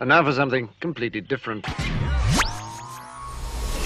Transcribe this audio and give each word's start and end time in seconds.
And 0.00 0.08
now 0.08 0.24
for 0.24 0.32
something 0.32 0.70
completely 0.80 1.20
different. 1.20 1.66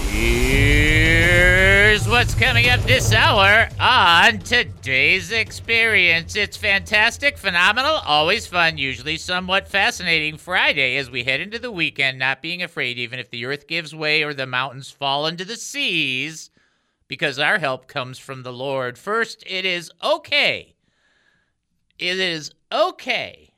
Here's 0.07 2.07
what's 2.07 2.33
coming 2.33 2.69
up 2.69 2.79
this 2.83 3.11
hour 3.11 3.67
on 3.81 4.39
today's 4.39 5.33
experience. 5.33 6.37
It's 6.37 6.55
fantastic, 6.55 7.37
phenomenal, 7.37 7.95
always 8.05 8.47
fun, 8.47 8.77
usually 8.77 9.17
somewhat 9.17 9.67
fascinating 9.67 10.37
Friday 10.37 10.95
as 10.95 11.11
we 11.11 11.25
head 11.25 11.41
into 11.41 11.59
the 11.59 11.71
weekend, 11.71 12.17
not 12.17 12.41
being 12.41 12.63
afraid 12.63 12.97
even 12.97 13.19
if 13.19 13.29
the 13.29 13.45
earth 13.45 13.67
gives 13.67 13.93
way 13.93 14.23
or 14.23 14.33
the 14.33 14.45
mountains 14.45 14.89
fall 14.89 15.27
into 15.27 15.43
the 15.43 15.57
seas, 15.57 16.49
because 17.09 17.39
our 17.39 17.59
help 17.59 17.87
comes 17.87 18.19
from 18.19 18.43
the 18.43 18.53
Lord. 18.53 18.97
First, 18.97 19.43
it 19.45 19.65
is 19.65 19.91
okay. 20.01 20.75
It 21.99 22.19
is 22.19 22.53
okay 22.71 23.51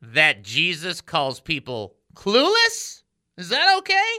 that 0.00 0.44
Jesus 0.44 1.00
calls 1.00 1.40
people 1.40 1.94
clueless? 2.16 3.02
Is 3.36 3.50
that 3.50 3.78
okay? 3.78 4.12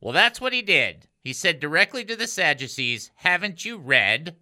Well, 0.00 0.12
that's 0.12 0.40
what 0.40 0.52
he 0.52 0.62
did. 0.62 1.08
He 1.22 1.32
said 1.32 1.58
directly 1.58 2.04
to 2.04 2.14
the 2.14 2.26
Sadducees, 2.26 3.10
Haven't 3.16 3.64
you 3.64 3.78
read? 3.78 4.36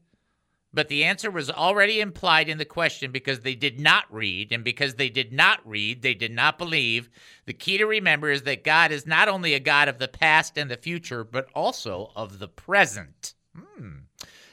But 0.75 0.89
the 0.89 1.05
answer 1.05 1.31
was 1.31 1.51
already 1.51 2.01
implied 2.01 2.49
in 2.49 2.59
the 2.59 2.65
question 2.65 3.13
because 3.13 3.41
they 3.41 3.55
did 3.55 3.79
not 3.79 4.13
read. 4.13 4.53
And 4.53 4.65
because 4.65 4.95
they 4.95 5.11
did 5.11 5.33
not 5.33 5.61
read, 5.67 6.03
they 6.03 6.15
did 6.15 6.33
not 6.33 6.59
believe. 6.59 7.11
The 7.45 7.53
key 7.53 7.79
to 7.79 7.85
remember 7.85 8.31
is 8.31 8.43
that 8.43 8.65
God 8.65 8.91
is 8.91 9.07
not 9.07 9.29
only 9.29 9.55
a 9.55 9.61
God 9.61 9.89
of 9.89 9.99
the 9.99 10.09
past 10.09 10.57
and 10.57 10.71
the 10.71 10.77
future, 10.77 11.25
but 11.25 11.49
also 11.55 12.11
of 12.17 12.39
the 12.39 12.49
present. 12.49 13.35
Hmm. 13.55 13.91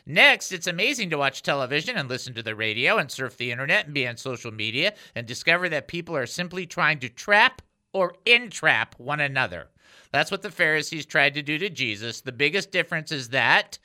Next, 0.05 0.51
it's 0.51 0.67
amazing 0.67 1.11
to 1.11 1.17
watch 1.17 1.41
television 1.41 1.95
and 1.95 2.09
listen 2.09 2.33
to 2.33 2.43
the 2.43 2.55
radio 2.55 2.97
and 2.97 3.09
surf 3.09 3.37
the 3.37 3.51
internet 3.51 3.85
and 3.85 3.93
be 3.93 4.07
on 4.07 4.17
social 4.17 4.51
media 4.51 4.95
and 5.15 5.25
discover 5.25 5.69
that 5.69 5.87
people 5.87 6.17
are 6.17 6.25
simply 6.25 6.65
trying 6.65 6.99
to 6.99 7.09
trap 7.09 7.61
or 7.93 8.15
entrap 8.25 8.95
one 8.97 9.19
another. 9.19 9.67
That's 10.11 10.31
what 10.31 10.41
the 10.41 10.51
Pharisees 10.51 11.05
tried 11.05 11.35
to 11.35 11.41
do 11.41 11.57
to 11.57 11.69
Jesus. 11.69 12.21
The 12.21 12.31
biggest 12.31 12.71
difference 12.71 13.11
is 13.11 13.29
that 13.29 13.77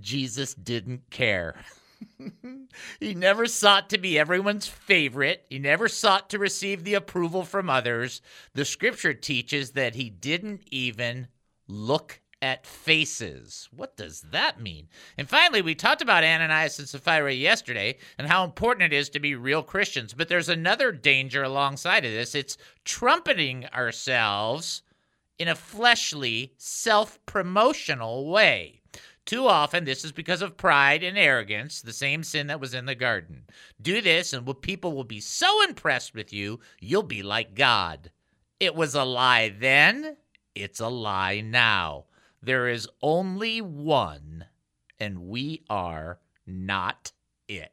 Jesus 0.00 0.54
didn't 0.54 1.10
care. 1.10 1.56
he 3.00 3.14
never 3.14 3.46
sought 3.46 3.90
to 3.90 3.98
be 3.98 4.18
everyone's 4.18 4.66
favorite. 4.66 5.44
He 5.48 5.58
never 5.58 5.88
sought 5.88 6.30
to 6.30 6.38
receive 6.38 6.84
the 6.84 6.94
approval 6.94 7.44
from 7.44 7.70
others. 7.70 8.20
The 8.54 8.64
scripture 8.64 9.14
teaches 9.14 9.72
that 9.72 9.94
he 9.94 10.10
didn't 10.10 10.62
even 10.70 11.28
look 11.68 12.20
at 12.42 12.66
faces. 12.66 13.68
What 13.74 13.96
does 13.96 14.22
that 14.30 14.60
mean? 14.60 14.88
And 15.16 15.28
finally, 15.28 15.62
we 15.62 15.74
talked 15.74 16.02
about 16.02 16.24
Ananias 16.24 16.78
and 16.78 16.88
Sapphira 16.88 17.32
yesterday 17.32 17.96
and 18.18 18.28
how 18.28 18.44
important 18.44 18.92
it 18.92 18.96
is 18.96 19.08
to 19.10 19.20
be 19.20 19.34
real 19.34 19.62
Christians. 19.62 20.14
But 20.14 20.28
there's 20.28 20.48
another 20.48 20.92
danger 20.92 21.42
alongside 21.42 22.04
of 22.04 22.12
this 22.12 22.34
it's 22.34 22.58
trumpeting 22.84 23.66
ourselves 23.66 24.82
in 25.38 25.48
a 25.48 25.54
fleshly, 25.54 26.52
self 26.56 27.18
promotional 27.26 28.28
way. 28.30 28.80
Too 29.24 29.48
often, 29.48 29.84
this 29.84 30.04
is 30.04 30.12
because 30.12 30.40
of 30.40 30.56
pride 30.56 31.02
and 31.02 31.18
arrogance, 31.18 31.82
the 31.82 31.92
same 31.92 32.22
sin 32.22 32.46
that 32.46 32.60
was 32.60 32.74
in 32.74 32.86
the 32.86 32.94
garden. 32.94 33.42
Do 33.82 34.00
this, 34.00 34.32
and 34.32 34.62
people 34.62 34.92
will 34.92 35.04
be 35.04 35.20
so 35.20 35.64
impressed 35.64 36.14
with 36.14 36.32
you, 36.32 36.60
you'll 36.80 37.02
be 37.02 37.24
like 37.24 37.56
God. 37.56 38.12
It 38.60 38.76
was 38.76 38.94
a 38.94 39.02
lie 39.02 39.48
then, 39.48 40.16
it's 40.54 40.78
a 40.78 40.88
lie 40.88 41.40
now. 41.40 42.04
There 42.42 42.68
is 42.68 42.88
only 43.02 43.60
one, 43.60 44.46
and 44.98 45.28
we 45.28 45.64
are 45.68 46.20
not 46.46 47.12
it. 47.48 47.72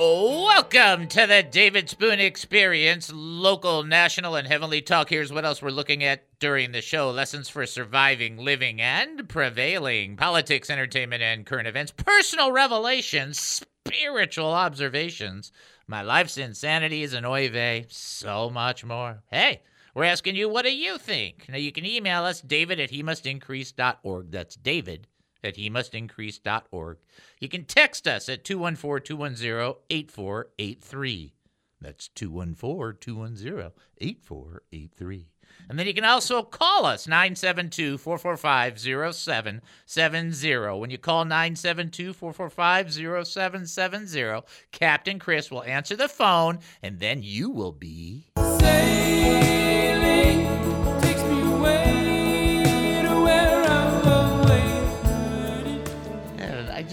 Welcome 0.00 1.08
to 1.08 1.26
the 1.26 1.42
David 1.42 1.90
Spoon 1.90 2.20
Experience, 2.20 3.10
local, 3.12 3.82
national, 3.82 4.36
and 4.36 4.46
heavenly 4.46 4.80
talk. 4.80 5.08
Here's 5.10 5.32
what 5.32 5.44
else 5.44 5.60
we're 5.60 5.70
looking 5.70 6.04
at 6.04 6.38
during 6.38 6.70
the 6.70 6.80
show 6.80 7.10
lessons 7.10 7.48
for 7.48 7.66
surviving, 7.66 8.36
living, 8.36 8.80
and 8.80 9.28
prevailing, 9.28 10.16
politics, 10.16 10.70
entertainment, 10.70 11.24
and 11.24 11.44
current 11.44 11.66
events, 11.66 11.90
personal 11.90 12.52
revelations, 12.52 13.40
spiritual 13.40 14.52
observations, 14.52 15.50
my 15.88 16.02
life's 16.02 16.38
insanities 16.38 17.12
and 17.12 17.26
oy 17.26 17.48
vey, 17.48 17.84
so 17.88 18.48
much 18.48 18.84
more. 18.84 19.24
Hey, 19.32 19.62
we're 19.96 20.04
asking 20.04 20.36
you, 20.36 20.48
what 20.48 20.64
do 20.64 20.72
you 20.72 20.98
think? 20.98 21.46
Now, 21.48 21.56
you 21.56 21.72
can 21.72 21.84
email 21.84 22.22
us, 22.22 22.40
david 22.40 22.78
at 22.78 22.90
he 22.90 23.02
must 23.02 23.26
increase.org. 23.26 24.30
That's 24.30 24.54
david 24.54 25.08
at 25.42 25.56
he 25.56 25.70
must. 25.70 25.94
You 25.94 27.48
can 27.48 27.64
text 27.64 28.06
us 28.06 28.28
at 28.28 28.44
214 28.44 29.04
210 29.04 29.74
8483. 29.90 31.32
That's 31.80 32.08
214 32.08 32.98
210 33.00 33.72
8483. 34.00 35.26
And 35.68 35.78
then 35.78 35.86
you 35.86 35.94
can 35.94 36.04
also 36.04 36.42
call 36.42 36.86
us 36.86 37.06
972 37.06 37.98
445 37.98 38.78
0770. 38.80 40.78
When 40.78 40.90
you 40.90 40.98
call 40.98 41.24
972 41.24 42.12
445 42.12 43.26
0770, 43.26 44.46
Captain 44.72 45.18
Chris 45.18 45.50
will 45.50 45.64
answer 45.64 45.96
the 45.96 46.08
phone 46.08 46.60
and 46.82 46.98
then 46.98 47.22
you 47.22 47.50
will 47.50 47.72
be. 47.72 48.30
Sailing 48.36 49.77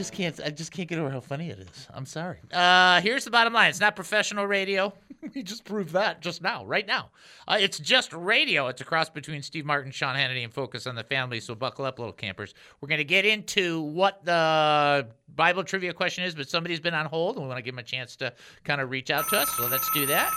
just 0.05 0.13
can't. 0.13 0.39
I 0.45 0.49
just 0.51 0.71
can't 0.71 0.87
get 0.87 0.99
over 0.99 1.09
how 1.09 1.19
funny 1.19 1.49
it 1.49 1.59
is. 1.59 1.87
I'm 1.93 2.05
sorry. 2.05 2.37
Uh, 2.53 3.01
here's 3.01 3.25
the 3.25 3.31
bottom 3.31 3.53
line. 3.53 3.69
It's 3.69 3.79
not 3.79 3.95
professional 3.95 4.45
radio. 4.45 4.93
we 5.35 5.41
just 5.41 5.65
proved 5.65 5.93
that 5.93 6.21
just 6.21 6.43
now, 6.43 6.63
right 6.65 6.85
now. 6.85 7.09
Uh, 7.47 7.57
it's 7.59 7.79
just 7.79 8.13
radio. 8.13 8.67
It's 8.67 8.81
a 8.81 8.85
cross 8.85 9.09
between 9.09 9.41
Steve 9.41 9.65
Martin, 9.65 9.91
Sean 9.91 10.15
Hannity, 10.15 10.43
and 10.43 10.53
Focus 10.53 10.85
on 10.85 10.93
the 10.95 11.03
Family. 11.03 11.39
So 11.39 11.55
buckle 11.55 11.85
up, 11.85 11.97
little 11.97 12.13
campers. 12.13 12.53
We're 12.81 12.87
going 12.87 12.99
to 12.99 13.03
get 13.03 13.25
into 13.25 13.81
what 13.81 14.23
the 14.23 15.07
Bible 15.35 15.63
trivia 15.63 15.93
question 15.93 16.23
is, 16.23 16.35
but 16.35 16.47
somebody's 16.47 16.79
been 16.79 16.93
on 16.93 17.07
hold, 17.07 17.37
and 17.37 17.43
we 17.43 17.47
want 17.47 17.57
to 17.57 17.63
give 17.63 17.73
them 17.73 17.79
a 17.79 17.83
chance 17.83 18.15
to 18.17 18.31
kind 18.63 18.81
of 18.81 18.91
reach 18.91 19.09
out 19.09 19.27
to 19.29 19.39
us. 19.39 19.49
So 19.55 19.67
let's 19.67 19.91
do 19.91 20.05
that. 20.05 20.31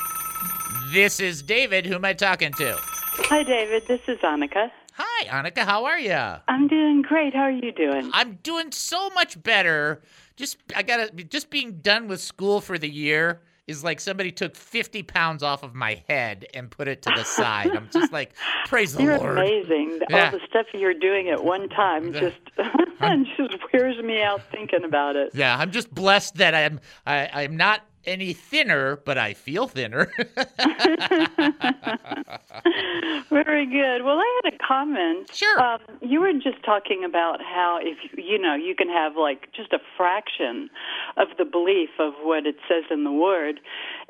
This 0.93 1.21
is 1.21 1.43
David. 1.43 1.85
Who 1.85 1.95
am 1.95 2.05
I 2.07 2.15
talking 2.15 2.53
to? 2.55 2.77
Hi, 2.81 3.43
David. 3.43 3.87
This 3.87 4.01
is 4.09 4.19
Annika. 4.21 4.71
Hi, 5.01 5.27
Annika. 5.27 5.59
How 5.65 5.85
are 5.85 5.99
you? 5.99 6.19
I'm 6.49 6.67
doing 6.67 7.03
great. 7.03 7.33
How 7.33 7.43
are 7.43 7.51
you 7.53 7.71
doing? 7.71 8.11
I'm 8.13 8.41
doing 8.43 8.73
so 8.73 9.11
much 9.11 9.41
better. 9.41 10.03
Just 10.35 10.59
I 10.75 10.83
gotta 10.83 11.13
just 11.25 11.51
being 11.51 11.79
done 11.79 12.09
with 12.09 12.21
school 12.21 12.61
for 12.61 12.79
the 12.79 12.89
year 12.89 13.41
is 13.69 13.85
like 13.85 14.01
somebody 14.01 14.33
took 14.33 14.57
50 14.57 15.05
pounds 15.05 15.45
off 15.45 15.63
of 15.63 15.73
my 15.73 16.03
head 16.09 16.47
and 16.53 16.69
put 16.69 16.89
it 16.89 17.03
to 17.03 17.13
the 17.15 17.23
side. 17.25 17.71
I'm 17.77 17.89
just 17.93 18.13
like, 18.13 18.33
praise 18.67 18.95
the 18.95 19.05
you're 19.05 19.19
Lord. 19.19 19.37
You're 19.37 19.45
amazing. 19.45 20.01
Yeah. 20.11 20.25
All 20.25 20.31
the 20.33 20.41
stuff 20.49 20.67
you're 20.75 20.95
doing 20.95 21.29
at 21.29 21.45
one 21.45 21.69
time 21.69 22.13
just 22.13 22.39
just 23.37 23.57
wears 23.73 24.03
me 24.03 24.21
out 24.21 24.41
thinking 24.51 24.83
about 24.83 25.15
it. 25.15 25.31
Yeah, 25.33 25.57
I'm 25.57 25.71
just 25.71 25.95
blessed 25.95 26.37
that 26.37 26.57
I'm 26.57 26.81
I, 27.07 27.29
I'm 27.45 27.57
not 27.57 27.83
any 28.05 28.33
thinner, 28.33 28.97
but 28.97 29.19
I 29.19 29.35
feel 29.35 29.67
thinner. 29.67 30.11
Very 33.31 33.67
good. 33.67 34.05
Well, 34.05 34.19
I 34.19 34.41
had 34.43 34.55
a 34.55 34.59
comment. 34.67 35.31
Sure. 35.33 35.61
Um, 35.61 35.81
you 36.01 36.21
were 36.21 36.33
just 36.33 36.63
talking 36.65 37.05
about 37.05 37.41
how 37.43 37.79
if 37.83 37.99
you 38.17 38.39
know 38.39 38.55
you 38.55 38.75
can 38.75 38.89
have 38.89 39.17
like 39.17 39.53
just 39.55 39.73
a 39.73 39.79
fraction 39.97 40.71
of 41.17 41.29
the 41.39 41.45
belief 41.45 41.91
of 41.99 42.15
what 42.23 42.47
it 42.47 42.57
says 42.69 42.85
in 42.91 43.05
the 43.05 43.13
Word, 43.13 43.61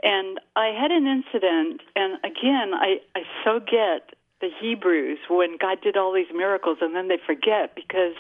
and 0.03 0.41
I 0.57 0.69
had 0.69 0.91
an 0.91 1.07
incident, 1.07 1.83
and 1.97 2.19
again, 2.25 2.75
I 2.75 3.01
I 3.15 3.23
so 3.45 3.61
get 3.61 4.15
the 4.41 4.51
Hebrews 4.61 5.19
when 5.29 5.57
God 5.59 5.79
did 5.83 5.97
all 5.97 6.13
these 6.13 6.33
miracles, 6.33 6.79
and 6.81 6.95
then 6.95 7.09
they 7.09 7.19
forget 7.25 7.75
because 7.75 8.15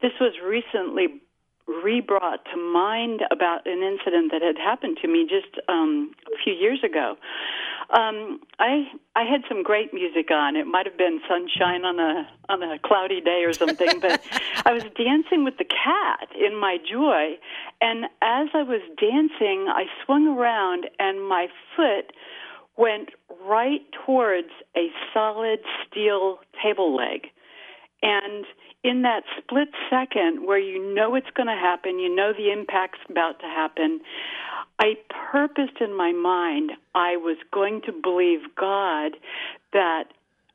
this 0.00 0.12
was 0.20 0.34
recently 0.44 1.20
re-brought 1.66 2.44
to 2.52 2.56
mind 2.56 3.22
about 3.30 3.66
an 3.66 3.82
incident 3.82 4.32
that 4.32 4.42
had 4.42 4.58
happened 4.58 4.98
to 5.02 5.08
me 5.08 5.26
just 5.28 5.58
um, 5.68 6.12
a 6.26 6.42
few 6.42 6.52
years 6.52 6.80
ago. 6.84 7.16
Um, 7.90 8.40
I 8.58 8.88
I 9.14 9.24
had 9.24 9.42
some 9.48 9.62
great 9.62 9.92
music 9.92 10.30
on. 10.30 10.56
It 10.56 10.66
might 10.66 10.86
have 10.86 10.96
been 10.96 11.20
sunshine 11.28 11.84
on 11.84 11.98
a 12.00 12.28
on 12.48 12.62
a 12.62 12.78
cloudy 12.78 13.20
day 13.20 13.44
or 13.44 13.52
something, 13.52 14.00
but 14.00 14.22
I 14.64 14.72
was 14.72 14.84
dancing 14.96 15.44
with 15.44 15.58
the 15.58 15.64
cat 15.64 16.28
in 16.34 16.58
my 16.58 16.78
joy, 16.78 17.36
and 17.80 18.06
as 18.22 18.48
I 18.54 18.62
was 18.62 18.80
dancing, 18.98 19.68
I 19.68 19.84
swung 20.04 20.26
around 20.26 20.88
and 20.98 21.28
my 21.28 21.48
foot 21.76 22.12
went 22.76 23.10
right 23.46 23.82
towards 24.04 24.48
a 24.76 24.88
solid 25.12 25.60
steel 25.86 26.38
table 26.62 26.94
leg. 26.96 27.28
And 28.02 28.44
in 28.84 29.02
that 29.02 29.22
split 29.38 29.68
second 29.88 30.46
where 30.46 30.58
you 30.58 30.94
know 30.94 31.14
it's 31.14 31.30
going 31.34 31.48
to 31.48 31.54
happen, 31.54 31.98
you 31.98 32.14
know 32.14 32.32
the 32.36 32.52
impact's 32.52 33.00
about 33.08 33.40
to 33.40 33.46
happen, 33.46 34.00
I 34.78 34.94
purposed 35.32 35.80
in 35.80 35.96
my 35.96 36.12
mind 36.12 36.72
I 36.94 37.16
was 37.16 37.38
going 37.52 37.80
to 37.86 37.92
believe 37.92 38.40
God 38.56 39.12
that 39.72 40.04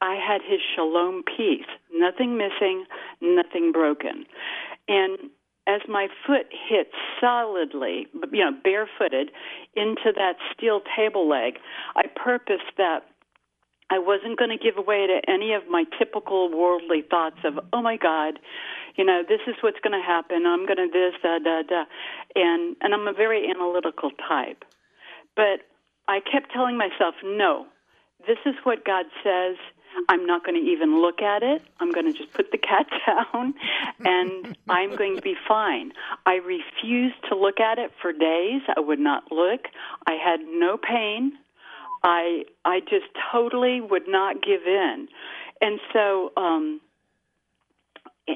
I 0.02 0.16
had 0.16 0.42
his 0.48 0.60
shalom 0.76 1.24
peace, 1.24 1.68
nothing 1.94 2.38
missing, 2.38 2.86
nothing 3.20 3.72
broken. 3.72 4.26
And 4.88 5.18
as 5.68 5.82
my 5.88 6.08
foot 6.26 6.48
hit 6.52 6.92
solidly, 7.20 8.08
you 8.32 8.44
know, 8.46 8.52
barefooted 8.64 9.32
into 9.76 10.12
that 10.16 10.36
steel 10.54 10.82
table 10.96 11.28
leg, 11.28 11.60
I 11.96 12.04
purposed 12.16 12.72
that 12.78 13.06
I 13.90 13.98
wasn't 14.00 14.38
going 14.38 14.56
to 14.56 14.64
give 14.64 14.78
away 14.78 15.08
to 15.08 15.22
any 15.30 15.54
of 15.54 15.64
my 15.70 15.84
typical 15.98 16.50
worldly 16.56 17.02
thoughts 17.02 17.38
of, 17.44 17.60
oh 17.74 17.82
my 17.82 17.98
God, 17.98 18.40
you 18.96 19.04
know, 19.04 19.24
this 19.28 19.42
is 19.48 19.56
what's 19.62 19.80
going 19.80 20.00
to 20.00 20.06
happen. 20.06 20.46
I'm 20.46 20.66
going 20.66 20.78
to 20.78 20.90
this, 20.92 21.14
da, 21.24 21.40
da, 21.40 21.64
da. 21.64 21.86
And, 22.36 22.76
and 22.82 22.94
I'm 22.94 23.08
a 23.08 23.14
very 23.14 23.50
analytical 23.50 24.12
type. 24.28 24.64
But 25.36 25.62
I 26.08 26.20
kept 26.20 26.52
telling 26.52 26.78
myself, 26.78 27.16
no, 27.24 27.66
this 28.28 28.38
is 28.46 28.56
what 28.64 28.86
God 28.86 29.06
says. 29.24 29.56
I'm 30.08 30.26
not 30.26 30.46
going 30.46 30.56
to 30.56 30.72
even 30.72 31.02
look 31.02 31.22
at 31.22 31.42
it. 31.42 31.64
I'm 31.80 31.92
going 31.92 32.06
to 32.06 32.14
just 32.14 32.32
put 32.34 32.52
the 32.52 32.58
cat 32.58 32.88
down 33.08 33.54
and 34.06 34.56
I'm 34.70 34.96
going 34.96 35.16
to 35.16 35.22
be 35.22 35.36
fine. 35.48 35.94
I 36.26 36.36
refused 36.36 37.16
to 37.30 37.36
look 37.36 37.60
at 37.60 37.80
it 37.80 37.92
for 38.02 38.14
days. 38.14 38.62
I 38.76 38.80
would 38.80 39.00
not 39.00 39.32
look. 39.32 39.62
I 40.06 40.14
had 40.14 40.42
no 40.42 40.78
pain. 40.78 41.34
I 42.04 42.44
I 42.66 42.80
just 42.82 43.08
totally 43.32 43.82
would 43.82 44.08
not 44.08 44.42
give 44.42 44.62
in, 44.66 45.08
and 45.62 45.80
so 45.94 46.32
um, 46.38 46.82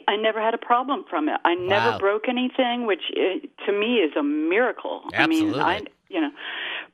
I 0.07 0.15
never 0.15 0.41
had 0.41 0.53
a 0.53 0.57
problem 0.57 1.05
from 1.09 1.29
it. 1.29 1.39
I 1.45 1.55
never 1.55 1.91
Wow. 1.91 1.97
broke 1.97 2.27
anything, 2.27 2.85
which 2.85 3.03
uh 3.15 3.65
to 3.65 3.71
me 3.71 3.97
is 3.97 4.15
a 4.15 4.23
miracle. 4.23 5.03
I 5.13 5.27
mean, 5.27 5.53
I 5.55 5.85
you 6.09 6.21
know, 6.21 6.31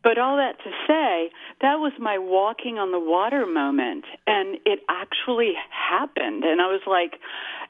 but 0.03 0.17
all 0.17 0.37
that 0.37 0.57
to 0.63 0.71
say, 0.87 1.31
that 1.61 1.75
was 1.79 1.91
my 1.99 2.17
walking 2.17 2.77
on 2.77 2.91
the 2.91 2.99
water 2.99 3.45
moment, 3.45 4.05
and 4.27 4.57
it 4.65 4.79
actually 4.89 5.53
happened, 5.69 6.43
and 6.43 6.61
I 6.61 6.67
was 6.67 6.81
like, 6.87 7.19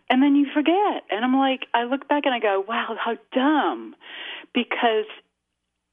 and 0.10 0.22
then 0.22 0.36
you 0.36 0.48
forget, 0.54 1.04
and 1.10 1.24
I'm 1.26 1.36
like, 1.38 1.68
I 1.74 1.84
look 1.86 2.08
back 2.08 2.26
and 2.26 2.34
I 2.34 2.40
go, 2.40 2.64
wow, 2.68 2.96
how 3.04 3.16
dumb, 3.34 3.96
because 4.54 5.06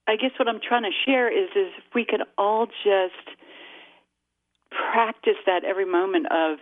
I 0.09 0.17
guess 0.17 0.31
what 0.39 0.49
I'm 0.49 0.61
trying 0.61 0.85
to 0.85 0.91
share 1.05 1.31
is 1.31 1.51
is 1.51 1.73
if 1.79 1.95
we 1.95 2.05
could 2.05 2.23
all 2.39 2.67
just 2.67 3.37
practice 4.71 5.37
that 5.47 5.65
every 5.65 5.87
moment 5.87 6.27
of 6.31 6.59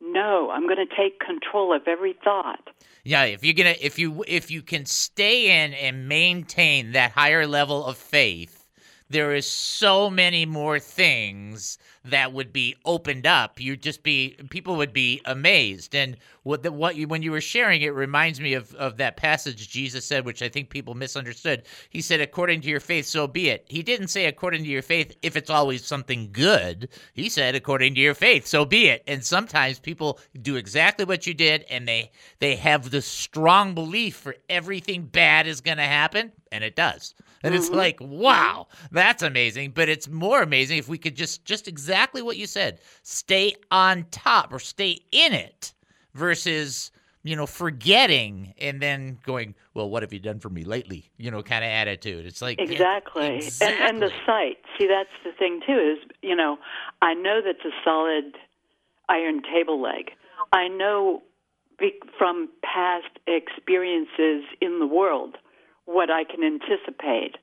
no, 0.00 0.50
I'm 0.50 0.66
going 0.66 0.84
to 0.84 0.96
take 0.96 1.20
control 1.20 1.74
of 1.74 1.82
every 1.86 2.14
thought. 2.24 2.70
Yeah, 3.04 3.24
if 3.24 3.44
you're 3.44 3.54
gonna 3.54 3.74
if 3.80 3.98
you 3.98 4.24
if 4.26 4.50
you 4.50 4.62
can 4.62 4.84
stay 4.84 5.64
in 5.64 5.74
and 5.74 6.08
maintain 6.08 6.92
that 6.92 7.12
higher 7.12 7.46
level 7.46 7.84
of 7.84 7.96
faith, 7.96 8.61
there 9.12 9.34
is 9.34 9.46
so 9.46 10.08
many 10.08 10.46
more 10.46 10.78
things 10.78 11.78
that 12.04 12.32
would 12.32 12.52
be 12.52 12.74
opened 12.84 13.26
up. 13.26 13.60
You'd 13.60 13.82
just 13.82 14.02
be 14.02 14.36
people 14.50 14.76
would 14.76 14.92
be 14.92 15.20
amazed. 15.24 15.94
And 15.94 16.16
what 16.42 16.62
the, 16.62 16.72
what 16.72 16.96
you 16.96 17.06
when 17.06 17.22
you 17.22 17.30
were 17.30 17.40
sharing 17.40 17.82
it 17.82 17.94
reminds 17.94 18.40
me 18.40 18.54
of 18.54 18.74
of 18.74 18.96
that 18.96 19.16
passage 19.16 19.68
Jesus 19.68 20.04
said, 20.04 20.24
which 20.24 20.42
I 20.42 20.48
think 20.48 20.70
people 20.70 20.94
misunderstood. 20.94 21.64
He 21.90 22.00
said, 22.00 22.20
"According 22.20 22.62
to 22.62 22.68
your 22.68 22.80
faith, 22.80 23.06
so 23.06 23.26
be 23.26 23.50
it." 23.50 23.64
He 23.68 23.82
didn't 23.82 24.08
say 24.08 24.26
according 24.26 24.64
to 24.64 24.70
your 24.70 24.82
faith 24.82 25.14
if 25.22 25.36
it's 25.36 25.50
always 25.50 25.84
something 25.84 26.30
good. 26.32 26.88
He 27.12 27.28
said 27.28 27.54
according 27.54 27.94
to 27.94 28.00
your 28.00 28.14
faith, 28.14 28.46
so 28.46 28.64
be 28.64 28.88
it. 28.88 29.02
And 29.06 29.22
sometimes 29.24 29.78
people 29.78 30.18
do 30.40 30.56
exactly 30.56 31.04
what 31.04 31.26
you 31.26 31.34
did, 31.34 31.64
and 31.70 31.86
they 31.86 32.10
they 32.40 32.56
have 32.56 32.90
this 32.90 33.06
strong 33.06 33.74
belief 33.74 34.16
for 34.16 34.34
everything 34.48 35.04
bad 35.04 35.46
is 35.46 35.60
going 35.60 35.76
to 35.76 35.84
happen, 35.84 36.32
and 36.52 36.62
it 36.62 36.76
does. 36.76 37.14
And 37.42 37.54
it's 37.54 37.66
mm-hmm. 37.66 37.76
like, 37.76 37.98
wow, 38.00 38.68
that's 38.92 39.22
amazing. 39.22 39.72
But 39.72 39.88
it's 39.88 40.08
more 40.08 40.42
amazing 40.42 40.78
if 40.78 40.88
we 40.88 40.98
could 40.98 41.16
just 41.16 41.44
just 41.44 41.66
exactly 41.66 42.22
what 42.22 42.36
you 42.36 42.46
said, 42.46 42.80
stay 43.02 43.54
on 43.70 44.04
top 44.10 44.52
or 44.52 44.58
stay 44.58 45.00
in 45.10 45.32
it 45.32 45.72
versus 46.14 46.90
you 47.24 47.34
know 47.36 47.46
forgetting 47.46 48.52
and 48.60 48.80
then 48.82 49.18
going 49.24 49.54
well 49.74 49.88
what 49.88 50.02
have 50.02 50.12
you 50.12 50.18
done 50.18 50.40
for 50.40 50.50
me 50.50 50.64
lately 50.64 51.08
you 51.18 51.30
know 51.30 51.40
kind 51.40 51.64
of 51.64 51.68
attitude 51.68 52.26
it's 52.26 52.42
like 52.42 52.58
yeah, 52.58 52.64
Exactly. 52.64 53.40
And 53.60 53.74
and 53.80 54.02
the 54.02 54.06
exactly. 54.06 54.26
sight. 54.26 54.56
See, 54.78 54.88
that's 54.88 55.10
the 55.24 55.32
thing 55.32 55.60
too. 55.66 55.96
Is 55.96 56.10
you 56.22 56.34
know, 56.34 56.58
I 57.00 57.14
know 57.14 57.40
that's 57.44 57.64
a 57.64 57.74
solid 57.84 58.36
iron 59.08 59.42
table 59.42 59.80
leg. 59.80 60.10
I 60.52 60.68
know 60.68 61.22
from 62.18 62.48
past 62.62 63.18
experiences 63.26 64.44
in 64.60 64.78
the 64.78 64.86
world 64.86 65.36
what 65.86 66.10
I 66.10 66.24
can 66.24 66.42
anticipate, 66.42 67.36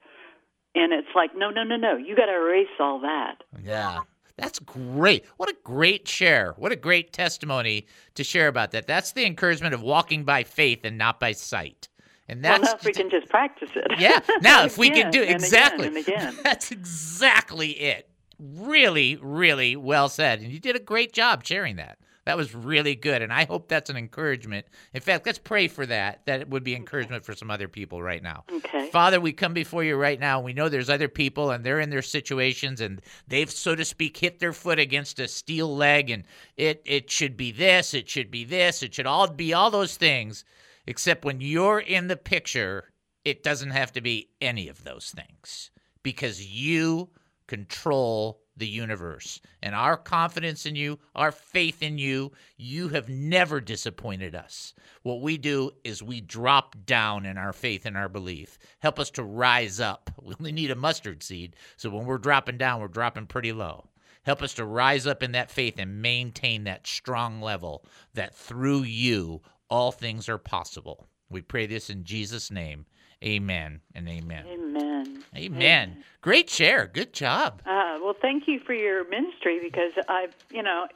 and 0.76 0.94
it's 0.94 1.10
like, 1.16 1.32
no, 1.36 1.50
no, 1.50 1.64
no, 1.64 1.76
no. 1.76 1.98
You 1.98 2.16
got 2.16 2.28
to 2.28 2.34
erase 2.36 2.68
all 2.80 3.00
that. 3.02 3.44
Yeah. 3.64 4.00
That's 4.38 4.60
great. 4.60 5.26
What 5.36 5.50
a 5.50 5.56
great 5.66 6.08
share. 6.08 6.54
What 6.58 6.72
a 6.72 6.78
great 6.78 7.12
testimony 7.12 7.88
to 8.16 8.24
share 8.24 8.48
about 8.48 8.72
that. 8.72 8.88
That's 8.88 9.12
the 9.12 9.26
encouragement 9.26 9.74
of 9.74 9.82
walking 9.82 10.24
by 10.24 10.44
faith 10.44 10.86
and 10.86 10.98
not 10.98 11.20
by 11.20 11.34
sight. 11.34 11.90
And 12.30 12.42
Well, 12.42 12.60
that's 12.60 12.72
now 12.72 12.78
if 12.78 12.86
we 12.86 12.94
can 12.94 13.10
just 13.10 13.28
practice 13.28 13.72
it. 13.76 14.00
Yeah. 14.00 14.20
Now 14.42 14.64
if 14.64 14.78
we 14.78 14.90
can 14.92 15.08
Again 15.08 15.12
do 15.12 15.24
again 15.24 15.36
exactly. 15.36 15.88
and 15.88 15.98
again. 15.98 16.38
That's 16.44 16.72
exactly 16.72 17.72
it. 17.72 18.08
Really, 18.40 19.18
really 19.22 19.76
well 19.76 20.08
said. 20.08 20.40
And 20.40 20.52
you 20.52 20.60
did 20.60 20.76
a 20.78 20.80
great 20.80 21.12
job 21.12 21.44
sharing 21.44 21.76
that. 21.78 21.98
That 22.30 22.38
was 22.38 22.54
really 22.54 22.94
good. 22.94 23.24
And 23.24 23.34
I 23.34 23.46
hope 23.46 23.68
that's 23.68 23.90
an 23.90 23.98
encouragement. 23.98 24.68
In 24.94 25.02
fact, 25.02 25.26
let's 25.26 25.40
pray 25.40 25.68
for 25.68 25.88
that. 25.88 26.28
That 26.28 26.42
it 26.42 26.50
would 26.52 26.64
be 26.64 26.76
encouragement 26.76 27.26
for 27.26 27.34
some 27.34 27.50
other 27.50 27.68
people 27.68 28.04
right 28.04 28.22
now. 28.22 28.44
Okay. 28.52 28.92
Father, 28.92 29.20
we 29.20 29.34
come 29.34 29.56
before 29.56 29.84
you 29.84 29.96
right 29.96 30.20
now. 30.20 30.40
We 30.40 30.54
know 30.54 30.70
there's 30.70 30.92
other 30.92 31.08
people 31.08 31.50
and 31.50 31.64
they're 31.64 31.80
in 31.80 31.90
their 31.90 32.04
situations 32.04 32.82
and 32.82 33.02
they've, 33.28 33.50
so 33.50 33.74
to 33.74 33.84
speak, 33.84 34.16
hit 34.16 34.38
their 34.38 34.54
foot 34.54 34.78
against 34.78 35.20
a 35.20 35.28
steel 35.28 35.76
leg 35.76 36.12
and 36.12 36.24
it, 36.56 36.84
it 36.86 37.10
should 37.10 37.36
be 37.36 37.52
this, 37.52 37.96
it 37.96 38.08
should 38.08 38.30
be 38.30 38.44
this, 38.44 38.84
it 38.84 38.94
should 38.94 39.08
all 39.08 39.28
be 39.28 39.52
all 39.52 39.72
those 39.72 39.98
things. 39.98 40.46
Except 40.86 41.26
when 41.26 41.42
you're 41.42 41.80
in 41.80 42.10
the 42.10 42.16
picture, 42.16 42.92
it 43.26 43.42
doesn't 43.42 43.72
have 43.72 43.92
to 43.94 44.02
be 44.02 44.30
any 44.40 44.68
of 44.68 44.84
those 44.84 45.16
things 45.18 45.72
because 46.04 46.46
you 46.46 47.10
control 47.48 48.44
the 48.60 48.68
universe. 48.68 49.42
And 49.62 49.74
our 49.74 49.98
confidence 49.98 50.66
in 50.66 50.76
you, 50.76 51.00
our 51.16 51.32
faith 51.32 51.82
in 51.82 51.98
you, 51.98 52.32
you 52.58 52.90
have 52.90 53.10
never 53.10 53.60
disappointed 53.60 54.36
us. 54.36 54.74
What 55.02 55.22
we 55.22 55.38
do 55.38 55.72
is 55.84 56.04
we 56.04 56.22
drop 56.22 56.76
down 56.86 57.26
in 57.26 57.38
our 57.38 57.54
faith 57.54 57.86
and 57.86 57.98
our 57.98 58.10
belief. 58.10 58.60
Help 58.80 59.00
us 59.00 59.10
to 59.12 59.24
rise 59.24 59.80
up. 59.80 60.12
We 60.22 60.36
only 60.40 60.52
need 60.52 60.70
a 60.70 60.76
mustard 60.76 61.24
seed. 61.24 61.56
So 61.76 61.90
when 61.90 62.06
we're 62.06 62.20
dropping 62.20 62.60
down, 62.60 62.80
we're 62.82 62.88
dropping 62.88 63.26
pretty 63.26 63.52
low. 63.52 63.90
Help 64.24 64.44
us 64.44 64.54
to 64.56 64.66
rise 64.66 65.08
up 65.08 65.24
in 65.24 65.32
that 65.32 65.50
faith 65.50 65.80
and 65.80 66.04
maintain 66.04 66.66
that 66.66 66.86
strong 66.86 67.42
level 67.42 67.84
that 68.14 68.36
through 68.36 68.84
you, 68.84 69.42
all 69.70 69.92
things 69.92 70.30
are 70.30 70.38
possible. 70.38 71.09
We 71.30 71.42
pray 71.42 71.68
this 71.68 71.90
in 71.90 72.04
Jesus' 72.04 72.50
name. 72.52 72.86
Amen 73.24 73.82
and 73.94 74.08
amen. 74.08 74.46
Amen. 74.48 75.24
Amen. 75.36 76.04
Great 76.22 76.50
share. 76.50 76.88
Good 76.88 77.14
job. 77.14 77.62
Uh, 77.66 78.00
well, 78.02 78.16
thank 78.20 78.48
you 78.48 78.60
for 78.60 78.74
your 78.74 79.08
ministry 79.10 79.60
because 79.62 79.92
I've, 80.08 80.34
you 80.50 80.64
know, 80.64 80.88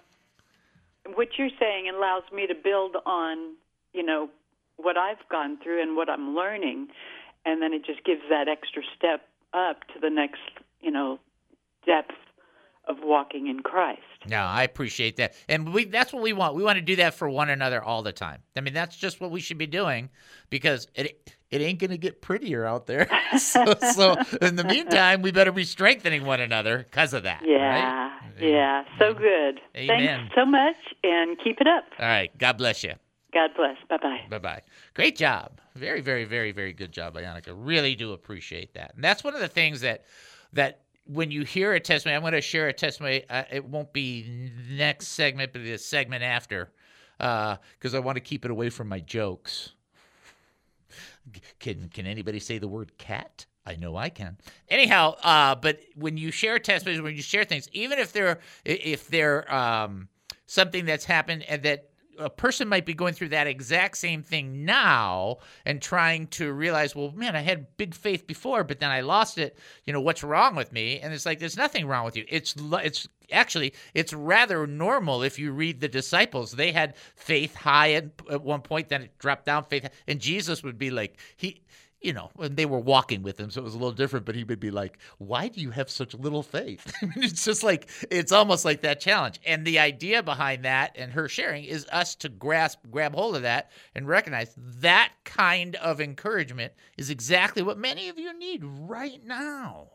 what 1.16 1.38
you're 1.38 1.50
saying 1.60 1.92
allows 1.94 2.24
me 2.34 2.48
to 2.48 2.56
build 2.56 2.96
on, 3.06 3.56
you 3.94 4.04
know, 4.04 4.30
what 4.78 4.98
I've 4.98 5.28
gone 5.30 5.58
through 5.62 5.82
and 5.82 5.96
what 5.96 6.10
I'm 6.10 6.36
learning, 6.36 6.88
and 7.46 7.62
then 7.62 7.74
it 7.74 7.86
just 7.86 8.04
gives 8.06 8.22
that 8.30 8.48
extra 8.48 8.82
step 8.98 9.28
up 9.54 9.82
to 9.94 10.00
the 10.00 10.10
next, 10.10 10.42
you 10.82 10.92
know, 10.92 11.20
depth 11.86 12.16
of 12.88 12.98
walking 13.02 13.48
in 13.48 13.62
Christ. 13.62 14.02
No, 14.28 14.38
I 14.38 14.64
appreciate 14.64 15.18
that. 15.18 15.34
And 15.48 15.74
we 15.74 15.86
that's 15.86 16.14
what 16.14 16.22
we 16.22 16.34
want. 16.34 16.56
We 16.56 16.64
want 16.64 16.78
to 16.78 16.82
do 16.82 16.96
that 16.98 17.14
for 17.14 17.30
one 17.30 17.50
another 17.50 17.84
all 17.84 18.04
the 18.04 18.12
time. 18.12 18.42
I 18.56 18.62
mean, 18.62 18.74
that's 18.74 18.96
just 18.96 19.22
what 19.22 19.32
we 19.32 19.40
should 19.40 19.58
be 19.58 19.68
doing 19.68 20.10
because 20.50 20.88
it 20.96 21.34
it 21.52 21.62
ain't 21.62 21.80
going 21.80 21.92
to 21.92 21.98
get 21.98 22.22
prettier 22.22 22.66
out 22.66 22.88
there. 22.88 23.08
so, 23.38 23.66
so 23.94 24.16
in 24.42 24.56
the 24.56 24.64
meantime, 24.64 25.22
we 25.22 25.32
better 25.32 25.52
be 25.52 25.66
strengthening 25.66 26.26
one 26.26 26.40
another 26.40 26.80
because 26.80 27.14
of 27.14 27.24
that. 27.24 27.44
Yeah, 27.46 28.10
right? 28.10 28.32
yeah, 28.40 28.84
so 28.98 29.14
good. 29.14 29.62
Amen. 29.76 30.20
Thanks 30.20 30.36
so 30.36 30.46
much, 30.46 30.76
and 31.04 31.38
keep 31.44 31.62
it 31.62 31.68
up. 31.68 31.86
All 32.00 32.08
right. 32.08 32.36
God 32.38 32.58
bless 32.58 32.84
you. 32.84 32.94
God 33.34 33.52
bless. 33.56 33.78
Bye 33.90 33.98
bye. 33.98 34.22
Bye 34.30 34.40
bye. 34.40 34.62
Great 34.94 35.16
job. 35.16 35.60
Very, 35.76 36.02
very, 36.02 36.26
very, 36.26 36.52
very 36.52 36.74
good 36.74 36.92
job, 36.92 37.16
Annika. 37.16 37.54
Really 37.56 37.96
do 37.96 38.14
appreciate 38.14 38.76
that. 38.76 38.94
And 38.96 39.04
that's 39.04 39.24
one 39.24 39.34
of 39.34 39.42
the 39.42 39.48
things 39.48 39.82
that 39.82 40.06
that 40.54 40.82
when 41.06 41.32
you 41.32 41.44
hear 41.44 41.74
a 41.74 41.80
testimony, 41.80 42.16
I'm 42.16 42.22
going 42.22 42.34
to 42.34 42.42
share 42.42 42.68
a 42.68 42.74
testimony. 42.74 43.24
Uh, 43.30 43.44
it 43.52 43.66
won't 43.66 43.94
be 43.94 44.52
next 44.70 45.08
segment, 45.10 45.54
but 45.54 45.64
the 45.64 45.78
segment 45.78 46.24
after, 46.24 46.72
because 47.18 47.94
I 47.94 48.00
want 48.00 48.16
to 48.16 48.22
keep 48.22 48.46
it 48.46 48.52
away 48.52 48.70
from 48.70 48.88
my 48.88 49.00
jokes. 49.00 49.74
Can 51.60 51.90
can 51.90 52.06
anybody 52.06 52.40
say 52.40 52.58
the 52.58 52.68
word 52.68 52.98
cat? 52.98 53.46
I 53.66 53.76
know 53.76 53.96
I 53.96 54.10
can. 54.10 54.38
Anyhow, 54.68 55.16
uh, 55.24 55.56
but 55.56 55.80
when 55.96 56.18
you 56.18 56.32
share 56.32 56.60
testimonies, 56.60 57.02
when 57.02 57.16
you 57.16 57.22
share 57.22 57.46
things, 57.46 57.70
even 57.72 57.98
if 57.98 58.12
they're 58.12 58.40
if 58.66 59.08
they're 59.08 59.52
um, 59.54 60.10
something 60.46 60.86
that's 60.86 61.06
happened 61.06 61.44
and 61.48 61.64
that 61.64 61.90
a 62.18 62.30
person 62.30 62.68
might 62.68 62.86
be 62.86 62.94
going 62.94 63.14
through 63.14 63.30
that 63.30 63.48
exact 63.48 63.98
same 63.98 64.24
thing 64.24 64.66
now 64.66 65.38
and 65.66 65.82
trying 65.82 66.28
to 66.28 66.52
realize, 66.52 66.96
well, 66.96 67.12
man, 67.12 67.36
I 67.36 67.42
had 67.42 67.78
big 67.78 67.94
faith 67.94 68.28
before, 68.28 68.64
but 68.64 68.80
then 68.80 68.92
I 68.92 69.02
lost 69.02 69.38
it. 69.38 69.58
You 69.86 69.94
know, 69.94 70.02
what's 70.02 70.24
wrong 70.24 70.56
with 70.56 70.72
me? 70.72 71.00
And 71.00 71.14
it's 71.14 71.26
like, 71.26 71.40
there's 71.40 71.58
nothing 71.58 71.88
wrong 71.88 72.06
with 72.06 72.16
you. 72.16 72.26
It's 72.28 72.56
it's 72.58 73.08
actually 73.32 73.74
it's 73.94 74.14
rather 74.14 74.68
normal 74.68 75.24
if 75.24 75.40
you 75.40 75.52
read 75.52 75.82
the 75.82 75.88
disciples. 75.88 76.52
They 76.52 76.72
had 76.72 76.96
faith 77.16 77.56
high 77.56 77.94
at, 77.94 78.06
at 78.30 78.44
one 78.44 78.62
point, 78.62 78.90
then 78.90 79.04
it 79.04 79.18
dropped 79.18 79.46
down 79.46 79.64
faith, 79.66 79.90
and 80.08 80.20
Jesus 80.20 80.64
would 80.64 80.78
be 80.78 80.92
like 80.92 81.18
he 81.36 81.62
you 82.04 82.12
know, 82.12 82.30
when 82.36 82.56
they 82.56 82.66
were 82.66 82.80
walking 82.80 83.24
with 83.24 83.40
him, 83.40 83.50
so 83.50 83.62
it 83.62 83.64
was 83.64 83.74
a 83.74 83.78
little 83.78 83.94
different, 83.94 84.26
but 84.26 84.36
he 84.36 84.44
would 84.44 84.60
be 84.60 84.72
like, 84.72 85.00
Why 85.18 85.48
do 85.48 85.62
you 85.62 85.72
have 85.72 85.90
such 85.90 86.14
little 86.14 86.44
faith? 86.44 86.94
it's 87.16 87.46
just 87.46 87.64
like, 87.64 87.90
it's 88.12 88.32
almost 88.32 88.66
like 88.66 88.82
that 88.82 89.00
challenge. 89.00 89.40
And 89.46 89.66
the 89.66 89.80
idea 89.80 90.22
behind 90.22 90.66
that 90.66 90.92
and 90.96 91.14
her 91.14 91.30
sharing 91.30 91.64
is 91.64 91.88
us 91.92 92.14
to 92.16 92.30
grasp, 92.30 92.80
grab 92.92 93.16
hold 93.16 93.38
of 93.38 93.44
that 93.44 93.72
and 93.96 94.08
recognize 94.08 94.54
that 94.58 95.14
kind 95.24 95.76
of 95.78 96.02
encouragement 96.02 96.74
is 96.98 97.10
exactly 97.10 97.64
what 97.64 97.78
many 97.78 98.10
of 98.10 98.20
you 98.20 98.38
need 98.38 98.64
right 98.64 99.26
now. 99.26 99.88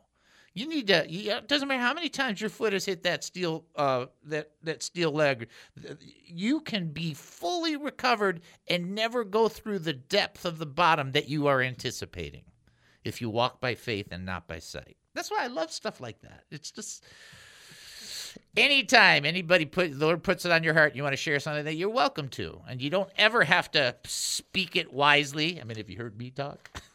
You 0.54 0.68
need 0.68 0.88
to. 0.88 1.06
You, 1.08 1.32
it 1.32 1.48
doesn't 1.48 1.68
matter 1.68 1.80
how 1.80 1.94
many 1.94 2.08
times 2.08 2.40
your 2.40 2.50
foot 2.50 2.72
has 2.72 2.84
hit 2.84 3.02
that 3.04 3.22
steel, 3.22 3.64
uh, 3.76 4.06
that 4.24 4.50
that 4.62 4.82
steel 4.82 5.12
leg. 5.12 5.48
You 6.26 6.60
can 6.60 6.88
be 6.88 7.14
fully 7.14 7.76
recovered 7.76 8.40
and 8.66 8.94
never 8.94 9.24
go 9.24 9.48
through 9.48 9.80
the 9.80 9.92
depth 9.92 10.44
of 10.44 10.58
the 10.58 10.66
bottom 10.66 11.12
that 11.12 11.28
you 11.28 11.46
are 11.46 11.60
anticipating, 11.60 12.44
if 13.04 13.20
you 13.20 13.30
walk 13.30 13.60
by 13.60 13.74
faith 13.74 14.08
and 14.10 14.24
not 14.26 14.48
by 14.48 14.58
sight. 14.58 14.96
That's 15.14 15.30
why 15.30 15.44
I 15.44 15.48
love 15.48 15.70
stuff 15.70 16.00
like 16.00 16.20
that. 16.22 16.44
It's 16.50 16.70
just 16.70 17.04
anytime 18.56 19.24
anybody 19.24 19.64
put 19.64 19.98
the 19.98 20.06
Lord 20.06 20.22
puts 20.22 20.44
it 20.44 20.52
on 20.52 20.62
your 20.62 20.74
heart, 20.74 20.94
you 20.94 21.02
want 21.02 21.12
to 21.12 21.16
share 21.16 21.40
something 21.40 21.64
that 21.64 21.74
you're 21.74 21.88
welcome 21.88 22.28
to, 22.30 22.60
and 22.68 22.80
you 22.80 22.90
don't 22.90 23.10
ever 23.16 23.44
have 23.44 23.70
to 23.72 23.96
speak 24.04 24.76
it 24.76 24.92
wisely. 24.92 25.60
I 25.60 25.64
mean, 25.64 25.76
have 25.76 25.90
you 25.90 25.98
heard 25.98 26.18
me 26.18 26.30
talk? 26.30 26.70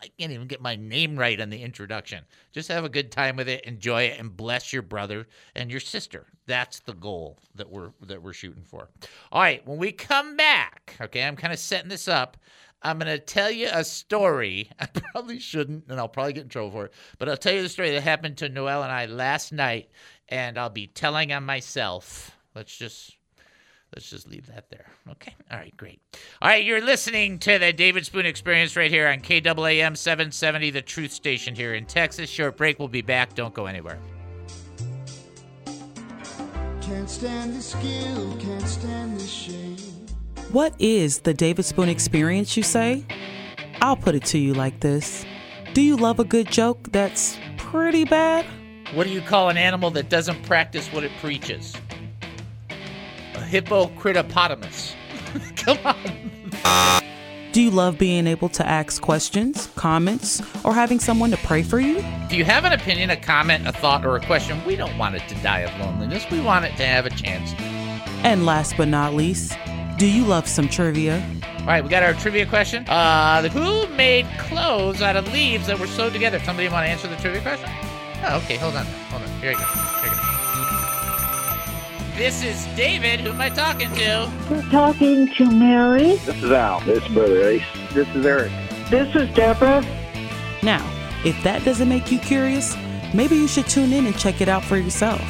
I 0.00 0.08
can't 0.18 0.32
even 0.32 0.46
get 0.46 0.60
my 0.60 0.76
name 0.76 1.18
right 1.18 1.40
on 1.40 1.50
the 1.50 1.62
introduction. 1.62 2.24
Just 2.52 2.68
have 2.68 2.84
a 2.84 2.88
good 2.88 3.10
time 3.10 3.36
with 3.36 3.48
it, 3.48 3.64
enjoy 3.64 4.04
it, 4.04 4.18
and 4.18 4.36
bless 4.36 4.72
your 4.72 4.82
brother 4.82 5.26
and 5.54 5.70
your 5.70 5.80
sister. 5.80 6.26
That's 6.46 6.80
the 6.80 6.94
goal 6.94 7.38
that 7.54 7.70
we're 7.70 7.90
that 8.02 8.22
we're 8.22 8.32
shooting 8.32 8.64
for. 8.64 8.88
All 9.32 9.42
right, 9.42 9.66
when 9.66 9.78
we 9.78 9.92
come 9.92 10.36
back, 10.36 10.96
okay, 11.00 11.22
I'm 11.24 11.36
kind 11.36 11.52
of 11.52 11.58
setting 11.58 11.88
this 11.88 12.08
up. 12.08 12.36
I'm 12.80 12.98
going 12.98 13.10
to 13.10 13.18
tell 13.18 13.50
you 13.50 13.68
a 13.72 13.84
story. 13.84 14.70
I 14.80 14.86
probably 14.86 15.40
shouldn't, 15.40 15.84
and 15.88 15.98
I'll 15.98 16.08
probably 16.08 16.32
get 16.32 16.44
in 16.44 16.48
trouble 16.48 16.70
for 16.70 16.86
it. 16.86 16.92
But 17.18 17.28
I'll 17.28 17.36
tell 17.36 17.52
you 17.52 17.62
the 17.62 17.68
story 17.68 17.90
that 17.90 18.02
happened 18.02 18.36
to 18.38 18.48
Noel 18.48 18.84
and 18.84 18.92
I 18.92 19.06
last 19.06 19.52
night, 19.52 19.90
and 20.28 20.56
I'll 20.56 20.70
be 20.70 20.86
telling 20.86 21.32
on 21.32 21.44
myself. 21.44 22.36
Let's 22.54 22.76
just 22.76 23.17
Let's 23.94 24.10
just 24.10 24.28
leave 24.28 24.46
that 24.48 24.70
there. 24.70 24.86
Okay. 25.10 25.34
All 25.50 25.58
right, 25.58 25.74
great. 25.76 26.00
All 26.42 26.48
right, 26.48 26.62
you're 26.62 26.84
listening 26.84 27.38
to 27.40 27.58
the 27.58 27.72
David 27.72 28.04
Spoon 28.04 28.26
Experience 28.26 28.76
right 28.76 28.90
here 28.90 29.08
on 29.08 29.20
KAAM 29.20 29.96
770, 29.96 30.70
the 30.70 30.82
truth 30.82 31.12
station 31.12 31.54
here 31.54 31.74
in 31.74 31.86
Texas. 31.86 32.28
Short 32.28 32.56
break. 32.56 32.78
We'll 32.78 32.88
be 32.88 33.02
back. 33.02 33.34
Don't 33.34 33.54
go 33.54 33.66
anywhere. 33.66 33.98
Can't 36.82 37.08
stand 37.08 37.54
the 37.54 37.60
skill, 37.60 38.36
can't 38.38 38.66
stand 38.66 39.20
the 39.20 39.26
shame. 39.26 39.76
What 40.52 40.74
is 40.78 41.20
the 41.20 41.34
David 41.34 41.66
Spoon 41.66 41.90
Experience, 41.90 42.56
you 42.56 42.62
say? 42.62 43.04
I'll 43.82 43.96
put 43.96 44.14
it 44.14 44.24
to 44.26 44.38
you 44.38 44.54
like 44.54 44.80
this 44.80 45.26
Do 45.74 45.82
you 45.82 45.96
love 45.96 46.18
a 46.18 46.24
good 46.24 46.50
joke 46.50 46.90
that's 46.90 47.38
pretty 47.58 48.04
bad? 48.04 48.46
What 48.94 49.06
do 49.06 49.12
you 49.12 49.20
call 49.20 49.50
an 49.50 49.58
animal 49.58 49.90
that 49.90 50.08
doesn't 50.08 50.42
practice 50.44 50.90
what 50.90 51.04
it 51.04 51.12
preaches? 51.20 51.74
Hippocritopotamus. 53.48 54.94
Come 55.56 55.78
on. 55.84 57.02
Do 57.52 57.62
you 57.62 57.70
love 57.70 57.98
being 57.98 58.26
able 58.26 58.50
to 58.50 58.66
ask 58.66 59.00
questions, 59.00 59.68
comments, 59.74 60.42
or 60.64 60.74
having 60.74 61.00
someone 61.00 61.30
to 61.30 61.36
pray 61.38 61.62
for 61.62 61.80
you? 61.80 61.98
If 62.26 62.34
you 62.34 62.44
have 62.44 62.64
an 62.64 62.72
opinion, 62.72 63.10
a 63.10 63.16
comment, 63.16 63.66
a 63.66 63.72
thought, 63.72 64.04
or 64.04 64.16
a 64.16 64.20
question, 64.20 64.62
we 64.66 64.76
don't 64.76 64.96
want 64.98 65.16
it 65.16 65.26
to 65.28 65.34
die 65.36 65.60
of 65.60 65.80
loneliness. 65.80 66.26
We 66.30 66.40
want 66.40 66.66
it 66.66 66.76
to 66.76 66.86
have 66.86 67.06
a 67.06 67.10
chance. 67.10 67.54
And 68.22 68.44
last 68.44 68.76
but 68.76 68.88
not 68.88 69.14
least, 69.14 69.56
do 69.96 70.06
you 70.06 70.24
love 70.24 70.46
some 70.46 70.68
trivia? 70.68 71.24
All 71.60 71.66
right, 71.66 71.82
we 71.82 71.88
got 71.90 72.02
our 72.02 72.14
trivia 72.14 72.46
question. 72.46 72.86
Uh, 72.86 73.48
who 73.48 73.86
made 73.94 74.26
clothes 74.38 75.02
out 75.02 75.16
of 75.16 75.32
leaves 75.32 75.66
that 75.68 75.78
were 75.78 75.86
sewed 75.86 76.12
together? 76.12 76.38
Somebody 76.40 76.68
want 76.68 76.86
to 76.86 76.90
answer 76.90 77.08
the 77.08 77.16
trivia 77.16 77.40
question? 77.40 77.68
Oh, 78.24 78.38
okay, 78.44 78.56
hold 78.56 78.74
on. 78.76 78.84
Hold 78.84 79.22
on. 79.22 79.28
Here 79.40 79.52
you 79.52 79.58
go. 79.58 79.64
Here 79.64 80.10
you 80.10 80.16
go. 80.16 80.17
This 82.18 82.42
is 82.42 82.66
David. 82.74 83.20
Who 83.20 83.30
am 83.30 83.40
I 83.40 83.48
talking 83.48 83.94
to? 83.94 84.28
We're 84.50 84.68
talking 84.72 85.32
to 85.34 85.48
Mary. 85.52 86.16
This 86.16 86.42
is 86.42 86.50
Al. 86.50 86.80
This 86.80 87.00
is 87.04 87.14
Brother 87.14 87.48
Ace. 87.48 87.62
This 87.94 88.08
is 88.08 88.26
Eric. 88.26 88.50
This 88.90 89.14
is 89.14 89.32
Deborah. 89.36 89.86
Now, 90.60 90.84
if 91.24 91.40
that 91.44 91.64
doesn't 91.64 91.88
make 91.88 92.10
you 92.10 92.18
curious, 92.18 92.76
maybe 93.14 93.36
you 93.36 93.46
should 93.46 93.68
tune 93.68 93.92
in 93.92 94.04
and 94.04 94.18
check 94.18 94.40
it 94.40 94.48
out 94.48 94.64
for 94.64 94.76
yourself. 94.76 95.22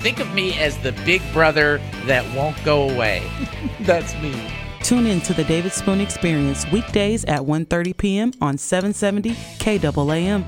Think 0.00 0.20
of 0.20 0.34
me 0.34 0.52
as 0.58 0.76
the 0.76 0.92
big 1.06 1.22
brother 1.32 1.80
that 2.04 2.30
won't 2.36 2.62
go 2.62 2.90
away. 2.90 3.26
That's 3.80 4.12
me. 4.20 4.34
Tune 4.82 5.06
in 5.06 5.22
to 5.22 5.32
the 5.32 5.44
David 5.44 5.72
Spoon 5.72 6.02
Experience 6.02 6.70
weekdays 6.70 7.24
at 7.24 7.40
1:30 7.40 7.96
p.m. 7.96 8.32
on 8.42 8.58
770 8.58 9.30
KAAM. 9.60 10.44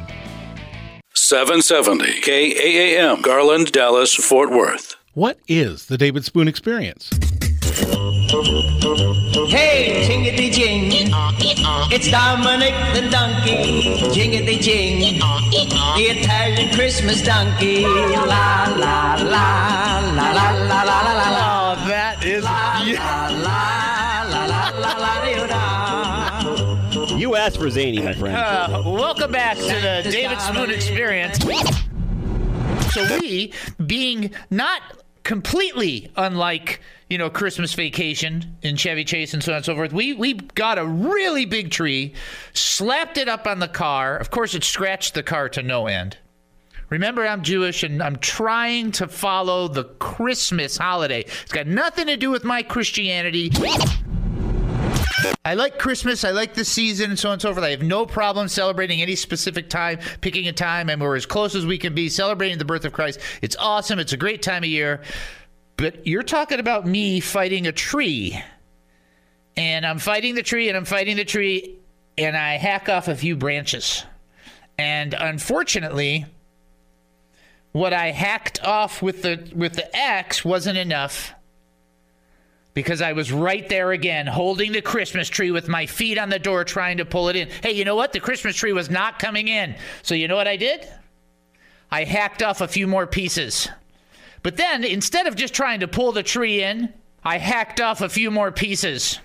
770 1.14 2.20
KAAM, 2.20 3.22
Garland, 3.22 3.72
Dallas, 3.72 4.14
Fort 4.14 4.50
Worth. 4.50 4.99
What 5.14 5.40
is 5.48 5.86
the 5.86 5.98
David 5.98 6.24
Spoon 6.24 6.46
Experience? 6.46 7.10
Hey, 9.50 10.06
jingity 10.06 10.52
jing, 10.52 11.10
it's 11.90 12.08
Dominic 12.12 12.72
the 12.94 13.10
donkey. 13.10 13.82
Jingity 14.14 14.60
jing, 14.60 15.18
the 15.18 16.02
Italian 16.16 16.72
Christmas 16.76 17.22
donkey. 17.24 17.82
La 17.82 18.72
la 18.76 19.16
la 19.16 19.98
la 19.98 20.30
la 20.30 20.50
la 20.52 20.62
la 20.62 20.82
la 20.84 21.00
la 21.02 21.30
la. 21.30 21.72
Oh, 21.72 21.88
that 21.88 22.24
is 22.24 22.44
la 22.44 22.78
la 22.78 24.22
la 24.30 24.44
la 24.46 24.68
la 24.78 24.92
la 24.96 25.46
la. 27.00 27.16
You 27.16 27.34
asked 27.34 27.58
for 27.58 27.68
zany, 27.68 28.00
my 28.00 28.12
friend. 28.12 28.36
Uh, 28.36 28.82
welcome 28.86 29.32
back 29.32 29.56
to 29.56 29.64
the 29.64 30.08
David 30.08 30.40
Spoon 30.40 30.70
Experience. 30.70 31.40
So 32.92 33.18
we, 33.20 33.52
being 33.84 34.32
not 34.50 34.82
completely 35.22 36.10
unlike 36.16 36.80
you 37.08 37.18
know 37.18 37.30
Christmas 37.30 37.74
Vacation 37.74 38.56
in 38.62 38.76
Chevy 38.76 39.04
Chase 39.04 39.34
and 39.34 39.42
so 39.42 39.52
on 39.52 39.56
and 39.56 39.64
so 39.64 39.74
forth. 39.74 39.92
We 39.92 40.12
we 40.12 40.34
got 40.34 40.78
a 40.78 40.86
really 40.86 41.44
big 41.44 41.70
tree, 41.70 42.14
slapped 42.52 43.18
it 43.18 43.28
up 43.28 43.46
on 43.46 43.58
the 43.58 43.68
car. 43.68 44.16
Of 44.16 44.30
course, 44.30 44.54
it 44.54 44.64
scratched 44.64 45.14
the 45.14 45.22
car 45.22 45.48
to 45.50 45.62
no 45.62 45.86
end. 45.86 46.16
Remember, 46.88 47.24
I'm 47.24 47.42
Jewish 47.42 47.84
and 47.84 48.02
I'm 48.02 48.16
trying 48.16 48.90
to 48.92 49.06
follow 49.06 49.68
the 49.68 49.84
Christmas 49.84 50.76
holiday. 50.76 51.20
It's 51.20 51.52
got 51.52 51.68
nothing 51.68 52.08
to 52.08 52.16
do 52.16 52.30
with 52.30 52.42
my 52.42 52.64
Christianity. 52.64 53.52
I 55.44 55.54
like 55.54 55.78
Christmas. 55.78 56.24
I 56.24 56.30
like 56.30 56.54
the 56.54 56.64
season 56.64 57.10
and 57.10 57.18
so 57.18 57.30
on 57.30 57.34
and 57.34 57.42
so 57.42 57.52
forth. 57.52 57.64
I 57.64 57.70
have 57.70 57.82
no 57.82 58.06
problem 58.06 58.48
celebrating 58.48 59.02
any 59.02 59.16
specific 59.16 59.68
time, 59.68 59.98
picking 60.20 60.46
a 60.48 60.52
time, 60.52 60.88
and 60.88 61.00
we're 61.00 61.16
as 61.16 61.26
close 61.26 61.54
as 61.54 61.66
we 61.66 61.78
can 61.78 61.94
be 61.94 62.08
celebrating 62.08 62.58
the 62.58 62.64
birth 62.64 62.84
of 62.84 62.92
Christ. 62.92 63.20
It's 63.42 63.56
awesome. 63.56 63.98
It's 63.98 64.12
a 64.12 64.16
great 64.16 64.42
time 64.42 64.62
of 64.62 64.68
year. 64.68 65.02
But 65.76 66.06
you're 66.06 66.22
talking 66.22 66.60
about 66.60 66.86
me 66.86 67.20
fighting 67.20 67.66
a 67.66 67.72
tree. 67.72 68.40
And 69.56 69.86
I'm 69.86 69.98
fighting 69.98 70.34
the 70.34 70.42
tree 70.42 70.68
and 70.68 70.76
I'm 70.76 70.84
fighting 70.84 71.16
the 71.16 71.24
tree 71.24 71.78
and 72.16 72.36
I 72.36 72.56
hack 72.56 72.88
off 72.88 73.08
a 73.08 73.16
few 73.16 73.34
branches. 73.34 74.04
And 74.78 75.14
unfortunately, 75.14 76.26
what 77.72 77.92
I 77.92 78.10
hacked 78.10 78.62
off 78.62 79.02
with 79.02 79.22
the 79.22 79.50
with 79.54 79.74
the 79.74 79.94
axe 79.96 80.44
wasn't 80.44 80.78
enough 80.78 81.34
because 82.80 83.02
I 83.02 83.12
was 83.12 83.30
right 83.30 83.68
there 83.68 83.92
again, 83.92 84.26
holding 84.26 84.72
the 84.72 84.80
Christmas 84.80 85.28
tree 85.28 85.50
with 85.50 85.68
my 85.68 85.84
feet 85.84 86.16
on 86.16 86.30
the 86.30 86.38
door, 86.38 86.64
trying 86.64 86.96
to 86.96 87.04
pull 87.04 87.28
it 87.28 87.36
in. 87.36 87.50
Hey, 87.62 87.72
you 87.72 87.84
know 87.84 87.94
what? 87.94 88.14
The 88.14 88.20
Christmas 88.20 88.56
tree 88.56 88.72
was 88.72 88.88
not 88.88 89.18
coming 89.18 89.48
in. 89.48 89.74
So, 90.00 90.14
you 90.14 90.28
know 90.28 90.36
what 90.36 90.48
I 90.48 90.56
did? 90.56 90.88
I 91.90 92.04
hacked 92.04 92.42
off 92.42 92.62
a 92.62 92.68
few 92.68 92.86
more 92.86 93.06
pieces. 93.06 93.68
But 94.42 94.56
then, 94.56 94.82
instead 94.82 95.26
of 95.26 95.36
just 95.36 95.52
trying 95.52 95.80
to 95.80 95.88
pull 95.88 96.12
the 96.12 96.22
tree 96.22 96.62
in, 96.62 96.90
I 97.22 97.36
hacked 97.36 97.82
off 97.82 98.00
a 98.00 98.08
few 98.08 98.30
more 98.30 98.50
pieces. 98.50 99.20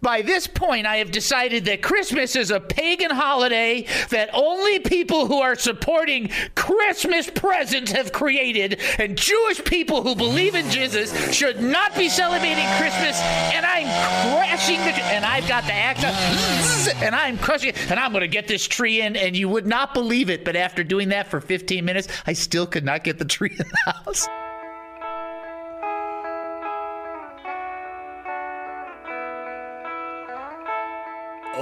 By 0.00 0.22
this 0.22 0.46
point, 0.46 0.86
I 0.86 0.96
have 0.98 1.10
decided 1.10 1.64
that 1.64 1.82
Christmas 1.82 2.36
is 2.36 2.50
a 2.50 2.60
pagan 2.60 3.10
holiday 3.10 3.86
that 4.10 4.30
only 4.32 4.78
people 4.78 5.26
who 5.26 5.40
are 5.40 5.56
supporting 5.56 6.30
Christmas 6.54 7.28
presents 7.28 7.90
have 7.92 8.12
created, 8.12 8.80
and 8.98 9.18
Jewish 9.18 9.64
people 9.64 10.02
who 10.02 10.14
believe 10.14 10.54
in 10.54 10.70
Jesus 10.70 11.34
should 11.34 11.60
not 11.60 11.96
be 11.96 12.08
celebrating 12.08 12.66
Christmas. 12.78 13.18
And 13.52 13.66
I'm 13.66 13.86
crashing 14.30 14.78
the 14.80 14.94
and 15.04 15.24
I've 15.24 15.48
got 15.48 15.64
the 15.64 15.72
act 15.72 16.04
up, 16.04 16.14
and 17.02 17.14
I'm 17.14 17.38
crushing 17.38 17.72
and 17.88 17.98
I'm 17.98 18.12
going 18.12 18.22
to 18.22 18.28
get 18.28 18.46
this 18.46 18.66
tree 18.66 19.00
in, 19.00 19.16
and 19.16 19.36
you 19.36 19.48
would 19.48 19.66
not 19.66 19.94
believe 19.94 20.30
it, 20.30 20.44
but 20.44 20.54
after 20.56 20.84
doing 20.84 21.08
that 21.08 21.28
for 21.28 21.40
15 21.40 21.84
minutes, 21.84 22.08
I 22.26 22.34
still 22.34 22.66
could 22.66 22.84
not 22.84 23.04
get 23.04 23.18
the 23.18 23.24
tree 23.24 23.50
in 23.50 23.66
the 23.66 23.92
house. 23.92 24.28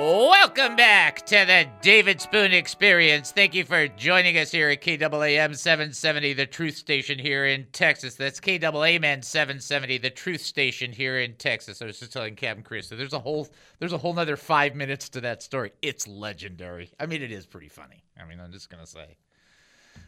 Welcome 0.06 0.76
back 0.76 1.26
to 1.26 1.34
the 1.34 1.66
David 1.82 2.20
Spoon 2.20 2.52
Experience. 2.52 3.32
Thank 3.32 3.56
you 3.56 3.64
for 3.64 3.88
joining 3.88 4.38
us 4.38 4.52
here 4.52 4.68
at 4.68 4.80
KAAM 4.80 5.56
770, 5.56 6.32
the 6.32 6.46
truth 6.46 6.76
station 6.76 7.18
here 7.18 7.44
in 7.44 7.66
Texas. 7.72 8.14
That's 8.14 8.38
KAAM 8.38 9.24
770, 9.24 9.98
the 9.98 10.10
truth 10.10 10.42
station 10.42 10.92
here 10.92 11.18
in 11.18 11.34
Texas. 11.34 11.82
I 11.82 11.86
was 11.86 11.98
just 11.98 12.12
telling 12.12 12.36
Captain 12.36 12.62
Chris, 12.62 12.86
so 12.86 12.94
there's 12.94 13.14
a 13.14 13.18
whole 13.18 13.48
there's 13.80 13.92
a 13.92 13.98
whole 13.98 14.14
nother 14.14 14.36
five 14.36 14.76
minutes 14.76 15.08
to 15.08 15.20
that 15.22 15.42
story. 15.42 15.72
It's 15.82 16.06
legendary. 16.06 16.88
I 17.00 17.06
mean, 17.06 17.20
it 17.20 17.32
is 17.32 17.44
pretty 17.44 17.68
funny. 17.68 18.04
I 18.16 18.26
mean, 18.26 18.38
I'm 18.38 18.52
just 18.52 18.70
gonna 18.70 18.86
say. 18.86 19.16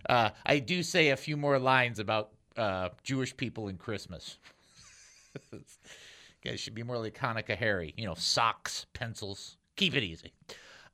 Uh, 0.09 0.31
I 0.47 0.61
do 0.61 0.85
say 0.85 1.09
a 1.09 1.17
few 1.17 1.37
more 1.37 1.59
lines 1.59 1.99
about 1.99 2.31
uh, 2.57 2.91
Jewish 3.03 3.37
people 3.37 3.67
and 3.67 3.81
Christmas. 3.81 4.39
Guys 6.45 6.61
should 6.61 6.77
be 6.77 6.85
more 6.85 6.99
like 6.99 7.19
Hanukkah 7.19 7.57
Harry. 7.57 7.95
You 7.97 8.07
know, 8.07 8.15
socks, 8.15 8.87
pencils. 8.93 9.58
Keep 9.79 9.95
it 9.95 10.03
easy. 10.03 10.33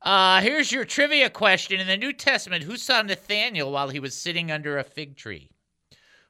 Uh, 0.03 0.43
here's 0.43 0.71
your 0.71 0.85
trivia 0.85 1.31
question. 1.31 1.81
In 1.81 1.87
the 1.87 1.97
New 1.97 2.13
Testament, 2.13 2.65
who 2.65 2.77
saw 2.77 3.01
Nathaniel 3.01 3.73
while 3.73 3.89
he 3.89 3.99
was 3.99 4.15
sitting 4.15 4.53
under 4.53 4.77
a 4.77 4.85
fig 4.85 5.17
tree? 5.17 5.49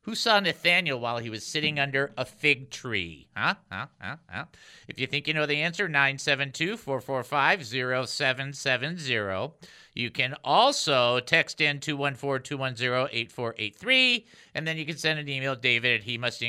Who 0.02 0.14
saw 0.14 0.38
Nathaniel 0.38 1.00
while 1.00 1.18
he 1.18 1.30
was 1.30 1.44
sitting 1.44 1.80
under 1.80 2.12
a 2.16 2.24
fig 2.24 2.70
tree? 2.70 3.26
Huh? 3.36 3.54
Huh? 3.72 3.86
Huh? 4.00 4.16
huh? 4.30 4.44
If 4.86 5.00
you 5.00 5.08
think 5.08 5.26
you 5.26 5.34
know 5.34 5.46
the 5.46 5.62
answer, 5.62 5.88
972 5.88 6.76
445 6.76 7.66
0770. 8.06 9.52
You 9.94 10.10
can 10.10 10.34
also 10.42 11.20
text 11.20 11.60
in 11.60 11.78
214 11.78 12.42
210 12.42 13.08
8483, 13.12 14.26
and 14.54 14.66
then 14.66 14.76
you 14.76 14.84
can 14.84 14.96
send 14.96 15.20
an 15.20 15.28
email, 15.28 15.54
david 15.54 16.00
at 16.00 16.04
he 16.04 16.18
must. 16.18 16.42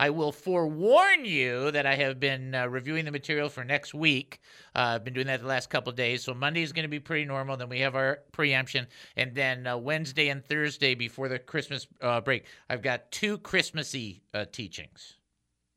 I 0.00 0.10
will 0.10 0.32
forewarn 0.32 1.24
you 1.24 1.70
that 1.70 1.86
I 1.86 1.94
have 1.94 2.18
been 2.18 2.54
uh, 2.54 2.66
reviewing 2.66 3.04
the 3.04 3.12
material 3.12 3.48
for 3.48 3.64
next 3.64 3.94
week. 3.94 4.40
Uh, 4.74 4.96
I've 4.96 5.04
been 5.04 5.14
doing 5.14 5.28
that 5.28 5.40
the 5.40 5.46
last 5.46 5.70
couple 5.70 5.92
days. 5.92 6.24
So 6.24 6.34
Monday 6.34 6.62
is 6.62 6.72
going 6.72 6.84
to 6.84 6.88
be 6.88 6.98
pretty 6.98 7.24
normal. 7.24 7.56
Then 7.56 7.68
we 7.68 7.80
have 7.80 7.94
our 7.94 8.20
preemption. 8.32 8.86
And 9.16 9.34
then 9.34 9.66
uh, 9.66 9.76
Wednesday 9.76 10.28
and 10.28 10.44
Thursday 10.44 10.94
before 10.94 11.28
the 11.28 11.38
Christmas 11.38 11.86
uh, 12.00 12.20
break, 12.20 12.46
I've 12.68 12.82
got 12.82 13.10
two 13.12 13.38
Christmassy 13.38 14.22
uh, 14.34 14.46
teachings. 14.50 15.18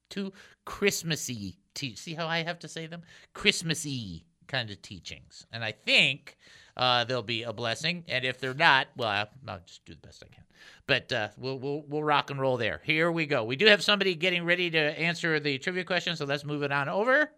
Two 0.09 0.33
Christmassy. 0.65 1.59
Te- 1.75 1.95
See 1.95 2.13
how 2.13 2.27
I 2.27 2.43
have 2.43 2.59
to 2.59 2.67
say 2.67 2.87
them? 2.87 3.03
Christmassy 3.33 4.25
kind 4.47 4.69
of 4.69 4.81
teachings. 4.81 5.45
And 5.51 5.63
I 5.63 5.71
think 5.71 6.37
uh, 6.77 7.03
they'll 7.03 7.23
be 7.23 7.43
a 7.43 7.53
blessing. 7.53 8.03
And 8.07 8.25
if 8.25 8.39
they're 8.39 8.53
not, 8.53 8.87
well, 8.95 9.09
I'll, 9.09 9.29
I'll 9.47 9.61
just 9.65 9.85
do 9.85 9.93
the 9.93 10.07
best 10.07 10.23
I 10.23 10.33
can. 10.33 10.43
But 10.87 11.11
uh, 11.11 11.29
we'll, 11.37 11.59
we'll, 11.59 11.83
we'll 11.87 12.03
rock 12.03 12.29
and 12.29 12.39
roll 12.39 12.57
there. 12.57 12.81
Here 12.83 13.11
we 13.11 13.25
go. 13.25 13.43
We 13.43 13.55
do 13.55 13.65
have 13.67 13.83
somebody 13.83 14.15
getting 14.15 14.45
ready 14.45 14.69
to 14.71 14.79
answer 14.79 15.39
the 15.39 15.57
trivia 15.57 15.83
question, 15.83 16.15
so 16.15 16.25
let's 16.25 16.45
move 16.45 16.63
it 16.63 16.71
on 16.71 16.89
over. 16.89 17.31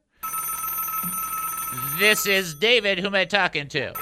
This 2.00 2.28
is 2.28 2.54
David. 2.56 3.00
Who 3.00 3.08
am 3.08 3.16
I 3.16 3.26
talking 3.26 3.68
to? 3.70 3.94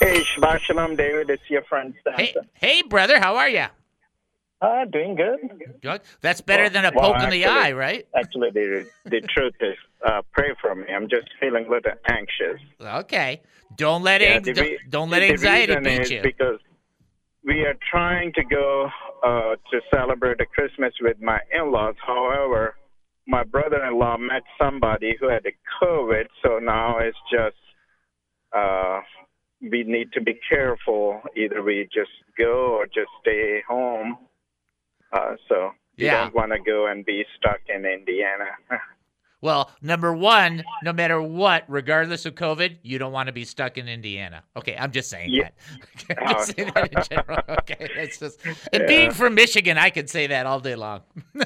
Hey, 0.00 0.22
Shabbat 0.22 0.60
Shalom, 0.60 0.96
David. 0.96 1.30
It's 1.30 1.48
your 1.48 1.62
friend 1.62 1.94
Hey, 2.16 2.34
hey, 2.54 2.82
brother. 2.82 3.18
How 3.18 3.36
are 3.36 3.48
you? 3.48 3.66
Uh, 4.60 4.84
doing 4.86 5.14
good. 5.14 5.38
Good. 5.82 6.00
That's 6.22 6.40
better 6.40 6.64
Well- 6.64 6.70
than 6.70 6.84
a 6.86 6.92
well, 6.94 7.12
poke 7.14 7.22
in 7.24 7.30
the 7.30 7.44
eye, 7.46 7.72
right? 7.72 8.06
Actually, 8.16 8.50
the 8.50 8.88
the 9.04 9.20
truth 9.34 9.54
is, 9.60 9.76
uh, 10.06 10.22
pray 10.32 10.54
for 10.60 10.74
me. 10.74 10.84
I'm 10.94 11.08
just 11.08 11.28
feeling 11.38 11.66
a 11.66 11.70
little 11.70 11.92
anxious. 12.08 12.60
Okay. 12.80 13.42
Don't 13.76 14.02
let 14.02 14.20
Yeah, 14.22 14.36
it. 14.38 14.44
the 14.44 14.52
don't, 14.54 14.78
don't 14.88 15.10
let 15.10 15.20
the 15.20 15.30
anxiety 15.30 15.76
beat 15.80 16.10
you. 16.10 16.22
Because 16.22 16.58
we 17.44 17.60
are 17.66 17.76
trying 17.90 18.32
to 18.32 18.44
go 18.44 18.88
uh, 19.22 19.56
to 19.70 19.80
celebrate 19.92 20.38
the 20.38 20.46
Christmas 20.46 20.94
with 21.02 21.20
my 21.20 21.38
in-laws. 21.52 21.96
However, 22.06 22.76
my 23.26 23.44
brother-in-law 23.44 24.16
met 24.18 24.42
somebody 24.60 25.16
who 25.20 25.28
had 25.28 25.42
the 25.42 25.52
COVID, 25.82 26.26
so 26.42 26.58
now 26.60 26.98
it's 26.98 27.18
just 27.30 27.56
uh, 28.56 29.00
we 29.60 29.82
need 29.84 30.12
to 30.12 30.20
be 30.22 30.38
careful. 30.48 31.20
Either 31.36 31.62
we 31.62 31.88
just 31.92 32.10
go 32.38 32.74
or 32.78 32.86
just 32.86 33.10
stay 33.20 33.62
home. 33.68 34.16
Uh, 35.16 35.36
so 35.48 35.72
you 35.96 36.06
Yeah. 36.06 36.24
don't 36.24 36.34
want 36.34 36.52
to 36.52 36.58
go 36.58 36.86
and 36.86 37.04
be 37.04 37.24
stuck 37.36 37.60
in 37.68 37.84
Indiana. 37.84 38.46
Well, 39.42 39.70
number 39.82 40.14
one, 40.14 40.64
no 40.82 40.94
matter 40.94 41.20
what, 41.20 41.64
regardless 41.68 42.24
of 42.24 42.34
COVID, 42.34 42.78
you 42.82 42.98
don't 42.98 43.12
want 43.12 43.26
to 43.28 43.32
be 43.34 43.44
stuck 43.44 43.76
in 43.76 43.86
Indiana. 43.86 44.42
Okay, 44.56 44.74
I'm 44.76 44.90
just 44.90 45.10
saying 45.10 45.30
Yeah. 45.30 45.50
that. 46.08 46.18
I'm 46.18 46.28
just 46.38 46.56
saying 46.56 46.72
that 46.74 46.92
in 46.92 47.02
general. 47.10 47.38
Okay, 47.60 47.90
it's 47.96 48.18
just 48.18 48.40
and 48.72 48.86
being 48.88 49.12
from 49.12 49.34
Michigan, 49.34 49.76
I 49.76 49.90
can 49.90 50.06
say 50.08 50.26
that 50.28 50.46
all 50.46 50.58
day 50.58 50.74
long. 50.74 51.02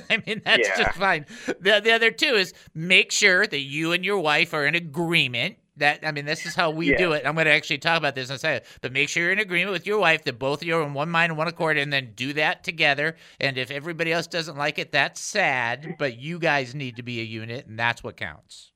I 0.08 0.22
mean, 0.24 0.40
that's 0.44 0.68
Yeah. 0.68 0.84
just 0.84 0.98
fine. 0.98 1.26
The 1.46 1.80
the 1.84 1.90
other 1.92 2.12
two 2.12 2.34
is 2.36 2.54
make 2.74 3.10
sure 3.10 3.44
that 3.46 3.58
you 3.60 3.90
and 3.92 4.04
your 4.04 4.20
wife 4.20 4.54
are 4.54 4.64
in 4.66 4.76
agreement. 4.76 5.56
That 5.80 6.00
I 6.06 6.12
mean, 6.12 6.24
this 6.24 6.46
is 6.46 6.54
how 6.54 6.70
we 6.70 6.90
Yeah. 6.92 6.96
do 6.98 7.12
it. 7.12 7.26
I'm 7.26 7.34
going 7.34 7.46
to 7.46 7.52
actually 7.52 7.78
talk 7.78 7.98
about 7.98 8.14
this 8.14 8.30
in 8.30 8.36
a 8.36 8.38
second. 8.38 8.66
But 8.80 8.92
make 8.92 9.08
sure 9.08 9.24
you're 9.24 9.32
in 9.32 9.38
agreement 9.40 9.72
with 9.72 9.86
your 9.86 9.98
wife 9.98 10.24
that 10.24 10.38
both 10.38 10.62
of 10.62 10.68
you 10.68 10.76
are 10.76 10.82
in 10.82 10.94
one 10.94 11.10
mind 11.10 11.30
and 11.32 11.38
one 11.38 11.48
accord, 11.48 11.76
and 11.76 11.92
then 11.92 12.12
do 12.14 12.32
that 12.34 12.62
together. 12.64 13.16
And 13.40 13.58
if 13.58 13.70
everybody 13.70 14.12
else 14.12 14.26
doesn't 14.26 14.56
like 14.56 14.78
it, 14.78 14.92
that's 14.92 15.20
sad. 15.20 15.96
But 15.98 16.18
you 16.18 16.38
guys 16.38 16.74
need 16.74 16.96
to 16.96 17.02
be 17.02 17.20
a 17.20 17.24
unit, 17.24 17.66
and 17.66 17.78
that's 17.78 18.02
what 18.04 18.16
counts. 18.16 18.72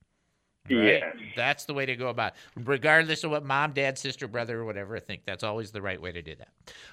Right? 0.71 1.03
Yes. 1.03 1.17
That's 1.37 1.65
the 1.67 1.75
way 1.75 1.85
to 1.87 1.95
go 1.95 2.09
about 2.09 2.33
it. 2.57 2.63
Regardless 2.65 3.23
of 3.23 3.31
what 3.31 3.45
mom, 3.45 3.73
dad, 3.73 3.99
sister, 3.99 4.27
brother, 4.27 4.61
or 4.61 4.65
whatever 4.65 4.97
I 4.97 5.01
think, 5.01 5.27
that's 5.27 5.45
always 5.45 5.73
the 5.73 5.83
right 5.83 6.01
way 6.01 6.11
to 6.13 6.23
do 6.23 6.35
that. 6.37 6.49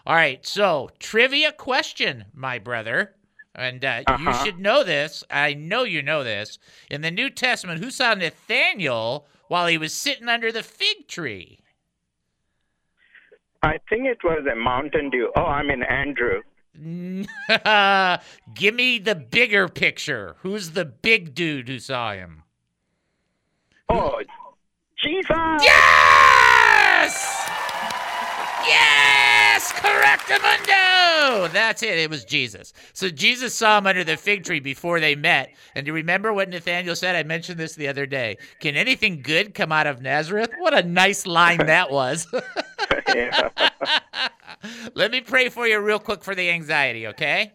All 0.05 0.13
right. 0.15 0.45
So, 0.45 0.89
trivia 0.99 1.53
question, 1.53 2.25
my 2.33 2.59
brother. 2.59 3.15
And 3.55 3.83
uh, 3.83 4.03
you 4.19 4.29
Uh-huh. 4.29 4.43
should 4.45 4.59
know 4.59 4.83
this. 4.83 5.23
I 5.29 5.53
know 5.53 5.83
you 5.83 6.01
know 6.01 6.23
this. 6.23 6.57
In 6.89 7.01
the 7.01 7.11
New 7.11 7.29
Testament, 7.29 7.83
who 7.83 7.91
saw 7.91 8.13
Nathaniel 8.13 9.27
while 9.51 9.67
he 9.67 9.77
was 9.77 9.93
sitting 9.93 10.29
under 10.29 10.49
the 10.49 10.63
fig 10.63 11.09
tree? 11.09 11.59
I 13.61 13.79
think 13.89 14.05
it 14.05 14.19
was 14.23 14.47
a 14.49 14.55
Mountain 14.55 15.09
Dew. 15.09 15.29
Oh, 15.35 15.43
I 15.43 15.61
mean 15.61 15.83
Andrew. 15.83 16.39
Give 18.55 18.73
me 18.73 18.97
the 18.97 19.15
bigger 19.15 19.67
picture. 19.67 20.37
Who's 20.39 20.71
the 20.71 20.85
big 20.85 21.35
dude 21.35 21.67
who 21.67 21.79
saw 21.79 22.13
him? 22.13 22.43
Oh, 23.89 24.21
Jesus! 25.03 25.27
Yes! 25.61 27.45
Yes! 28.65 29.20
Yes, 29.53 29.73
correctamundo! 29.73 31.51
That's 31.51 31.83
it. 31.83 31.97
It 31.97 32.09
was 32.09 32.23
Jesus. 32.23 32.71
So 32.93 33.09
Jesus 33.09 33.53
saw 33.53 33.79
him 33.79 33.85
under 33.85 34.05
the 34.05 34.15
fig 34.15 34.45
tree 34.45 34.61
before 34.61 35.01
they 35.01 35.13
met. 35.13 35.53
And 35.75 35.85
do 35.85 35.89
you 35.89 35.93
remember 35.93 36.31
what 36.31 36.47
Nathaniel 36.47 36.95
said? 36.95 37.17
I 37.17 37.23
mentioned 37.23 37.59
this 37.59 37.75
the 37.75 37.89
other 37.89 38.05
day. 38.05 38.37
Can 38.61 38.77
anything 38.77 39.21
good 39.21 39.53
come 39.53 39.73
out 39.73 39.87
of 39.87 40.01
Nazareth? 40.01 40.51
What 40.59 40.73
a 40.73 40.83
nice 40.83 41.27
line 41.27 41.65
that 41.65 41.91
was. 41.91 42.27
Let 44.95 45.11
me 45.11 45.19
pray 45.19 45.49
for 45.49 45.67
you 45.67 45.81
real 45.81 45.99
quick 45.99 46.23
for 46.23 46.33
the 46.33 46.49
anxiety, 46.49 47.07
okay? 47.07 47.51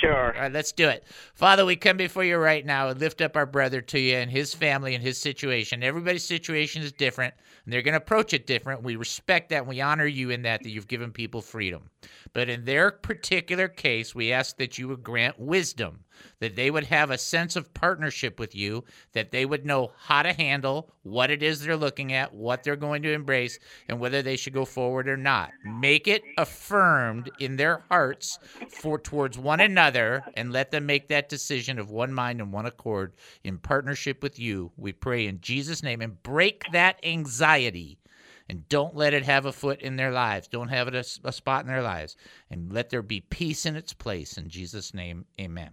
Sure. 0.00 0.34
All 0.34 0.42
right, 0.42 0.52
let's 0.52 0.70
do 0.70 0.88
it. 0.88 1.04
Father, 1.34 1.64
we 1.64 1.74
come 1.74 1.96
before 1.96 2.22
you 2.22 2.36
right 2.36 2.64
now 2.64 2.88
and 2.88 3.00
lift 3.00 3.20
up 3.20 3.36
our 3.36 3.46
brother 3.46 3.80
to 3.80 3.98
you 3.98 4.16
and 4.16 4.30
his 4.30 4.54
family 4.54 4.94
and 4.94 5.02
his 5.02 5.18
situation. 5.18 5.82
Everybody's 5.82 6.22
situation 6.22 6.82
is 6.82 6.92
different, 6.92 7.34
and 7.64 7.72
they're 7.72 7.82
going 7.82 7.94
to 7.94 7.98
approach 7.98 8.32
it 8.32 8.46
different. 8.46 8.84
We 8.84 8.94
respect 8.94 9.48
that, 9.48 9.58
and 9.60 9.68
we 9.68 9.80
honor 9.80 10.06
you 10.06 10.30
in 10.30 10.42
that, 10.42 10.62
that 10.62 10.70
you've 10.70 10.86
given 10.86 11.10
people 11.10 11.42
freedom. 11.42 11.90
But 12.32 12.48
in 12.48 12.64
their 12.64 12.92
particular 12.92 13.66
case, 13.66 14.14
we 14.14 14.32
ask 14.32 14.56
that 14.58 14.78
you 14.78 14.86
would 14.86 15.02
grant 15.02 15.38
wisdom, 15.40 16.04
that 16.40 16.56
they 16.56 16.70
would 16.70 16.84
have 16.84 17.10
a 17.10 17.18
sense 17.18 17.56
of 17.56 17.72
partnership 17.74 18.38
with 18.38 18.54
you, 18.54 18.84
that 19.12 19.30
they 19.30 19.44
would 19.44 19.66
know 19.66 19.92
how 19.98 20.22
to 20.22 20.32
handle 20.32 20.90
what 21.02 21.30
it 21.30 21.42
is 21.42 21.60
they're 21.60 21.76
looking 21.76 22.12
at, 22.12 22.34
what 22.34 22.62
they're 22.62 22.76
going 22.76 23.02
to 23.02 23.12
embrace, 23.12 23.58
and 23.88 23.98
whether 23.98 24.22
they 24.22 24.36
should 24.36 24.52
go 24.52 24.64
forward 24.64 25.08
or 25.08 25.16
not. 25.16 25.50
Make 25.64 26.08
it 26.08 26.22
affirmed 26.36 27.30
in 27.38 27.56
their 27.56 27.84
hearts 27.88 28.38
for 28.68 28.98
towards 28.98 29.38
one 29.38 29.60
another, 29.60 30.24
and 30.34 30.52
let 30.52 30.70
them 30.70 30.86
make 30.86 31.08
that 31.08 31.28
decision 31.28 31.78
of 31.78 31.90
one 31.90 32.12
mind 32.12 32.40
and 32.40 32.52
one 32.52 32.66
accord 32.66 33.14
in 33.44 33.58
partnership 33.58 34.22
with 34.22 34.38
you. 34.38 34.72
We 34.76 34.92
pray 34.92 35.26
in 35.26 35.40
Jesus' 35.40 35.82
name 35.82 36.00
and 36.00 36.22
break 36.22 36.64
that 36.72 36.98
anxiety 37.02 37.98
and 38.48 38.68
don't 38.68 38.96
let 38.96 39.12
it 39.12 39.24
have 39.24 39.44
a 39.44 39.52
foot 39.52 39.82
in 39.82 39.96
their 39.96 40.10
lives. 40.10 40.48
Don't 40.48 40.68
have 40.68 40.88
it 40.88 40.94
a, 40.94 41.28
a 41.28 41.32
spot 41.32 41.62
in 41.62 41.68
their 41.68 41.82
lives. 41.82 42.16
And 42.50 42.72
let 42.72 42.90
there 42.90 43.02
be 43.02 43.20
peace 43.20 43.66
in 43.66 43.76
its 43.76 43.92
place. 43.92 44.38
In 44.38 44.48
Jesus' 44.48 44.94
name, 44.94 45.26
amen. 45.38 45.70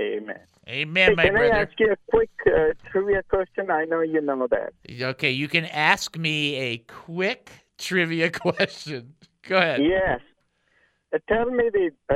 Amen. 0.00 0.38
Amen, 0.68 1.10
Hey, 1.10 1.14
my 1.14 1.22
can 1.24 1.32
brother. 1.32 1.48
Can 1.48 1.56
I 1.56 1.62
ask 1.62 1.72
you 1.80 1.92
a 1.92 1.96
quick 2.10 2.30
uh, 2.46 2.72
trivia 2.90 3.22
question? 3.22 3.70
I 3.70 3.84
know 3.84 4.00
you 4.00 4.20
know 4.20 4.46
that. 4.50 4.72
Okay, 5.00 5.30
you 5.30 5.48
can 5.48 5.64
ask 5.66 6.16
me 6.18 6.56
a 6.56 6.78
quick 6.78 7.50
trivia 7.78 8.30
question. 8.32 9.14
Go 9.48 9.58
ahead. 9.58 9.80
Yes. 9.82 10.20
Uh, 11.14 11.18
tell 11.28 11.46
me 11.50 11.70
the 11.72 11.90
uh, 12.10 12.14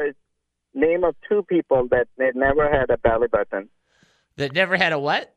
name 0.74 1.04
of 1.04 1.14
two 1.28 1.42
people 1.44 1.86
that 1.90 2.08
never 2.34 2.68
had 2.70 2.90
a 2.90 2.98
belly 2.98 3.28
button. 3.28 3.68
That 4.36 4.52
never 4.52 4.76
had 4.76 4.92
a 4.92 4.98
what? 4.98 5.34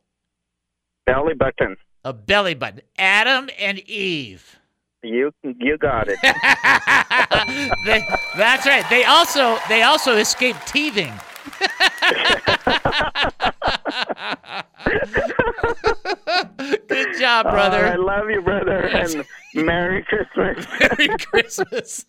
Belly 1.06 1.34
button. 1.36 1.78
A 2.04 2.14
belly 2.14 2.56
button. 2.56 2.82
Adam 2.98 3.50
and 3.60 3.80
Eve. 3.88 4.60
You 5.04 5.32
you 5.44 5.78
got 5.78 6.08
it. 6.10 6.18
They- 7.86 8.08
that's 8.38 8.66
right. 8.66 8.86
They 8.90 9.04
also 9.04 9.58
they 9.70 9.84
also 9.84 10.16
escaped 10.18 10.66
teething. 10.68 11.12
Good 16.88 17.20
job, 17.20 17.50
brother. 17.50 17.86
Oh, 17.86 17.92
I 17.92 17.96
love 17.96 18.30
you, 18.30 18.42
brother, 18.42 18.88
and 18.94 19.26
Merry 19.54 20.04
Christmas. 20.04 20.66
Merry 20.80 21.10
Christmas. 21.18 22.06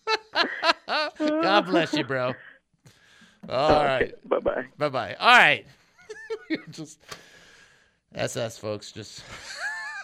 God 1.18 1.66
bless 1.66 1.92
you, 1.94 2.04
bro. 2.04 2.34
All 3.48 3.84
right. 3.84 4.12
Bye 4.28 4.38
bye. 4.40 4.64
Bye 4.78 4.88
bye. 4.88 5.16
All 5.18 5.36
right. 5.36 5.66
just 6.70 6.98
that's 8.12 8.36
us, 8.36 8.58
folks. 8.58 8.92
Just 8.92 9.22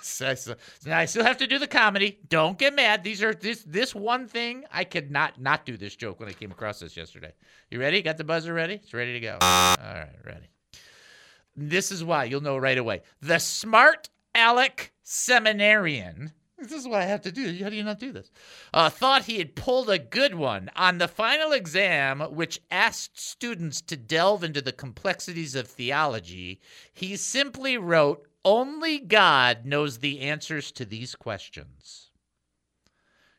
I 0.86 1.04
still- 1.04 1.24
have 1.24 1.38
to 1.38 1.46
do 1.46 1.58
the 1.58 1.66
comedy. 1.66 2.18
Don't 2.28 2.58
get 2.58 2.74
mad. 2.74 3.04
These 3.04 3.22
are 3.22 3.34
this 3.34 3.62
this 3.64 3.94
one 3.94 4.26
thing 4.26 4.64
I 4.72 4.84
could 4.84 5.10
not 5.10 5.40
not 5.40 5.66
do 5.66 5.76
this 5.76 5.96
joke 5.96 6.20
when 6.20 6.28
I 6.28 6.32
came 6.32 6.50
across 6.50 6.80
this 6.80 6.96
yesterday. 6.96 7.32
You 7.70 7.80
ready? 7.80 8.02
Got 8.02 8.16
the 8.16 8.24
buzzer 8.24 8.54
ready? 8.54 8.74
It's 8.74 8.94
ready 8.94 9.12
to 9.14 9.20
go. 9.20 9.38
All 9.40 9.76
right, 9.78 10.08
ready. 10.24 10.48
This 11.56 11.90
is 11.92 12.02
why 12.02 12.24
you'll 12.24 12.40
know 12.40 12.56
right 12.56 12.78
away. 12.78 13.02
The 13.20 13.38
smart 13.38 14.08
Alec 14.34 14.92
seminarian. 15.02 16.32
This 16.58 16.72
is 16.72 16.86
why 16.86 17.00
I 17.00 17.04
have 17.06 17.22
to 17.22 17.32
do. 17.32 17.56
How 17.62 17.70
do 17.70 17.76
you 17.76 17.82
not 17.82 17.98
do 17.98 18.12
this? 18.12 18.30
Uh, 18.74 18.90
thought 18.90 19.24
he 19.24 19.38
had 19.38 19.54
pulled 19.56 19.88
a 19.88 19.98
good 19.98 20.34
one 20.34 20.70
on 20.76 20.98
the 20.98 21.08
final 21.08 21.52
exam, 21.52 22.20
which 22.20 22.60
asked 22.70 23.18
students 23.18 23.80
to 23.82 23.96
delve 23.96 24.44
into 24.44 24.60
the 24.60 24.72
complexities 24.72 25.54
of 25.54 25.66
theology. 25.66 26.60
He 26.92 27.16
simply 27.16 27.78
wrote, 27.78 28.26
"Only 28.44 28.98
God 28.98 29.64
knows 29.64 29.98
the 29.98 30.20
answers 30.20 30.72
to 30.72 30.84
these 30.84 31.14
questions." 31.14 32.10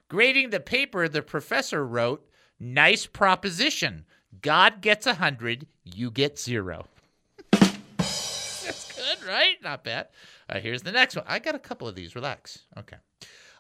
Grading 0.07 0.49
the 0.49 0.59
paper, 0.59 1.07
the 1.07 1.21
professor 1.21 1.85
wrote, 1.85 2.29
"Nice 2.59 3.05
proposition. 3.05 4.05
God 4.41 4.81
gets 4.81 5.07
a 5.07 5.15
hundred, 5.15 5.67
you 5.83 6.11
get 6.11 6.37
zero." 6.37 6.87
That's 7.51 8.93
good, 8.93 9.23
right? 9.27 9.55
Not 9.63 9.83
bad. 9.83 10.09
Right, 10.51 10.61
here's 10.61 10.81
the 10.81 10.91
next 10.91 11.15
one. 11.15 11.25
I 11.27 11.39
got 11.39 11.55
a 11.55 11.59
couple 11.59 11.87
of 11.87 11.95
these. 11.95 12.15
Relax. 12.15 12.59
Okay. 12.77 12.97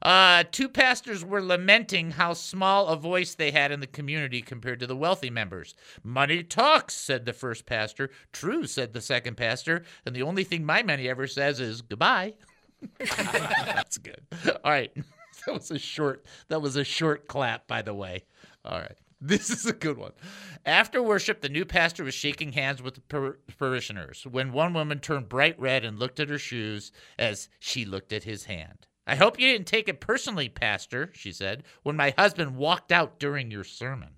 Uh, 0.01 0.43
two 0.51 0.67
pastors 0.67 1.23
were 1.23 1.41
lamenting 1.41 2.11
how 2.11 2.33
small 2.33 2.87
a 2.87 2.95
voice 2.95 3.35
they 3.35 3.51
had 3.51 3.71
in 3.71 3.79
the 3.79 3.87
community 3.87 4.41
compared 4.41 4.79
to 4.79 4.87
the 4.87 4.95
wealthy 4.95 5.29
members. 5.29 5.75
Money 6.03 6.43
talks, 6.43 6.95
said 6.95 7.25
the 7.25 7.33
first 7.33 7.65
pastor. 7.65 8.09
True, 8.31 8.65
said 8.65 8.93
the 8.93 9.01
second 9.01 9.37
pastor. 9.37 9.83
And 10.05 10.15
the 10.15 10.23
only 10.23 10.43
thing 10.43 10.65
my 10.65 10.81
money 10.81 11.07
ever 11.07 11.27
says 11.27 11.59
is 11.59 11.81
goodbye. 11.81 12.33
That's 12.99 13.97
good. 13.97 14.21
All 14.63 14.71
right. 14.71 14.91
That 15.47 15.53
was 15.53 15.71
a 15.71 15.79
short. 15.79 16.23
That 16.49 16.61
was 16.61 16.75
a 16.75 16.83
short 16.83 17.27
clap, 17.27 17.65
by 17.65 17.81
the 17.81 17.95
way. 17.95 18.25
All 18.63 18.77
right. 18.77 18.95
This 19.23 19.49
is 19.49 19.65
a 19.67 19.73
good 19.73 19.97
one. 19.97 20.13
After 20.65 21.01
worship, 21.01 21.41
the 21.41 21.49
new 21.49 21.63
pastor 21.65 22.03
was 22.03 22.13
shaking 22.13 22.53
hands 22.53 22.81
with 22.81 22.95
the 22.95 23.01
par- 23.01 23.39
parishioners 23.57 24.25
when 24.29 24.51
one 24.51 24.73
woman 24.73 24.99
turned 24.99 25.29
bright 25.29 25.59
red 25.59 25.85
and 25.85 25.99
looked 25.99 26.19
at 26.19 26.29
her 26.29 26.39
shoes 26.39 26.91
as 27.19 27.47
she 27.59 27.85
looked 27.85 28.13
at 28.13 28.23
his 28.23 28.45
hand. 28.45 28.87
I 29.07 29.15
hope 29.15 29.39
you 29.39 29.51
didn't 29.51 29.67
take 29.67 29.89
it 29.89 29.99
personally, 29.99 30.49
Pastor, 30.49 31.09
she 31.13 31.31
said, 31.31 31.63
when 31.83 31.95
my 31.95 32.13
husband 32.17 32.55
walked 32.55 32.91
out 32.91 33.19
during 33.19 33.51
your 33.51 33.63
sermon. 33.63 34.09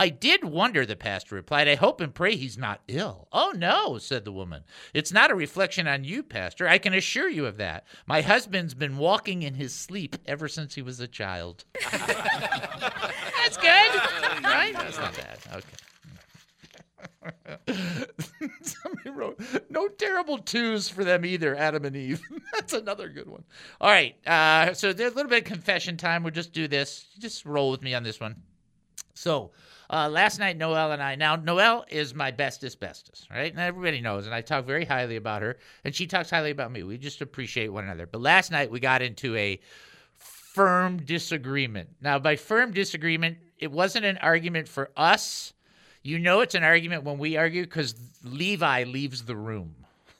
I 0.00 0.10
did 0.10 0.44
wonder, 0.44 0.86
the 0.86 0.94
pastor 0.94 1.34
replied. 1.34 1.66
I 1.66 1.74
hope 1.74 2.00
and 2.00 2.14
pray 2.14 2.36
he's 2.36 2.56
not 2.56 2.82
ill. 2.86 3.26
Oh, 3.32 3.52
no, 3.56 3.98
said 3.98 4.24
the 4.24 4.30
woman. 4.30 4.62
It's 4.94 5.12
not 5.12 5.32
a 5.32 5.34
reflection 5.34 5.88
on 5.88 6.04
you, 6.04 6.22
Pastor. 6.22 6.68
I 6.68 6.78
can 6.78 6.94
assure 6.94 7.28
you 7.28 7.46
of 7.46 7.56
that. 7.56 7.84
My 8.06 8.20
husband's 8.20 8.74
been 8.74 8.96
walking 8.96 9.42
in 9.42 9.54
his 9.54 9.74
sleep 9.74 10.14
ever 10.24 10.46
since 10.46 10.76
he 10.76 10.82
was 10.82 11.00
a 11.00 11.08
child. 11.08 11.64
That's 11.90 13.56
good, 13.56 14.44
right? 14.44 14.72
That's 14.74 14.98
not 14.98 15.16
bad. 15.16 15.38
Okay. 15.52 15.87
Somebody 18.62 19.10
wrote, 19.10 19.40
no 19.70 19.88
terrible 19.88 20.38
twos 20.38 20.88
for 20.88 21.04
them 21.04 21.24
either, 21.24 21.56
Adam 21.56 21.84
and 21.84 21.96
Eve. 21.96 22.22
That's 22.52 22.72
another 22.72 23.08
good 23.08 23.28
one. 23.28 23.44
All 23.80 23.90
right. 23.90 24.16
Uh, 24.26 24.72
so 24.74 24.92
there's 24.92 25.12
a 25.12 25.16
little 25.16 25.30
bit 25.30 25.42
of 25.42 25.44
confession 25.44 25.96
time. 25.96 26.22
We'll 26.22 26.32
just 26.32 26.52
do 26.52 26.68
this. 26.68 27.06
Just 27.18 27.44
roll 27.44 27.70
with 27.70 27.82
me 27.82 27.94
on 27.94 28.02
this 28.02 28.20
one. 28.20 28.36
So 29.14 29.50
uh, 29.90 30.08
last 30.08 30.38
night, 30.38 30.56
Noelle 30.56 30.92
and 30.92 31.02
I, 31.02 31.14
now 31.16 31.36
Noelle 31.36 31.84
is 31.88 32.14
my 32.14 32.30
bestest 32.30 32.78
bestest, 32.78 33.26
right? 33.30 33.50
And 33.50 33.60
everybody 33.60 34.00
knows, 34.00 34.26
and 34.26 34.34
I 34.34 34.42
talk 34.42 34.64
very 34.64 34.84
highly 34.84 35.16
about 35.16 35.42
her, 35.42 35.58
and 35.84 35.94
she 35.94 36.06
talks 36.06 36.30
highly 36.30 36.50
about 36.50 36.70
me. 36.70 36.82
We 36.82 36.98
just 36.98 37.20
appreciate 37.22 37.68
one 37.68 37.84
another. 37.84 38.06
But 38.06 38.20
last 38.20 38.50
night, 38.50 38.70
we 38.70 38.80
got 38.80 39.02
into 39.02 39.34
a 39.36 39.60
firm 40.18 40.98
disagreement. 40.98 41.88
Now, 42.00 42.18
by 42.18 42.36
firm 42.36 42.72
disagreement, 42.72 43.38
it 43.58 43.72
wasn't 43.72 44.04
an 44.04 44.18
argument 44.18 44.68
for 44.68 44.90
us. 44.96 45.52
You 46.02 46.18
know, 46.18 46.40
it's 46.40 46.54
an 46.54 46.64
argument 46.64 47.04
when 47.04 47.18
we 47.18 47.36
argue 47.36 47.64
because 47.64 47.94
Levi 48.24 48.84
leaves 48.84 49.24
the 49.24 49.36
room. 49.36 49.74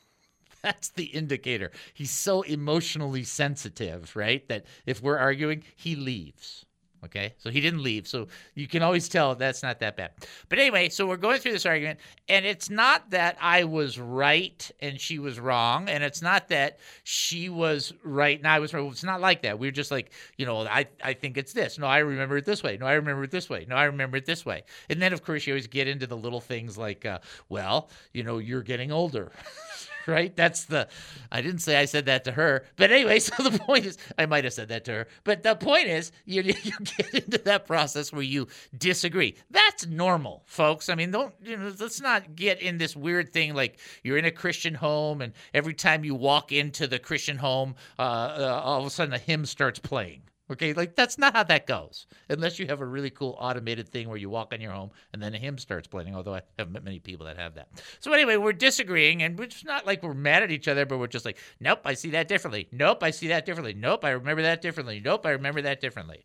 That's 0.62 0.88
the 0.90 1.04
indicator. 1.04 1.70
He's 1.94 2.10
so 2.10 2.42
emotionally 2.42 3.24
sensitive, 3.24 4.14
right? 4.16 4.46
That 4.48 4.64
if 4.86 5.02
we're 5.02 5.18
arguing, 5.18 5.62
he 5.76 5.94
leaves. 5.94 6.64
Okay, 7.04 7.34
so 7.38 7.50
he 7.50 7.60
didn't 7.60 7.82
leave. 7.82 8.08
So 8.08 8.26
you 8.54 8.66
can 8.66 8.82
always 8.82 9.08
tell 9.08 9.34
that's 9.34 9.62
not 9.62 9.78
that 9.80 9.96
bad. 9.96 10.10
But 10.48 10.58
anyway, 10.58 10.88
so 10.88 11.06
we're 11.06 11.16
going 11.16 11.38
through 11.38 11.52
this 11.52 11.64
argument, 11.66 12.00
and 12.28 12.44
it's 12.44 12.70
not 12.70 13.10
that 13.10 13.36
I 13.40 13.64
was 13.64 13.98
right 13.98 14.68
and 14.80 15.00
she 15.00 15.18
was 15.18 15.38
wrong, 15.38 15.88
and 15.88 16.02
it's 16.02 16.22
not 16.22 16.48
that 16.48 16.78
she 17.04 17.48
was 17.48 17.92
right 18.02 18.36
and 18.36 18.48
I 18.48 18.58
was 18.58 18.74
wrong. 18.74 18.88
It's 18.88 19.04
not 19.04 19.20
like 19.20 19.42
that. 19.42 19.58
We're 19.58 19.70
just 19.70 19.90
like, 19.92 20.10
you 20.36 20.46
know, 20.46 20.66
I, 20.66 20.86
I 21.02 21.12
think 21.12 21.36
it's 21.36 21.52
this. 21.52 21.78
No, 21.78 21.86
I 21.86 21.98
remember 21.98 22.36
it 22.36 22.44
this 22.44 22.62
way. 22.62 22.76
No, 22.76 22.86
I 22.86 22.94
remember 22.94 23.22
it 23.24 23.30
this 23.30 23.48
way. 23.48 23.64
No, 23.68 23.76
I 23.76 23.84
remember 23.84 24.16
it 24.16 24.26
this 24.26 24.44
way. 24.44 24.64
And 24.90 25.00
then, 25.00 25.12
of 25.12 25.22
course, 25.22 25.46
you 25.46 25.52
always 25.52 25.68
get 25.68 25.86
into 25.86 26.06
the 26.06 26.16
little 26.16 26.40
things 26.40 26.76
like, 26.76 27.06
uh, 27.06 27.20
well, 27.48 27.90
you 28.12 28.24
know, 28.24 28.38
you're 28.38 28.62
getting 28.62 28.90
older. 28.90 29.30
right? 30.08 30.34
That's 30.34 30.64
the. 30.64 30.88
I 31.30 31.42
didn't 31.42 31.60
say 31.60 31.76
I 31.76 31.84
said 31.84 32.06
that 32.06 32.24
to 32.24 32.32
her, 32.32 32.64
but 32.76 32.90
anyway. 32.90 33.20
So 33.28 33.42
the 33.42 33.58
point 33.58 33.84
is, 33.84 33.98
I 34.16 34.24
might 34.26 34.44
have 34.44 34.54
said 34.54 34.68
that 34.68 34.84
to 34.86 34.92
her, 34.92 35.08
but 35.24 35.42
the 35.42 35.54
point 35.54 35.86
is, 35.86 36.12
you 36.24 36.42
you 36.62 36.72
get 36.96 37.14
into 37.14 37.38
that 37.38 37.66
process 37.66 38.12
where 38.12 38.22
you 38.22 38.48
disagree. 38.76 39.36
That's 39.50 39.86
normal, 39.86 40.44
folks. 40.46 40.88
I 40.88 40.94
mean, 40.94 41.10
don't 41.10 41.34
you 41.42 41.56
know? 41.56 41.72
Let's 41.78 42.00
not 42.00 42.36
get 42.36 42.62
in 42.62 42.78
this 42.78 42.96
weird 42.96 43.32
thing 43.32 43.54
like 43.54 43.80
you're 44.02 44.16
in 44.16 44.24
a 44.24 44.30
Christian 44.30 44.74
home, 44.74 45.20
and 45.20 45.32
every 45.52 45.74
time 45.74 46.04
you 46.04 46.14
walk 46.14 46.52
into 46.52 46.86
the 46.86 46.98
Christian 46.98 47.36
home, 47.36 47.74
uh, 47.98 48.02
uh, 48.02 48.60
all 48.64 48.80
of 48.80 48.86
a 48.86 48.90
sudden 48.90 49.12
a 49.12 49.18
hymn 49.18 49.44
starts 49.44 49.78
playing. 49.78 50.22
Okay, 50.50 50.72
like 50.72 50.96
that's 50.96 51.18
not 51.18 51.34
how 51.34 51.42
that 51.44 51.66
goes. 51.66 52.06
Unless 52.30 52.58
you 52.58 52.66
have 52.68 52.80
a 52.80 52.86
really 52.86 53.10
cool 53.10 53.36
automated 53.38 53.88
thing 53.88 54.08
where 54.08 54.16
you 54.16 54.30
walk 54.30 54.54
in 54.54 54.62
your 54.62 54.72
home 54.72 54.90
and 55.12 55.22
then 55.22 55.34
a 55.34 55.38
hymn 55.38 55.58
starts 55.58 55.86
playing. 55.86 56.14
Although 56.14 56.34
I 56.36 56.42
haven't 56.58 56.72
met 56.72 56.84
many 56.84 56.98
people 56.98 57.26
that 57.26 57.36
have 57.36 57.54
that. 57.56 57.68
So 58.00 58.12
anyway, 58.14 58.36
we're 58.36 58.54
disagreeing, 58.54 59.22
and 59.22 59.38
it's 59.40 59.62
not 59.64 59.86
like 59.86 60.02
we're 60.02 60.14
mad 60.14 60.42
at 60.42 60.50
each 60.50 60.66
other, 60.66 60.86
but 60.86 60.98
we're 60.98 61.06
just 61.06 61.26
like, 61.26 61.36
nope, 61.60 61.80
I 61.84 61.92
see 61.92 62.10
that 62.10 62.28
differently. 62.28 62.66
Nope, 62.72 63.02
I 63.02 63.10
see 63.10 63.28
that 63.28 63.44
differently. 63.44 63.74
Nope, 63.74 64.04
I 64.04 64.10
remember 64.10 64.42
that 64.42 64.62
differently. 64.62 65.02
Nope, 65.04 65.26
I 65.26 65.30
remember 65.30 65.60
that 65.62 65.82
differently. 65.82 66.24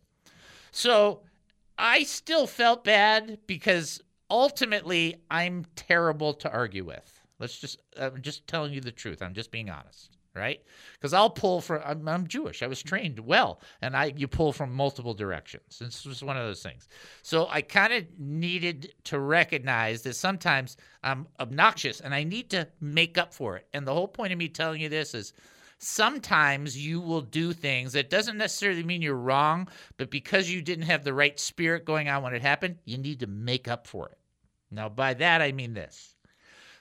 So 0.70 1.20
I 1.76 2.04
still 2.04 2.46
felt 2.46 2.82
bad 2.82 3.40
because 3.46 4.00
ultimately 4.30 5.22
I'm 5.30 5.66
terrible 5.76 6.32
to 6.34 6.50
argue 6.50 6.84
with. 6.84 7.20
Let's 7.38 7.58
just, 7.58 7.78
I'm 8.00 8.22
just 8.22 8.46
telling 8.46 8.72
you 8.72 8.80
the 8.80 8.90
truth. 8.90 9.20
I'm 9.20 9.34
just 9.34 9.50
being 9.50 9.68
honest 9.68 10.13
right? 10.34 10.60
Because 10.94 11.12
I'll 11.12 11.30
pull 11.30 11.60
from. 11.60 11.82
I'm, 11.84 12.06
I'm, 12.08 12.26
Jewish. 12.26 12.62
I 12.62 12.66
was 12.66 12.82
trained 12.82 13.18
well, 13.20 13.60
and 13.80 13.96
I 13.96 14.12
you 14.16 14.26
pull 14.26 14.52
from 14.52 14.72
multiple 14.72 15.14
directions. 15.14 15.78
This 15.78 16.04
was 16.04 16.22
one 16.22 16.36
of 16.36 16.44
those 16.44 16.62
things. 16.62 16.88
So 17.22 17.46
I 17.48 17.62
kind 17.62 17.92
of 17.92 18.04
needed 18.18 18.94
to 19.04 19.18
recognize 19.18 20.02
that 20.02 20.14
sometimes 20.16 20.76
I'm 21.02 21.26
obnoxious, 21.40 22.00
and 22.00 22.14
I 22.14 22.24
need 22.24 22.50
to 22.50 22.68
make 22.80 23.18
up 23.18 23.32
for 23.32 23.56
it. 23.56 23.66
And 23.72 23.86
the 23.86 23.94
whole 23.94 24.08
point 24.08 24.32
of 24.32 24.38
me 24.38 24.48
telling 24.48 24.80
you 24.80 24.88
this 24.88 25.14
is. 25.14 25.32
Sometimes 25.78 26.78
you 26.78 27.00
will 27.00 27.20
do 27.20 27.52
things 27.52 27.92
that 27.92 28.08
doesn't 28.08 28.38
necessarily 28.38 28.84
mean 28.84 29.02
you're 29.02 29.16
wrong, 29.16 29.68
but 29.98 30.08
because 30.08 30.48
you 30.48 30.62
didn't 30.62 30.86
have 30.86 31.04
the 31.04 31.12
right 31.12 31.38
spirit 31.38 31.84
going 31.84 32.08
on 32.08 32.22
when 32.22 32.32
it 32.32 32.40
happened, 32.40 32.78
you 32.86 32.96
need 32.96 33.20
to 33.20 33.26
make 33.26 33.68
up 33.68 33.86
for 33.86 34.08
it. 34.08 34.16
Now, 34.70 34.88
by 34.88 35.14
that 35.14 35.42
I 35.42 35.52
mean 35.52 35.74
this. 35.74 36.14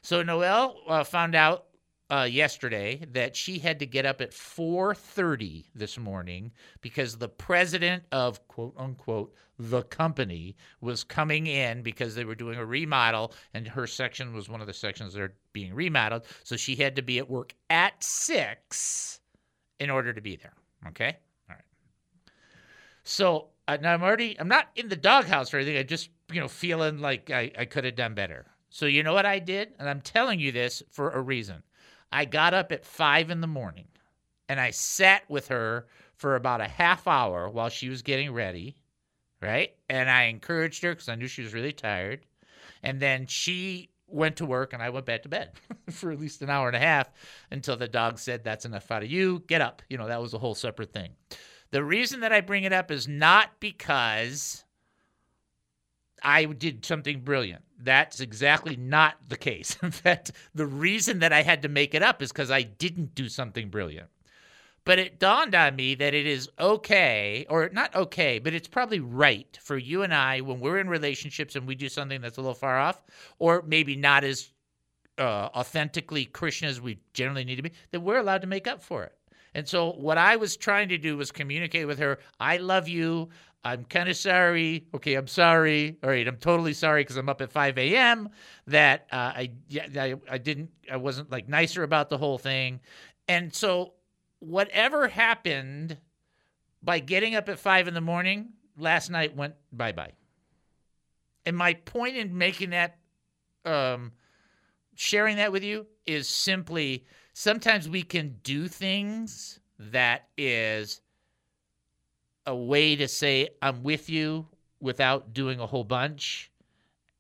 So 0.04 0.22
Noel 0.22 0.78
uh, 0.88 1.04
found 1.04 1.36
out 1.36 1.66
uh, 2.14 2.26
yesterday 2.26 3.02
that 3.12 3.36
she 3.36 3.58
had 3.58 3.80
to 3.80 3.88
get 3.88 4.06
up 4.06 4.22
at 4.22 4.32
4:30 4.32 5.66
this 5.74 5.98
morning 5.98 6.52
because 6.82 7.18
the 7.18 7.28
president 7.28 8.04
of 8.12 8.48
quote 8.48 8.76
unquote 8.78 9.34
the 9.58 9.82
company 9.84 10.56
was 10.80 11.04
coming 11.04 11.48
in 11.48 11.82
because 11.82 12.14
they 12.14 12.24
were 12.24 12.36
doing 12.36 12.60
a 12.60 12.66
remodel 12.66 13.34
and 13.56 13.68
her 13.68 13.88
section 13.88 14.32
was 14.32 14.48
one 14.48 14.62
of 14.62 14.68
the 14.68 14.74
sections 14.74 15.14
that 15.14 15.24
are 15.24 15.34
being 15.54 15.74
remodeled. 15.74 16.26
So 16.44 16.56
she 16.56 16.76
had 16.76 16.96
to 16.98 17.02
be 17.02 17.18
at 17.18 17.28
work 17.28 17.56
at 17.72 18.04
six 18.04 19.20
in 19.80 19.90
order 19.90 20.14
to 20.14 20.22
be 20.22 20.36
there. 20.36 20.54
Okay, 20.90 21.18
all 21.50 21.56
right. 21.56 21.66
So 23.04 23.48
uh, 23.68 23.78
now 23.82 23.92
I'm 23.92 24.04
already 24.04 24.40
I'm 24.40 24.48
not 24.48 24.68
in 24.76 24.88
the 24.88 24.96
doghouse 24.96 25.52
or 25.52 25.58
anything. 25.58 25.78
I 25.78 25.84
just 25.84 26.10
you 26.32 26.40
know 26.40 26.48
feeling 26.48 27.00
like 27.00 27.32
I, 27.32 27.52
I 27.58 27.66
could 27.66 27.86
have 27.86 27.96
done 27.96 28.14
better. 28.14 28.46
So 28.70 28.86
you 28.86 29.02
know 29.02 29.16
what 29.16 29.26
I 29.26 29.40
did, 29.40 29.74
and 29.80 29.90
I'm 29.90 30.02
telling 30.02 30.40
you 30.40 30.52
this 30.52 30.84
for 30.92 31.10
a 31.10 31.22
reason. 31.22 31.64
I 32.14 32.26
got 32.26 32.54
up 32.54 32.72
at 32.72 32.86
five 32.86 33.32
in 33.32 33.42
the 33.42 33.48
morning 33.48 33.88
and 34.48 34.60
I 34.60 34.70
sat 34.70 35.28
with 35.30 35.48
her 35.48 35.88
for 36.16 36.36
about 36.36 36.62
a 36.62 36.68
half 36.68 37.08
hour 37.08 37.50
while 37.50 37.70
she 37.70 37.90
was 37.90 38.04
getting 38.04 38.32
ready, 38.32 38.78
right? 39.42 39.74
And 39.90 40.10
I 40.10 40.26
encouraged 40.26 40.84
her 40.84 40.92
because 40.92 41.10
I 41.10 41.16
knew 41.16 41.28
she 41.28 41.42
was 41.42 41.56
really 41.56 41.74
tired. 41.74 42.22
And 42.84 43.00
then 43.00 43.26
she 43.26 43.90
went 44.08 44.36
to 44.38 44.46
work 44.46 44.74
and 44.74 44.84
I 44.84 44.92
went 44.92 45.08
back 45.08 45.24
to 45.24 45.30
bed 45.30 45.54
for 45.90 46.12
at 46.12 46.20
least 46.20 46.44
an 46.44 46.52
hour 46.52 46.68
and 46.68 46.76
a 46.76 46.80
half 46.80 47.10
until 47.50 47.76
the 47.76 47.88
dog 47.88 48.20
said, 48.20 48.44
That's 48.44 48.66
enough 48.66 48.92
out 48.92 49.04
of 49.04 49.10
you. 49.10 49.44
Get 49.48 49.62
up. 49.62 49.82
You 49.90 49.98
know, 49.98 50.08
that 50.08 50.22
was 50.22 50.36
a 50.36 50.40
whole 50.40 50.56
separate 50.56 50.94
thing. 50.94 51.14
The 51.72 51.84
reason 51.84 52.20
that 52.20 52.32
I 52.32 52.42
bring 52.42 52.64
it 52.64 52.74
up 52.74 52.92
is 52.92 53.08
not 53.08 53.60
because 53.60 54.64
I 56.24 56.46
did 56.46 56.86
something 56.86 57.22
brilliant. 57.22 57.64
That's 57.80 58.20
exactly 58.20 58.76
not 58.76 59.16
the 59.28 59.38
case. 59.38 59.78
In 59.84 59.92
fact, 59.92 60.32
the 60.56 60.66
reason 60.66 61.20
that 61.20 61.34
I 61.34 61.42
had 61.42 61.62
to 61.64 61.70
make 61.70 61.94
it 61.94 62.02
up 62.02 62.22
is 62.22 62.32
because 62.32 62.52
I 62.52 62.64
didn't 62.64 63.14
do 63.16 63.28
something 63.30 63.70
brilliant. 63.70 64.10
But 64.86 65.00
it 65.00 65.20
dawned 65.20 65.56
on 65.56 65.78
me 65.78 65.96
that 65.96 66.14
it 66.14 66.26
is 66.26 66.50
okay, 66.60 67.46
or 67.50 67.70
not 67.70 67.96
okay, 67.96 68.40
but 68.40 68.54
it's 68.54 68.68
probably 68.68 69.00
right 69.00 69.58
for 69.62 69.78
you 69.78 70.04
and 70.04 70.14
I 70.14 70.42
when 70.42 70.60
we're 70.60 70.80
in 70.80 70.90
relationships 70.90 71.56
and 71.56 71.66
we 71.66 71.76
do 71.76 71.88
something 71.88 72.20
that's 72.20 72.38
a 72.38 72.42
little 72.42 72.54
far 72.54 72.78
off, 72.78 73.02
or 73.40 73.64
maybe 73.66 73.96
not 73.96 74.26
as 74.26 74.52
uh, 75.18 75.50
authentically 75.56 76.26
Christian 76.26 76.68
as 76.68 76.82
we 76.82 77.00
generally 77.14 77.46
need 77.46 77.56
to 77.58 77.62
be, 77.62 77.72
that 77.92 78.02
we're 78.02 78.18
allowed 78.18 78.42
to 78.42 78.48
make 78.48 78.68
up 78.68 78.82
for 78.82 79.04
it. 79.04 79.14
And 79.56 79.68
so 79.68 79.92
what 79.92 80.18
I 80.18 80.36
was 80.36 80.58
trying 80.58 80.90
to 80.90 80.98
do 80.98 81.16
was 81.16 81.32
communicate 81.32 81.88
with 81.88 82.00
her, 82.00 82.20
I 82.40 82.58
love 82.58 82.88
you. 82.88 83.30
I'm 83.64 83.86
kind 83.86 84.10
of 84.10 84.18
sorry. 84.18 84.88
Okay, 84.94 85.16
I'm 85.16 85.28
sorry. 85.28 85.98
All 86.04 86.10
right, 86.10 86.28
I'm 86.28 86.38
totally 86.38 86.74
sorry 86.74 87.02
because 87.02 87.16
I'm 87.16 87.30
up 87.30 87.42
at 87.42 87.52
5 87.52 87.78
a.m. 87.78 88.30
That 88.68 89.08
uh, 89.12 89.32
I, 89.36 89.52
yeah, 89.70 89.88
I 89.96 90.16
I 90.30 90.38
didn't 90.38 90.72
I 90.92 90.98
wasn't 90.98 91.32
like 91.32 91.48
nicer 91.48 91.84
about 91.84 92.10
the 92.10 92.18
whole 92.18 92.38
thing, 92.38 92.82
and 93.28 93.54
so 93.54 93.94
whatever 94.40 95.08
happened 95.08 95.98
by 96.82 97.00
getting 97.00 97.36
up 97.36 97.48
at 97.48 97.58
five 97.58 97.88
in 97.88 97.94
the 97.94 98.02
morning 98.02 98.50
last 98.78 99.10
night 99.10 99.36
went 99.36 99.56
bye 99.72 99.94
bye. 99.94 100.12
And 101.46 101.58
my 101.58 101.74
point 101.74 102.16
in 102.18 102.38
making 102.38 102.72
that, 102.72 102.98
um, 103.66 104.14
sharing 104.96 105.38
that 105.38 105.52
with 105.52 105.64
you 105.64 105.88
is 106.06 106.28
simply 106.28 107.06
sometimes 107.34 107.90
we 107.90 108.04
can 108.04 108.40
do 108.44 108.68
things 108.68 109.60
that 109.80 110.28
is 110.38 111.02
a 112.46 112.56
way 112.56 112.96
to 112.96 113.08
say 113.08 113.50
I'm 113.62 113.84
with 113.84 114.10
you 114.10 114.48
without 114.80 115.34
doing 115.34 115.60
a 115.60 115.68
whole 115.68 115.84
bunch 115.84 116.52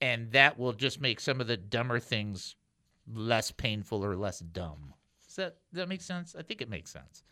and 0.04 0.30
that 0.34 0.60
will 0.60 0.74
just 0.74 1.00
make 1.00 1.22
some 1.22 1.40
of 1.40 1.48
the 1.48 1.56
dumber 1.56 1.98
things 1.98 2.58
less 3.14 3.52
painful 3.52 4.04
or 4.04 4.18
less 4.18 4.40
dumb. 4.40 4.94
Does 5.26 5.36
that 5.38 5.56
does 5.72 5.78
that 5.78 5.88
make 5.88 6.02
sense? 6.02 6.36
I 6.38 6.42
think 6.42 6.62
it 6.62 6.70
makes 6.70 6.92
sense. 6.92 7.24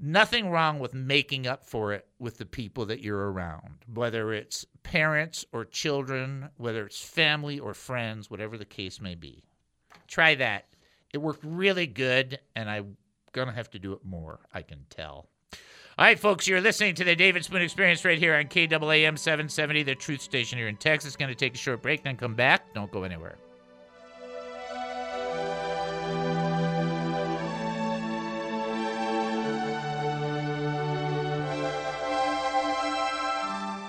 Nothing 0.00 0.48
wrong 0.48 0.78
with 0.78 0.94
making 0.94 1.46
up 1.46 1.66
for 1.66 1.92
it 1.92 2.06
with 2.18 2.38
the 2.38 2.46
people 2.46 2.86
that 2.86 3.02
you're 3.02 3.30
around, 3.30 3.84
whether 3.92 4.32
it's 4.32 4.64
parents 4.82 5.44
or 5.52 5.66
children, 5.66 6.48
whether 6.56 6.86
it's 6.86 7.02
family 7.02 7.58
or 7.58 7.74
friends, 7.74 8.30
whatever 8.30 8.56
the 8.56 8.64
case 8.64 8.98
may 8.98 9.14
be. 9.14 9.44
Try 10.06 10.36
that. 10.36 10.68
It 11.12 11.18
worked 11.18 11.44
really 11.44 11.86
good, 11.86 12.38
and 12.56 12.70
I'm 12.70 12.96
going 13.32 13.48
to 13.48 13.54
have 13.54 13.70
to 13.70 13.78
do 13.78 13.92
it 13.92 14.04
more, 14.04 14.40
I 14.54 14.62
can 14.62 14.86
tell. 14.88 15.28
All 15.98 16.04
right, 16.04 16.16
folks, 16.16 16.46
you're 16.46 16.60
listening 16.60 16.94
to 16.94 17.02
the 17.02 17.16
David 17.16 17.44
Spoon 17.44 17.60
Experience 17.60 18.04
right 18.04 18.20
here 18.20 18.36
on 18.36 18.44
KAAM 18.44 19.18
770, 19.18 19.82
the 19.82 19.96
truth 19.96 20.20
station 20.20 20.56
here 20.56 20.68
in 20.68 20.76
Texas. 20.76 21.16
Going 21.16 21.28
to 21.28 21.34
take 21.34 21.56
a 21.56 21.58
short 21.58 21.82
break, 21.82 22.04
then 22.04 22.16
come 22.16 22.36
back. 22.36 22.72
Don't 22.72 22.88
go 22.92 23.02
anywhere. 23.02 23.36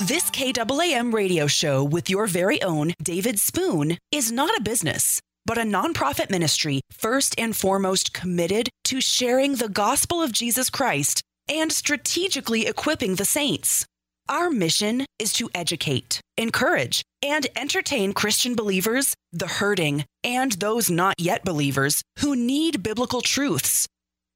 This 0.08 0.32
KAAM 0.32 1.14
radio 1.14 1.46
show 1.46 1.84
with 1.84 2.10
your 2.10 2.26
very 2.26 2.60
own 2.64 2.94
David 3.04 3.40
Spoon 3.40 4.00
is 4.12 4.32
not 4.32 4.50
a 4.58 4.64
business, 4.64 5.22
but 5.46 5.60
a 5.60 5.62
nonprofit 5.62 6.32
ministry 6.32 6.82
first 6.90 7.36
and 7.38 7.56
foremost 7.56 8.16
committed 8.16 8.68
to 8.86 9.00
sharing 9.00 9.58
the 9.58 9.70
gospel 9.70 10.24
of 10.24 10.32
Jesus 10.32 10.72
Christ 10.72 11.22
and 11.50 11.72
strategically 11.72 12.68
equipping 12.68 13.16
the 13.16 13.26
saints. 13.26 13.86
Our 14.30 14.52
mission 14.52 15.06
is 15.18 15.34
to 15.34 15.50
educate, 15.56 16.22
encourage, 16.38 17.02
and 17.24 17.48
entertain 17.56 18.14
Christian 18.14 18.56
believers, 18.56 19.16
the 19.34 19.48
hurting, 19.48 20.06
and 20.24 20.52
those 20.54 20.92
not 20.92 21.16
yet 21.18 21.44
believers 21.44 22.04
who 22.20 22.36
need 22.36 22.84
biblical 22.84 23.22
truths. 23.22 23.88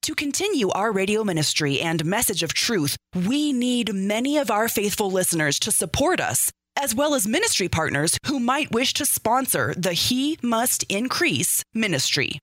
To 0.02 0.16
continue 0.16 0.70
our 0.72 0.92
radio 0.92 1.24
ministry 1.24 1.80
and 1.80 2.04
message 2.04 2.44
of 2.44 2.54
truth, 2.54 2.98
we 3.16 3.54
need 3.54 3.94
many 3.94 4.38
of 4.38 4.50
our 4.50 4.68
faithful 4.68 5.12
listeners 5.12 5.60
to 5.60 5.72
support 5.72 6.20
us, 6.20 6.52
as 6.76 6.96
well 6.96 7.14
as 7.14 7.28
ministry 7.28 7.70
partners 7.70 8.18
who 8.26 8.40
might 8.40 8.72
wish 8.72 8.94
to 8.94 9.06
sponsor 9.06 9.74
the 9.78 9.94
He 9.94 10.40
Must 10.42 10.84
Increase 10.92 11.64
ministry. 11.74 12.40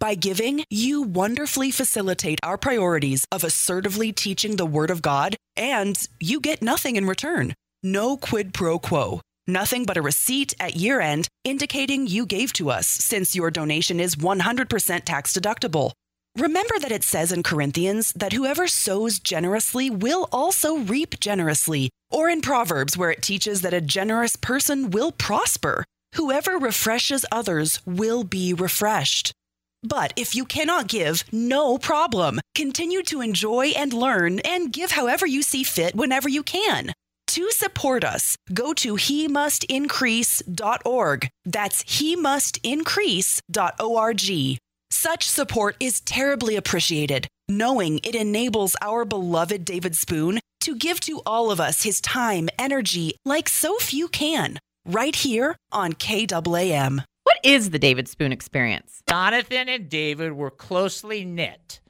By 0.00 0.14
giving, 0.14 0.64
you 0.70 1.02
wonderfully 1.02 1.70
facilitate 1.70 2.40
our 2.42 2.56
priorities 2.56 3.26
of 3.30 3.44
assertively 3.44 4.12
teaching 4.12 4.56
the 4.56 4.64
Word 4.64 4.90
of 4.90 5.02
God, 5.02 5.36
and 5.56 5.94
you 6.18 6.40
get 6.40 6.62
nothing 6.62 6.96
in 6.96 7.04
return. 7.04 7.52
No 7.82 8.16
quid 8.16 8.54
pro 8.54 8.78
quo. 8.78 9.20
Nothing 9.46 9.84
but 9.84 9.98
a 9.98 10.02
receipt 10.02 10.54
at 10.58 10.74
year 10.74 11.02
end 11.02 11.28
indicating 11.44 12.06
you 12.06 12.24
gave 12.24 12.54
to 12.54 12.70
us 12.70 12.86
since 12.86 13.36
your 13.36 13.50
donation 13.50 14.00
is 14.00 14.16
100% 14.16 15.04
tax 15.04 15.34
deductible. 15.34 15.92
Remember 16.34 16.78
that 16.78 16.92
it 16.92 17.04
says 17.04 17.30
in 17.30 17.42
Corinthians 17.42 18.14
that 18.14 18.32
whoever 18.32 18.68
sows 18.68 19.18
generously 19.18 19.90
will 19.90 20.30
also 20.32 20.78
reap 20.78 21.20
generously, 21.20 21.90
or 22.10 22.30
in 22.30 22.40
Proverbs 22.40 22.96
where 22.96 23.10
it 23.10 23.20
teaches 23.20 23.60
that 23.60 23.74
a 23.74 23.82
generous 23.82 24.36
person 24.36 24.90
will 24.92 25.12
prosper. 25.12 25.84
Whoever 26.14 26.56
refreshes 26.56 27.26
others 27.30 27.84
will 27.84 28.24
be 28.24 28.54
refreshed. 28.54 29.34
But 29.82 30.12
if 30.16 30.34
you 30.34 30.44
cannot 30.44 30.88
give, 30.88 31.24
no 31.32 31.78
problem. 31.78 32.40
Continue 32.54 33.02
to 33.04 33.20
enjoy 33.20 33.68
and 33.68 33.92
learn 33.92 34.40
and 34.40 34.72
give 34.72 34.90
however 34.92 35.26
you 35.26 35.42
see 35.42 35.62
fit 35.62 35.94
whenever 35.94 36.28
you 36.28 36.42
can. 36.42 36.92
To 37.28 37.50
support 37.52 38.02
us, 38.04 38.36
go 38.52 38.74
to 38.74 38.96
he 38.96 39.28
must 39.28 39.64
increase.org. 39.64 41.28
That's 41.44 41.82
he 41.82 42.16
must 42.16 42.58
increase.org. 42.64 44.58
Such 44.90 45.28
support 45.28 45.76
is 45.78 46.00
terribly 46.00 46.56
appreciated, 46.56 47.28
knowing 47.48 48.00
it 48.02 48.16
enables 48.16 48.74
our 48.82 49.04
beloved 49.04 49.64
David 49.64 49.94
Spoon 49.94 50.40
to 50.62 50.74
give 50.74 51.00
to 51.00 51.22
all 51.24 51.50
of 51.50 51.60
us 51.60 51.84
his 51.84 52.00
time, 52.00 52.48
energy, 52.58 53.14
like 53.24 53.48
so 53.48 53.76
few 53.78 54.08
can, 54.08 54.58
right 54.84 55.14
here 55.14 55.56
on 55.72 55.92
KAAM. 55.92 57.04
Is 57.42 57.70
the 57.70 57.78
David 57.78 58.08
Spoon 58.08 58.32
experience? 58.32 59.02
Jonathan 59.08 59.68
and 59.68 59.88
David 59.88 60.32
were 60.32 60.50
closely 60.50 61.24
knit. 61.24 61.80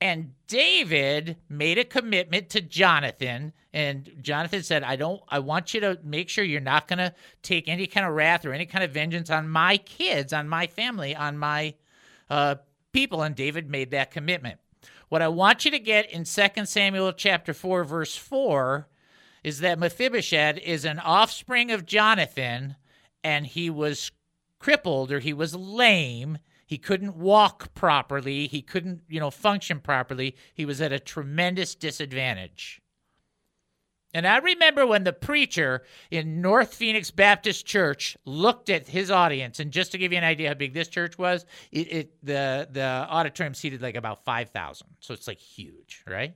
And 0.00 0.32
David 0.46 1.36
made 1.48 1.78
a 1.78 1.84
commitment 1.84 2.50
to 2.50 2.60
Jonathan. 2.60 3.52
And 3.72 4.10
Jonathan 4.20 4.62
said, 4.62 4.82
I 4.82 4.96
don't, 4.96 5.22
I 5.28 5.38
want 5.38 5.72
you 5.72 5.80
to 5.80 5.98
make 6.04 6.28
sure 6.28 6.44
you're 6.44 6.60
not 6.60 6.86
going 6.88 6.98
to 6.98 7.14
take 7.42 7.68
any 7.68 7.86
kind 7.86 8.06
of 8.06 8.14
wrath 8.14 8.44
or 8.44 8.52
any 8.52 8.66
kind 8.66 8.84
of 8.84 8.90
vengeance 8.90 9.30
on 9.30 9.48
my 9.48 9.78
kids, 9.78 10.32
on 10.32 10.48
my 10.48 10.66
family, 10.66 11.16
on 11.16 11.38
my 11.38 11.74
uh, 12.28 12.56
people. 12.92 13.22
And 13.22 13.34
David 13.34 13.70
made 13.70 13.90
that 13.92 14.10
commitment. 14.10 14.58
What 15.08 15.22
I 15.22 15.28
want 15.28 15.64
you 15.64 15.70
to 15.70 15.78
get 15.78 16.10
in 16.10 16.24
2 16.24 16.64
Samuel 16.64 17.12
chapter 17.12 17.54
4, 17.54 17.84
verse 17.84 18.16
4, 18.16 18.88
is 19.44 19.60
that 19.60 19.78
Mephibosheth 19.78 20.58
is 20.58 20.84
an 20.84 20.98
offspring 20.98 21.70
of 21.70 21.86
Jonathan, 21.86 22.74
and 23.22 23.46
he 23.46 23.70
was 23.70 24.10
crippled 24.66 25.12
or 25.12 25.20
he 25.20 25.32
was 25.32 25.54
lame. 25.54 26.38
He 26.66 26.76
couldn't 26.76 27.14
walk 27.14 27.72
properly. 27.74 28.48
He 28.48 28.62
couldn't, 28.62 29.02
you 29.08 29.20
know, 29.20 29.30
function 29.30 29.78
properly. 29.78 30.34
He 30.54 30.64
was 30.64 30.80
at 30.80 30.92
a 30.92 30.98
tremendous 30.98 31.76
disadvantage. 31.76 32.82
And 34.12 34.26
I 34.26 34.38
remember 34.38 34.84
when 34.84 35.04
the 35.04 35.12
preacher 35.12 35.84
in 36.10 36.40
North 36.40 36.74
Phoenix 36.74 37.12
Baptist 37.12 37.64
Church 37.64 38.16
looked 38.24 38.68
at 38.68 38.88
his 38.88 39.08
audience, 39.08 39.60
and 39.60 39.70
just 39.70 39.92
to 39.92 39.98
give 39.98 40.10
you 40.10 40.18
an 40.18 40.24
idea 40.24 40.48
how 40.48 40.54
big 40.54 40.74
this 40.74 40.88
church 40.88 41.16
was, 41.16 41.46
it, 41.70 41.92
it 41.92 42.24
the 42.24 42.68
the 42.68 43.06
auditorium 43.08 43.54
seated 43.54 43.80
like 43.80 43.94
about 43.94 44.24
five 44.24 44.50
thousand, 44.50 44.88
so 44.98 45.14
it's 45.14 45.28
like 45.28 45.38
huge, 45.38 46.02
right? 46.08 46.34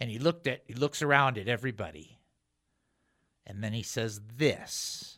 And 0.00 0.10
he 0.10 0.18
looked 0.18 0.48
at 0.48 0.62
he 0.66 0.74
looks 0.74 1.02
around 1.02 1.38
at 1.38 1.46
everybody, 1.46 2.18
and 3.46 3.62
then 3.62 3.74
he 3.74 3.84
says 3.84 4.20
this. 4.36 5.17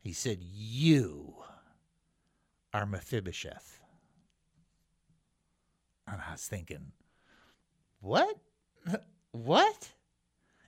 He 0.00 0.12
said, 0.12 0.38
"You 0.40 1.34
are 2.72 2.86
Mephibosheth," 2.86 3.80
and 6.06 6.20
I 6.20 6.32
was 6.32 6.46
thinking, 6.46 6.92
"What? 8.00 8.36
What?" 9.32 9.90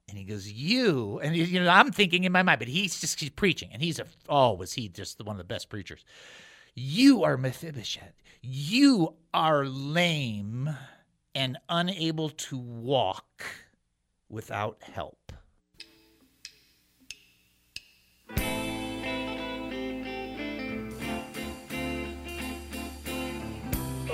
And 0.08 0.18
he 0.18 0.24
goes, 0.24 0.50
"You," 0.50 1.18
and 1.20 1.34
you 1.34 1.60
know, 1.60 1.70
I'm 1.70 1.90
thinking 1.92 2.24
in 2.24 2.32
my 2.32 2.42
mind, 2.42 2.58
but 2.58 2.68
he's 2.68 3.00
just 3.00 3.20
he's 3.20 3.30
preaching, 3.30 3.70
and 3.72 3.82
he's 3.82 3.98
a 3.98 4.06
oh, 4.28 4.52
was 4.52 4.74
he 4.74 4.88
just 4.88 5.22
one 5.24 5.34
of 5.34 5.38
the 5.38 5.44
best 5.44 5.68
preachers? 5.68 6.04
You 6.74 7.24
are 7.24 7.36
Mephibosheth. 7.36 8.22
You 8.40 9.14
are 9.34 9.64
lame 9.64 10.70
and 11.34 11.58
unable 11.68 12.30
to 12.30 12.56
walk 12.58 13.44
without 14.28 14.82
help. 14.82 15.32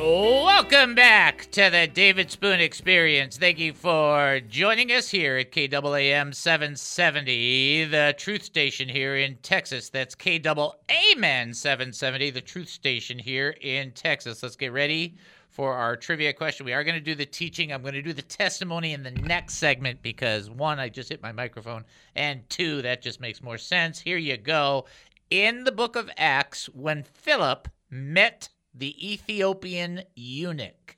Welcome 0.01 0.95
back 0.95 1.51
to 1.51 1.71
the 1.71 1.89
David 1.93 2.31
Spoon 2.31 2.61
Experience. 2.61 3.37
Thank 3.37 3.59
you 3.59 3.73
for 3.73 4.39
joining 4.49 4.93
us 4.93 5.09
here 5.09 5.37
at 5.39 5.51
KAAM 5.51 6.33
770, 6.33 7.85
the 7.87 8.15
truth 8.17 8.45
station 8.45 8.89
here 8.89 9.17
in 9.17 9.39
Texas. 9.43 9.91
That's 9.91 10.15
KAAM 10.15 11.53
770, 11.53 12.31
the 12.31 12.41
truth 12.41 12.69
station 12.69 13.19
here 13.19 13.57
in 13.61 13.91
Texas. 13.91 14.41
Let's 14.41 14.55
get 14.55 14.73
ready 14.73 15.17
for 15.51 15.75
our 15.75 15.97
trivia 15.97 16.33
question. 16.33 16.65
We 16.65 16.75
are 16.75 16.85
going 16.85 16.95
to 16.95 17.01
do 17.01 17.17
the 17.17 17.27
teaching. 17.27 17.73
I'm 17.73 17.83
going 17.83 17.95
to 17.95 18.03
do 18.03 18.13
the 18.13 18.23
testimony 18.23 18.93
in 18.93 19.03
the 19.03 19.11
next 19.11 19.55
segment 19.55 20.01
because 20.01 20.49
one, 20.49 20.79
I 20.79 20.91
just 20.91 21.09
hit 21.09 21.25
my 21.25 21.33
microphone, 21.33 21.85
and 22.15 22.49
two, 22.49 22.83
that 22.83 23.03
just 23.03 23.21
makes 23.21 23.43
more 23.43 23.59
sense. 23.59 23.99
Here 23.99 24.19
you 24.19 24.37
go. 24.37 24.85
In 25.29 25.65
the 25.65 25.73
book 25.73 25.97
of 25.97 26.09
Acts, 26.17 26.67
when 26.67 27.03
Philip 27.03 27.67
met 27.91 28.49
the 28.79 29.13
Ethiopian 29.13 30.05
eunuch. 30.15 30.97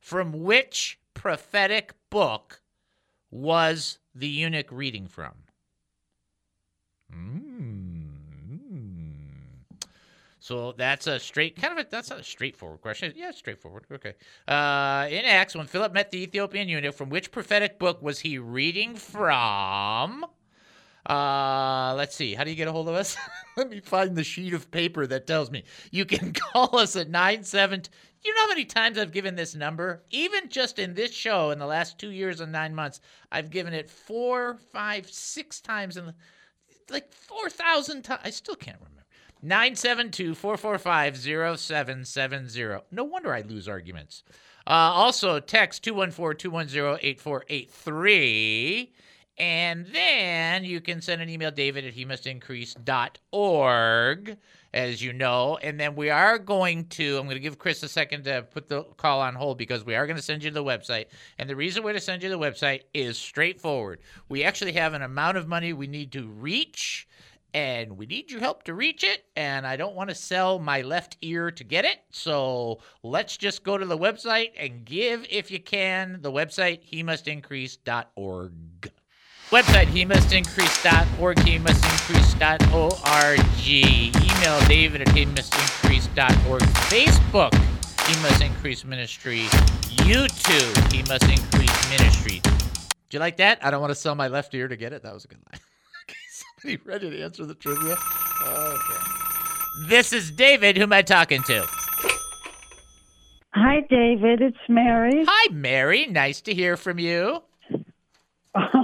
From 0.00 0.32
which 0.32 0.98
prophetic 1.14 1.94
book 2.10 2.62
was 3.30 3.98
the 4.14 4.28
eunuch 4.28 4.72
reading 4.72 5.06
from? 5.06 5.34
Mm. 7.14 8.12
So 10.42 10.72
that's 10.72 11.06
a 11.06 11.20
straight 11.20 11.54
kind 11.54 11.78
of 11.78 11.86
a 11.86 11.88
that's 11.88 12.10
not 12.10 12.18
a 12.18 12.24
straightforward 12.24 12.80
question. 12.80 13.12
Yeah, 13.14 13.30
straightforward. 13.30 13.84
Okay. 13.92 14.14
Uh, 14.48 15.06
in 15.08 15.24
Acts, 15.24 15.54
when 15.54 15.68
Philip 15.68 15.92
met 15.92 16.10
the 16.10 16.20
Ethiopian 16.20 16.68
eunuch, 16.68 16.96
from 16.96 17.10
which 17.10 17.30
prophetic 17.30 17.78
book 17.78 18.02
was 18.02 18.18
he 18.20 18.38
reading 18.38 18.96
from? 18.96 20.26
Uh, 21.08 21.94
let's 21.96 22.14
see. 22.14 22.34
How 22.34 22.44
do 22.44 22.50
you 22.50 22.56
get 22.56 22.68
a 22.68 22.72
hold 22.72 22.88
of 22.88 22.94
us? 22.94 23.16
Let 23.56 23.70
me 23.70 23.80
find 23.80 24.14
the 24.14 24.24
sheet 24.24 24.54
of 24.54 24.70
paper 24.70 25.06
that 25.06 25.26
tells 25.26 25.50
me. 25.50 25.64
You 25.90 26.04
can 26.04 26.32
call 26.52 26.76
us 26.78 26.94
at 26.96 27.10
97. 27.10 27.82
You 28.24 28.34
know 28.34 28.42
how 28.42 28.48
many 28.48 28.64
times 28.64 28.98
I've 28.98 29.10
given 29.12 29.34
this 29.34 29.54
number? 29.54 30.04
Even 30.10 30.48
just 30.48 30.78
in 30.78 30.94
this 30.94 31.12
show 31.12 31.50
in 31.50 31.58
the 31.58 31.66
last 31.66 31.98
two 31.98 32.10
years 32.10 32.40
and 32.40 32.52
nine 32.52 32.74
months, 32.74 33.00
I've 33.32 33.50
given 33.50 33.74
it 33.74 33.90
four, 33.90 34.58
five, 34.72 35.10
six 35.10 35.60
times 35.60 35.96
the, 35.96 36.14
like 36.88 37.12
4,000 37.12 38.02
times. 38.02 38.20
I 38.24 38.30
still 38.30 38.54
can't 38.54 38.78
remember. 38.78 39.02
972 39.42 40.36
445 40.36 41.16
0770. 41.58 42.84
No 42.92 43.02
wonder 43.02 43.34
I 43.34 43.40
lose 43.40 43.66
arguments. 43.66 44.22
Uh, 44.64 44.70
also, 44.70 45.40
text 45.40 45.82
214 45.82 46.38
210 46.38 46.98
8483. 47.02 48.92
And 49.42 49.86
then 49.86 50.62
you 50.62 50.80
can 50.80 51.00
send 51.00 51.20
an 51.20 51.28
email, 51.28 51.50
david 51.50 51.84
at 51.84 51.94
he 51.94 52.04
as 54.72 55.02
you 55.02 55.12
know. 55.12 55.58
And 55.60 55.80
then 55.80 55.96
we 55.96 56.10
are 56.10 56.38
going 56.38 56.86
to, 56.90 57.18
I'm 57.18 57.24
going 57.24 57.34
to 57.34 57.40
give 57.40 57.58
Chris 57.58 57.82
a 57.82 57.88
second 57.88 58.22
to 58.22 58.42
put 58.42 58.68
the 58.68 58.84
call 58.98 59.20
on 59.20 59.34
hold 59.34 59.58
because 59.58 59.84
we 59.84 59.96
are 59.96 60.06
going 60.06 60.16
to 60.16 60.22
send 60.22 60.44
you 60.44 60.52
the 60.52 60.62
website. 60.62 61.06
And 61.40 61.50
the 61.50 61.56
reason 61.56 61.82
we're 61.82 61.92
to 61.92 61.98
send 61.98 62.22
you 62.22 62.28
the 62.28 62.38
website 62.38 62.82
is 62.94 63.18
straightforward. 63.18 63.98
We 64.28 64.44
actually 64.44 64.74
have 64.74 64.94
an 64.94 65.02
amount 65.02 65.36
of 65.36 65.48
money 65.48 65.72
we 65.72 65.88
need 65.88 66.12
to 66.12 66.28
reach 66.28 67.08
and 67.52 67.98
we 67.98 68.06
need 68.06 68.30
your 68.30 68.38
help 68.38 68.62
to 68.62 68.74
reach 68.74 69.02
it. 69.02 69.24
And 69.34 69.66
I 69.66 69.74
don't 69.74 69.96
want 69.96 70.10
to 70.10 70.14
sell 70.14 70.60
my 70.60 70.82
left 70.82 71.16
ear 71.20 71.50
to 71.50 71.64
get 71.64 71.84
it. 71.84 71.98
So 72.10 72.78
let's 73.02 73.36
just 73.36 73.64
go 73.64 73.76
to 73.76 73.86
the 73.86 73.98
website 73.98 74.52
and 74.56 74.84
give 74.84 75.26
if 75.28 75.50
you 75.50 75.58
can. 75.58 76.20
The 76.22 76.30
website, 76.30 76.84
he. 76.84 77.02
Website, 79.52 79.88
he 79.88 80.06
must 80.06 80.32
increase.org, 80.32 81.38
he 81.40 81.58
must 81.58 81.84
increase.org. 81.84 83.38
Email 83.68 84.60
david 84.66 85.02
at 85.02 85.10
he 85.10 85.26
must 85.26 85.54
increase.org. 85.54 86.62
Facebook, 86.62 87.54
he 88.06 88.22
must 88.22 88.40
increase 88.40 88.82
ministry. 88.86 89.40
YouTube, 90.08 90.90
he 90.90 91.02
must 91.02 91.24
increase 91.24 91.90
ministry. 91.90 92.40
Do 92.40 92.50
you 93.10 93.18
like 93.18 93.36
that? 93.36 93.62
I 93.62 93.70
don't 93.70 93.82
want 93.82 93.90
to 93.90 93.94
sell 93.94 94.14
my 94.14 94.28
left 94.28 94.54
ear 94.54 94.68
to 94.68 94.76
get 94.76 94.94
it. 94.94 95.02
That 95.02 95.12
was 95.12 95.26
a 95.26 95.28
good 95.28 95.38
line. 95.52 95.60
Okay, 96.04 96.16
somebody 96.30 96.82
ready 96.84 97.10
to 97.10 97.22
answer 97.22 97.44
the 97.44 97.54
trivia? 97.54 97.94
Okay. 98.44 99.86
This 99.86 100.12
is 100.12 100.32
David. 100.32 100.76
Who 100.78 100.82
am 100.84 100.92
I 100.92 101.02
talking 101.02 101.42
to? 101.44 101.64
Hi, 103.54 103.80
David. 103.88 104.40
It's 104.40 104.56
Mary. 104.68 105.24
Hi, 105.28 105.52
Mary. 105.52 106.06
Nice 106.06 106.40
to 106.40 106.54
hear 106.54 106.76
from 106.76 106.98
you. 106.98 107.42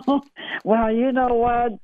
well, 0.64 0.92
you 0.92 1.12
know 1.12 1.34
what? 1.34 1.78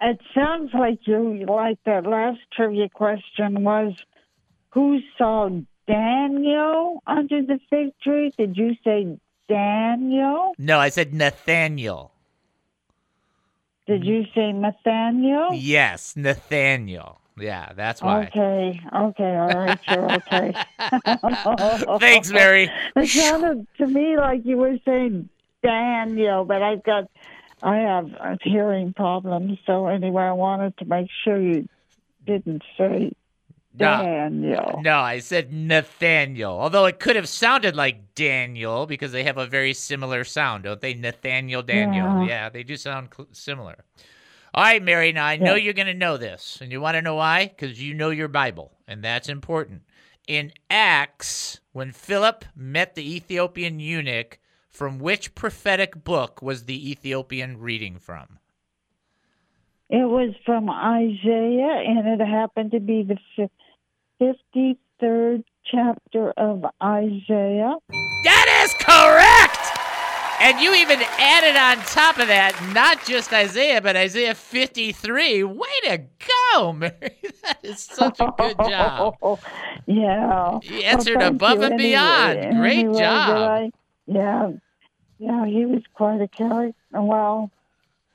It 0.00 0.20
sounds 0.34 0.70
like 0.74 1.00
you 1.06 1.44
like 1.46 1.78
that 1.84 2.06
last 2.06 2.38
trivia 2.52 2.88
question 2.88 3.64
was 3.64 3.94
who 4.70 5.00
saw 5.16 5.48
Daniel 5.86 7.02
under 7.06 7.42
the 7.42 7.58
fig 7.68 7.92
tree? 8.02 8.32
Did 8.38 8.56
you 8.56 8.76
say 8.84 9.18
Daniel? 9.48 10.52
No, 10.58 10.78
I 10.78 10.90
said 10.90 11.14
Nathaniel. 11.14 12.12
Did 13.86 14.04
you 14.04 14.26
say 14.34 14.52
Nathaniel? 14.52 15.54
Yes, 15.54 16.14
Nathaniel. 16.14 17.18
Yeah, 17.38 17.72
that's 17.74 18.02
why. 18.02 18.26
Okay, 18.26 18.80
okay, 18.94 19.36
all 19.36 19.48
right, 19.48 19.78
you're 19.88 20.12
okay. 20.12 21.98
Thanks, 21.98 22.30
Mary. 22.30 22.70
It 22.96 23.08
sounded 23.08 23.66
to 23.78 23.86
me 23.86 24.16
like 24.18 24.44
you 24.44 24.56
were 24.56 24.76
saying 24.84 25.28
Daniel, 25.62 26.44
but 26.44 26.62
I've 26.62 26.82
got, 26.82 27.08
I 27.62 27.76
have 27.76 28.38
hearing 28.42 28.92
problems. 28.92 29.58
So 29.66 29.86
anyway, 29.88 30.24
I 30.24 30.32
wanted 30.32 30.76
to 30.78 30.84
make 30.84 31.08
sure 31.24 31.40
you 31.40 31.68
didn't 32.26 32.62
say 32.76 33.12
No. 33.78 34.02
Daniel. 34.02 34.80
No, 34.82 34.98
I 34.98 35.18
said 35.20 35.52
Nathaniel. 35.52 36.52
Although 36.58 36.86
it 36.86 37.00
could 37.00 37.16
have 37.16 37.28
sounded 37.28 37.74
like 37.76 38.14
Daniel 38.14 38.86
because 38.86 39.12
they 39.12 39.24
have 39.24 39.38
a 39.38 39.46
very 39.46 39.72
similar 39.74 40.24
sound, 40.24 40.64
don't 40.64 40.80
they? 40.80 40.94
Nathaniel, 40.94 41.62
Daniel. 41.62 42.22
Yeah. 42.22 42.26
Yeah, 42.26 42.48
they 42.48 42.62
do 42.62 42.76
sound 42.76 43.08
cl- 43.16 43.28
similar. 43.32 43.84
All 44.54 44.64
right, 44.64 44.82
Mary. 44.82 45.12
Now 45.12 45.26
I 45.26 45.36
know 45.36 45.54
Yeah. 45.54 45.64
you're 45.64 45.74
going 45.74 45.86
to 45.86 45.94
know 45.94 46.16
this, 46.16 46.58
and 46.60 46.72
you 46.72 46.80
want 46.80 46.94
to 46.96 47.02
know 47.02 47.16
why? 47.16 47.46
Because 47.48 47.80
you 47.82 47.94
know 47.94 48.10
your 48.10 48.28
Bible, 48.28 48.72
and 48.86 49.02
that's 49.04 49.28
important. 49.28 49.82
In 50.26 50.52
Acts, 50.70 51.60
when 51.72 51.92
Philip 51.92 52.44
met 52.56 52.94
the 52.94 53.14
Ethiopian 53.16 53.78
eunuch, 53.80 54.38
from 54.78 55.00
which 55.00 55.34
prophetic 55.34 56.04
book 56.04 56.40
was 56.40 56.66
the 56.66 56.90
Ethiopian 56.92 57.58
reading 57.58 57.98
from? 57.98 58.38
It 59.90 60.04
was 60.08 60.34
from 60.46 60.70
Isaiah, 60.70 61.82
and 61.84 62.06
it 62.20 62.24
happened 62.24 62.70
to 62.70 62.78
be 62.78 63.02
the 63.02 63.18
fifty 64.20 64.78
third 65.00 65.42
chapter 65.68 66.30
of 66.36 66.64
Isaiah. 66.80 67.74
That 68.22 68.62
is 68.64 68.72
correct. 68.74 69.64
And 70.40 70.60
you 70.60 70.72
even 70.76 71.00
added 71.18 71.56
on 71.56 71.84
top 71.86 72.18
of 72.20 72.28
that, 72.28 72.52
not 72.72 73.04
just 73.04 73.32
Isaiah, 73.32 73.80
but 73.80 73.96
Isaiah 73.96 74.36
53. 74.36 75.42
Way 75.42 75.66
to 75.86 76.02
go, 76.54 76.72
Mary. 76.78 76.94
That 77.42 77.58
is 77.64 77.80
such 77.80 78.20
a 78.20 78.32
good 78.38 78.56
job. 78.58 79.16
yeah. 79.86 80.60
You 80.62 80.78
answered 80.82 81.16
Well, 81.16 81.28
above 81.30 81.58
you 81.58 81.64
and 81.64 81.74
anyway- 81.74 81.88
beyond. 81.90 82.56
Great 82.60 82.78
anyway 82.78 82.98
job. 83.00 83.30
I- 83.36 83.70
yeah. 84.06 84.50
Yeah, 85.18 85.46
he 85.46 85.66
was 85.66 85.82
quite 85.94 86.20
a 86.20 86.28
character. 86.28 86.74
Well, 86.92 87.50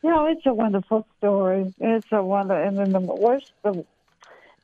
you 0.04 0.10
know, 0.10 0.26
it's 0.28 0.46
a 0.46 0.54
wonderful 0.54 1.06
story. 1.18 1.74
It's 1.80 2.08
a 2.12 2.24
wonder, 2.24 2.56
and 2.62 2.78
then 2.78 2.92
the 2.92 3.00
worst, 3.00 3.52
the 3.64 3.86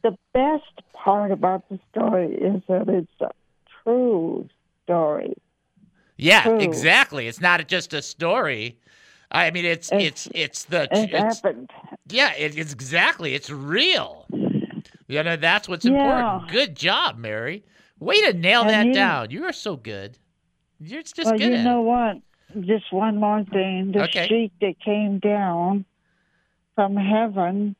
the 0.03 0.17
best 0.33 0.81
part 0.93 1.31
about 1.31 1.67
the 1.69 1.79
story 1.91 2.33
is 2.35 2.61
that 2.67 2.87
it's 2.87 3.21
a 3.21 3.31
true 3.83 4.47
story. 4.83 5.33
Yeah, 6.17 6.43
True. 6.43 6.59
exactly. 6.59 7.27
It's 7.27 7.39
not 7.41 7.65
just 7.67 7.93
a 7.93 8.01
story. 8.01 8.77
I 9.31 9.51
mean, 9.51 9.65
it's 9.65 9.89
it's 9.91 10.27
it's, 10.33 10.63
the 10.65 10.83
It 10.83 11.09
it's, 11.13 11.41
happened. 11.41 11.69
yeah, 12.09 12.33
it, 12.35 12.57
it's 12.57 12.73
exactly 12.73 13.35
it's 13.35 13.49
real. 13.49 14.25
You 15.07 15.23
know, 15.23 15.35
that's 15.35 15.67
what's 15.69 15.85
Yeah. 15.85 15.91
important. 15.93 16.51
Good 16.51 16.75
job, 16.75 17.17
Mary. 17.17 17.63
Way 17.99 18.21
to 18.21 18.33
nail 18.33 18.61
And 18.61 18.69
that 18.69 18.85
you- 18.87 18.93
down. 18.93 19.31
You 19.31 19.43
are 19.45 19.53
so 19.53 19.75
good. 19.75 20.17
You're 20.79 21.03
just 21.03 21.25
well, 21.25 21.37
good 21.37 21.41
you 21.41 21.57
know 21.63 21.81
what? 21.81 22.17
Just 22.61 22.91
one 22.91 23.17
more 23.19 23.43
thing. 23.43 23.91
The 23.93 24.03
Okay. 24.03 24.51
that 24.61 24.79
came 24.83 25.19
down 25.19 25.85
from 26.75 26.95
heaven 26.95 27.75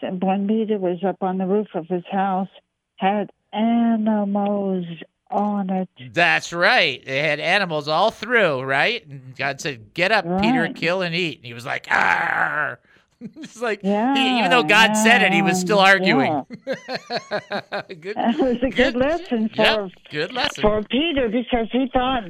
when 0.00 0.46
Peter 0.48 0.78
was 0.78 1.02
up 1.04 1.16
on 1.22 1.38
the 1.38 1.46
roof 1.46 1.68
of 1.74 1.86
his 1.88 2.04
house 2.10 2.48
had 2.96 3.30
animals 3.52 4.86
on 5.30 5.70
it. 5.70 5.88
That's 6.12 6.52
right. 6.52 7.04
They 7.04 7.18
had 7.20 7.40
animals 7.40 7.88
all 7.88 8.10
through, 8.10 8.62
right? 8.62 9.04
And 9.06 9.36
God 9.36 9.60
said, 9.60 9.92
"Get 9.94 10.12
up, 10.12 10.40
Peter, 10.40 10.68
kill 10.68 11.02
and 11.02 11.14
eat." 11.14 11.38
And 11.38 11.46
he 11.46 11.52
was 11.54 11.66
like, 11.66 11.86
"Ah!" 11.90 12.76
It's 13.20 13.60
like 13.60 13.82
Yeah, 13.82 14.14
he, 14.14 14.38
even 14.38 14.50
though 14.50 14.62
God 14.62 14.96
said 14.96 15.22
it, 15.22 15.32
he 15.32 15.42
was 15.42 15.58
still 15.58 15.80
yeah. 15.80 15.84
arguing. 15.84 16.46
good, 16.64 18.16
It 18.16 18.38
was 18.38 18.56
a 18.62 18.70
good, 18.70 18.94
lesson 18.94 19.50
for 19.56 19.56
Yep, 19.56 19.90
good 20.10 20.32
lesson. 20.32 20.62
for 20.62 20.82
Peter 20.84 21.28
because 21.28 21.66
he 21.72 21.88
thought 21.92 22.22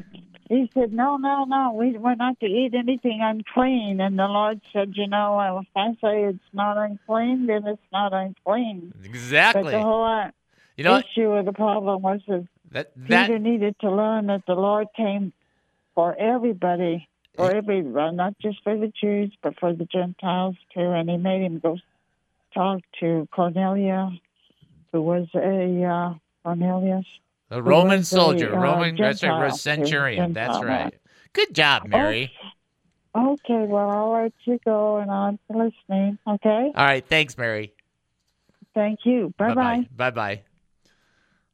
he 0.48 0.70
said, 0.74 0.92
"No, 0.92 1.16
no, 1.16 1.44
no, 1.44 1.72
we 1.74 1.96
we're 1.98 2.14
not 2.14 2.40
to 2.40 2.46
eat 2.46 2.74
anything 2.74 3.20
unclean." 3.22 4.00
And 4.00 4.18
the 4.18 4.26
Lord 4.26 4.60
said, 4.72 4.92
"You 4.94 5.06
know, 5.06 5.58
if 5.60 5.66
I 5.76 5.92
say 6.00 6.24
it's 6.24 6.38
not 6.52 6.76
unclean, 6.76 7.46
then 7.46 7.66
it's 7.66 7.82
not 7.92 8.12
unclean." 8.12 8.92
But 8.96 9.04
exactly. 9.04 9.72
the 9.72 9.80
whole 9.80 10.04
uh, 10.04 10.30
You 10.76 10.84
know 10.84 10.98
issue 10.98 11.30
of 11.32 11.44
the 11.44 11.52
problem 11.52 12.02
was 12.02 12.20
that 12.28 12.46
That 12.70 12.92
that 13.08 13.26
Peter 13.26 13.38
needed 13.38 13.76
to 13.80 13.90
learn 13.90 14.26
that 14.26 14.44
the 14.46 14.54
Lord 14.54 14.88
came 14.96 15.32
for 15.94 16.16
everybody, 16.16 17.08
for 17.34 17.50
everyone, 17.52 18.16
not 18.16 18.34
just 18.40 18.62
for 18.62 18.76
the 18.76 18.92
Jews, 19.00 19.32
but 19.42 19.58
for 19.58 19.74
the 19.74 19.84
Gentiles 19.84 20.56
too. 20.72 20.80
And 20.80 21.10
he 21.10 21.16
made 21.16 21.42
him 21.42 21.58
go 21.58 21.76
talk 22.54 22.80
to 23.00 23.28
Cornelia, 23.32 24.10
who 24.92 25.02
was 25.02 25.28
a 25.34 25.84
uh, 25.84 26.14
Cornelius. 26.42 27.06
A 27.50 27.62
Roman 27.62 28.04
soldier, 28.04 28.54
uh, 28.54 28.60
Roman 28.60 28.96
that's 28.96 29.22
right, 29.22 29.54
centurion. 29.54 30.32
That's 30.32 30.62
right. 30.62 30.94
Good 31.32 31.54
job, 31.54 31.86
Mary. 31.86 32.32
Okay, 33.14 33.64
well, 33.66 33.90
I'll 33.90 34.22
let 34.22 34.32
you 34.44 34.58
go, 34.64 34.98
and 34.98 35.10
I'm 35.10 35.38
listening. 35.48 36.18
Okay, 36.26 36.72
All 36.74 36.84
right, 36.84 37.04
thanks, 37.06 37.36
Mary. 37.36 37.72
thank 38.74 39.00
you. 39.04 39.32
Bye 39.38 39.54
bye. 39.54 39.88
Bye 39.96 40.10
bye. 40.10 40.42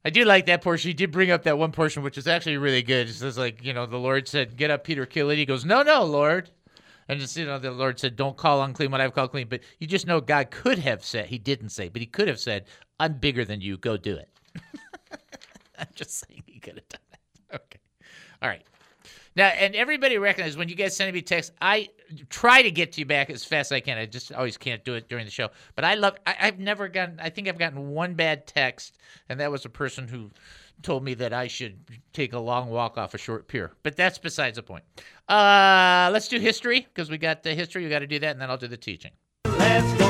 I 0.05 0.11
do 0.11 0.25
like 0.25 0.47
that 0.47 0.63
portion. 0.63 0.89
You 0.89 0.95
did 0.95 1.11
bring 1.11 1.31
up 1.31 1.45
that 1.45 1.57
one 1.57 1.73
portion, 1.73 2.03
which 2.03 2.19
is 2.19 2.27
actually 2.27 2.59
really 2.59 2.83
good. 2.83 3.09
It 3.09 3.15
says, 3.15 3.39
like, 3.39 3.65
you 3.65 3.73
know, 3.73 3.87
the 3.87 3.97
Lord 3.97 4.29
said, 4.29 4.57
Get 4.57 4.71
up, 4.71 4.85
Peter, 4.85 5.07
kill 5.07 5.31
it. 5.31 5.37
He 5.37 5.47
goes, 5.47 5.65
No, 5.65 5.83
no, 5.83 6.05
Lord. 6.05 6.51
And 7.09 7.21
just, 7.21 7.37
you 7.37 7.47
know, 7.47 7.59
the 7.59 7.71
Lord 7.71 7.99
said, 7.99 8.15
Don't 8.15 8.37
call 8.37 8.63
unclean 8.63 8.91
what 8.91 9.01
I've 9.01 9.15
called 9.15 9.31
clean. 9.31 9.49
But 9.49 9.61
you 9.79 9.87
just 9.87 10.07
know 10.07 10.21
God 10.21 10.51
could 10.51 10.79
have 10.79 11.03
said, 11.03 11.27
He 11.27 11.39
didn't 11.39 11.71
say, 11.71 11.89
but 11.89 12.01
He 12.01 12.07
could 12.07 12.29
have 12.29 12.39
said, 12.39 12.67
I'm 13.01 13.15
bigger 13.15 13.47
than 13.47 13.63
you. 13.63 13.79
Go 13.79 13.97
do 13.97 14.17
it. 14.17 14.29
I'm 15.85 15.95
just 15.95 16.27
saying 16.27 16.43
He 16.47 16.61
could 16.61 16.75
have 16.75 16.89
done 16.89 17.01
that. 17.11 17.61
Okay. 17.61 17.81
All 18.43 18.49
right. 18.49 18.63
Now, 19.37 19.49
and 19.49 19.75
everybody 19.75 20.17
recognizes 20.17 20.57
when 20.57 20.69
you 20.69 20.77
guys 20.77 20.97
send 20.97 21.13
me 21.13 21.21
text, 21.21 21.53
I 21.61 21.89
try 22.31 22.63
to 22.63 22.71
get 22.71 22.93
to 22.93 23.01
you 23.01 23.07
back 23.07 23.31
as 23.31 23.45
fast 23.45 23.73
as 23.73 23.77
I 23.77 23.81
can. 23.81 23.99
I 23.99 24.07
just 24.07 24.33
always 24.33 24.57
can't 24.57 24.85
do 24.85 24.95
it 24.95 25.09
during 25.09 25.25
the 25.25 25.31
show. 25.31 25.49
But 25.75 25.85
I 25.85 25.95
love, 25.95 26.17
I, 26.25 26.37
I've 26.41 26.61
never 26.61 26.87
gotten, 26.89 27.19
I 27.21 27.31
think 27.31 27.49
I've 27.49 27.59
gotten 27.59 27.91
one 27.91 28.15
bad 28.15 28.47
text, 28.47 28.97
and 29.29 29.41
that 29.41 29.51
was 29.51 29.65
a 29.65 29.69
person 29.69 30.07
who 30.07 30.31
told 30.83 31.03
me 31.03 31.15
that 31.15 31.33
I 31.33 31.49
should 31.49 31.79
take 32.13 32.33
a 32.33 32.39
long 32.39 32.71
walk 32.71 32.97
off 32.97 33.15
a 33.15 33.19
short 33.19 33.49
pier. 33.49 33.73
But 33.83 33.97
that's 33.97 34.19
besides 34.19 34.57
the 34.57 34.63
point. 34.63 34.85
Uh, 35.29 36.11
let's 36.13 36.29
do 36.29 36.39
history, 36.39 36.87
because 36.95 37.11
we 37.11 37.19
got 37.19 37.43
the 37.43 37.55
history. 37.55 37.83
We 37.83 37.91
got 37.91 38.01
to 38.01 38.07
do 38.07 38.21
that, 38.21 38.31
and 38.31 38.41
then 38.41 38.51
I'll 38.51 38.57
do 38.57 38.69
the 38.69 38.77
teaching. 38.77 39.11
Let's 39.47 40.04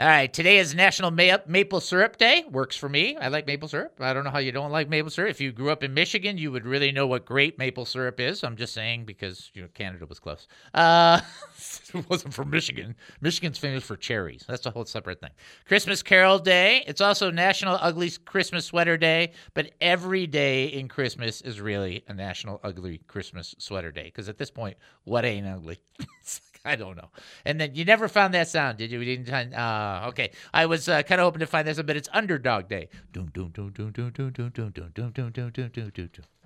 All 0.00 0.06
right, 0.06 0.32
today 0.32 0.56
is 0.56 0.74
National 0.74 1.10
Ma- 1.10 1.44
Maple 1.46 1.78
Syrup 1.78 2.16
Day. 2.16 2.46
Works 2.50 2.74
for 2.74 2.88
me. 2.88 3.18
I 3.18 3.28
like 3.28 3.46
maple 3.46 3.68
syrup. 3.68 3.98
I 4.00 4.14
don't 4.14 4.24
know 4.24 4.30
how 4.30 4.38
you 4.38 4.50
don't 4.50 4.72
like 4.72 4.88
maple 4.88 5.10
syrup. 5.10 5.30
If 5.30 5.42
you 5.42 5.52
grew 5.52 5.68
up 5.68 5.84
in 5.84 5.92
Michigan, 5.92 6.38
you 6.38 6.50
would 6.52 6.64
really 6.64 6.90
know 6.90 7.06
what 7.06 7.26
great 7.26 7.58
maple 7.58 7.84
syrup 7.84 8.18
is. 8.18 8.42
I'm 8.42 8.56
just 8.56 8.72
saying 8.72 9.04
because 9.04 9.50
you 9.52 9.60
know 9.60 9.68
Canada 9.74 10.06
was 10.06 10.18
close. 10.18 10.48
Uh, 10.72 11.20
it 11.94 12.08
wasn't 12.08 12.32
from 12.32 12.48
Michigan. 12.48 12.96
Michigan's 13.20 13.58
famous 13.58 13.84
for 13.84 13.94
cherries. 13.94 14.42
That's 14.48 14.64
a 14.64 14.70
whole 14.70 14.86
separate 14.86 15.20
thing. 15.20 15.32
Christmas 15.66 16.02
Carol 16.02 16.38
Day. 16.38 16.82
It's 16.86 17.02
also 17.02 17.30
National 17.30 17.76
Ugly 17.78 18.12
Christmas 18.24 18.64
Sweater 18.64 18.96
Day. 18.96 19.32
But 19.52 19.72
every 19.82 20.26
day 20.26 20.68
in 20.68 20.88
Christmas 20.88 21.42
is 21.42 21.60
really 21.60 22.04
a 22.08 22.14
National 22.14 22.58
Ugly 22.64 23.02
Christmas 23.06 23.54
Sweater 23.58 23.92
Day 23.92 24.04
because 24.04 24.30
at 24.30 24.38
this 24.38 24.50
point, 24.50 24.78
what 25.04 25.26
ain't 25.26 25.46
ugly? 25.46 25.78
I 26.64 26.76
don't 26.76 26.96
know. 26.96 27.08
And 27.46 27.58
then 27.60 27.74
you 27.74 27.84
never 27.86 28.06
found 28.08 28.34
that 28.34 28.48
sound, 28.48 28.76
did 28.78 28.90
you? 28.90 28.98
We 28.98 29.04
didn't. 29.06 29.28
find- 29.28 29.54
Uh, 29.54 30.06
okay. 30.08 30.30
I 30.52 30.66
was 30.66 30.88
uh, 30.88 31.02
kind 31.02 31.20
of 31.20 31.24
hoping 31.24 31.40
to 31.40 31.46
find 31.46 31.66
this, 31.66 31.80
but 31.80 31.96
it's 31.96 32.08
Underdog 32.12 32.68
Day. 32.68 32.88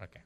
Okay. 0.02 0.20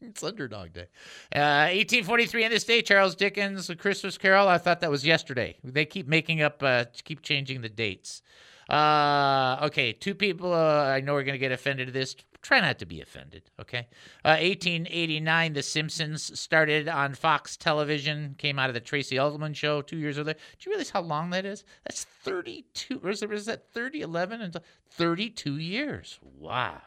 It's 0.00 0.22
Underdog 0.22 0.72
Day. 0.74 0.86
Uh, 1.34 1.68
1843 1.72 2.44
in 2.44 2.50
this 2.50 2.64
day, 2.64 2.82
Charles 2.82 3.14
Dickens' 3.14 3.70
A 3.70 3.76
Christmas 3.76 4.18
Carol. 4.18 4.48
I 4.48 4.58
thought 4.58 4.80
that 4.80 4.90
was 4.90 5.04
yesterday. 5.04 5.56
They 5.64 5.86
keep 5.86 6.06
making 6.06 6.42
up, 6.42 6.62
uh, 6.62 6.84
keep 7.04 7.22
changing 7.22 7.62
the 7.62 7.68
dates. 7.70 8.20
Uh, 8.22 8.30
okay, 8.70 9.92
two 9.92 10.14
people 10.14 10.52
uh, 10.52 10.84
I 10.84 11.00
know 11.00 11.14
we 11.14 11.20
are 11.20 11.24
going 11.24 11.34
to 11.34 11.38
get 11.38 11.52
offended 11.52 11.88
at 11.88 11.94
this. 11.94 12.16
Try 12.42 12.60
not 12.60 12.78
to 12.80 12.86
be 12.86 13.00
offended, 13.00 13.42
okay? 13.58 13.88
Uh, 14.22 14.36
1889, 14.36 15.54
The 15.54 15.62
Simpsons 15.62 16.38
started 16.38 16.88
on 16.88 17.14
Fox 17.14 17.56
Television, 17.56 18.34
came 18.36 18.58
out 18.58 18.68
of 18.68 18.74
the 18.74 18.80
Tracey 18.80 19.18
Ullman 19.18 19.54
show 19.54 19.80
two 19.80 19.96
years 19.96 20.18
earlier. 20.18 20.34
Do 20.34 20.40
you 20.60 20.72
realize 20.72 20.90
how 20.90 21.00
long 21.00 21.30
that 21.30 21.46
is? 21.46 21.64
That's 21.84 22.04
32, 22.04 23.00
or 23.02 23.10
is, 23.10 23.22
it, 23.22 23.32
is 23.32 23.46
that 23.46 23.72
30, 23.72 24.02
11, 24.02 24.42
and 24.42 24.60
32 24.90 25.56
years? 25.56 26.18
Wow. 26.22 26.82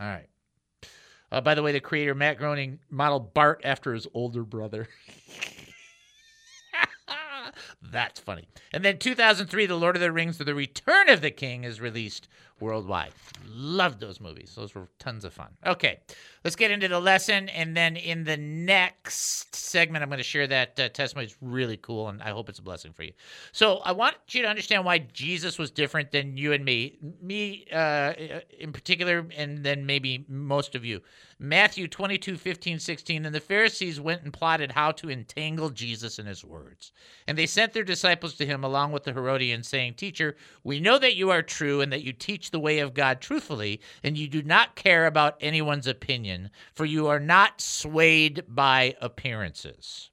All 0.00 0.06
right. 0.08 0.28
Uh, 1.30 1.40
by 1.40 1.54
the 1.54 1.62
way, 1.62 1.70
the 1.70 1.80
creator 1.80 2.14
Matt 2.14 2.38
Groening 2.38 2.80
modeled 2.90 3.32
Bart 3.32 3.60
after 3.62 3.94
his 3.94 4.08
older 4.12 4.42
brother. 4.42 4.88
That's 7.82 8.20
funny. 8.20 8.48
And 8.72 8.84
then 8.84 8.98
2003, 8.98 9.66
The 9.66 9.76
Lord 9.76 9.96
of 9.96 10.02
the 10.02 10.12
Rings: 10.12 10.38
The 10.38 10.54
Return 10.54 11.08
of 11.08 11.20
the 11.20 11.30
King 11.30 11.64
is 11.64 11.80
released 11.80 12.28
worldwide. 12.60 13.12
Loved 13.46 14.00
those 14.00 14.20
movies. 14.20 14.52
Those 14.54 14.74
were 14.74 14.88
tons 14.98 15.24
of 15.24 15.32
fun. 15.32 15.48
Okay, 15.66 16.00
let's 16.44 16.56
get 16.56 16.70
into 16.70 16.88
the 16.88 17.00
lesson, 17.00 17.48
and 17.48 17.76
then 17.76 17.96
in 17.96 18.24
the 18.24 18.36
next 18.36 19.54
segment, 19.54 20.02
I'm 20.02 20.08
going 20.08 20.18
to 20.18 20.24
share 20.24 20.46
that 20.46 20.78
uh, 20.78 20.88
testimony. 20.90 21.26
It's 21.26 21.36
really 21.40 21.78
cool, 21.78 22.08
and 22.08 22.22
I 22.22 22.30
hope 22.30 22.48
it's 22.48 22.58
a 22.58 22.62
blessing 22.62 22.92
for 22.92 23.02
you. 23.02 23.12
So 23.52 23.78
I 23.78 23.92
want 23.92 24.16
you 24.30 24.42
to 24.42 24.48
understand 24.48 24.84
why 24.84 24.98
Jesus 24.98 25.58
was 25.58 25.70
different 25.70 26.12
than 26.12 26.36
you 26.36 26.52
and 26.52 26.64
me, 26.64 26.98
me 27.22 27.66
uh, 27.72 28.12
in 28.58 28.72
particular, 28.72 29.26
and 29.36 29.64
then 29.64 29.86
maybe 29.86 30.24
most 30.28 30.74
of 30.74 30.84
you. 30.84 31.00
Matthew 31.42 31.88
22, 31.88 32.36
15, 32.36 32.78
16. 32.78 33.24
And 33.24 33.34
the 33.34 33.40
Pharisees 33.40 33.98
went 33.98 34.22
and 34.22 34.30
plotted 34.30 34.72
how 34.72 34.92
to 34.92 35.10
entangle 35.10 35.70
Jesus 35.70 36.18
in 36.18 36.26
his 36.26 36.44
words. 36.44 36.92
And 37.26 37.38
they 37.38 37.46
sent 37.46 37.72
their 37.72 37.82
disciples 37.82 38.34
to 38.34 38.44
him 38.44 38.62
along 38.62 38.92
with 38.92 39.04
the 39.04 39.14
Herodians, 39.14 39.66
saying, 39.66 39.94
Teacher, 39.94 40.36
we 40.64 40.80
know 40.80 40.98
that 40.98 41.16
you 41.16 41.30
are 41.30 41.40
true 41.40 41.80
and 41.80 41.90
that 41.92 42.04
you 42.04 42.12
teach 42.12 42.50
the 42.50 42.60
way 42.60 42.80
of 42.80 42.92
God 42.92 43.22
truthfully, 43.22 43.80
and 44.04 44.18
you 44.18 44.28
do 44.28 44.42
not 44.42 44.76
care 44.76 45.06
about 45.06 45.38
anyone's 45.40 45.86
opinion, 45.86 46.50
for 46.74 46.84
you 46.84 47.06
are 47.06 47.18
not 47.18 47.62
swayed 47.62 48.44
by 48.46 48.94
appearances. 49.00 50.10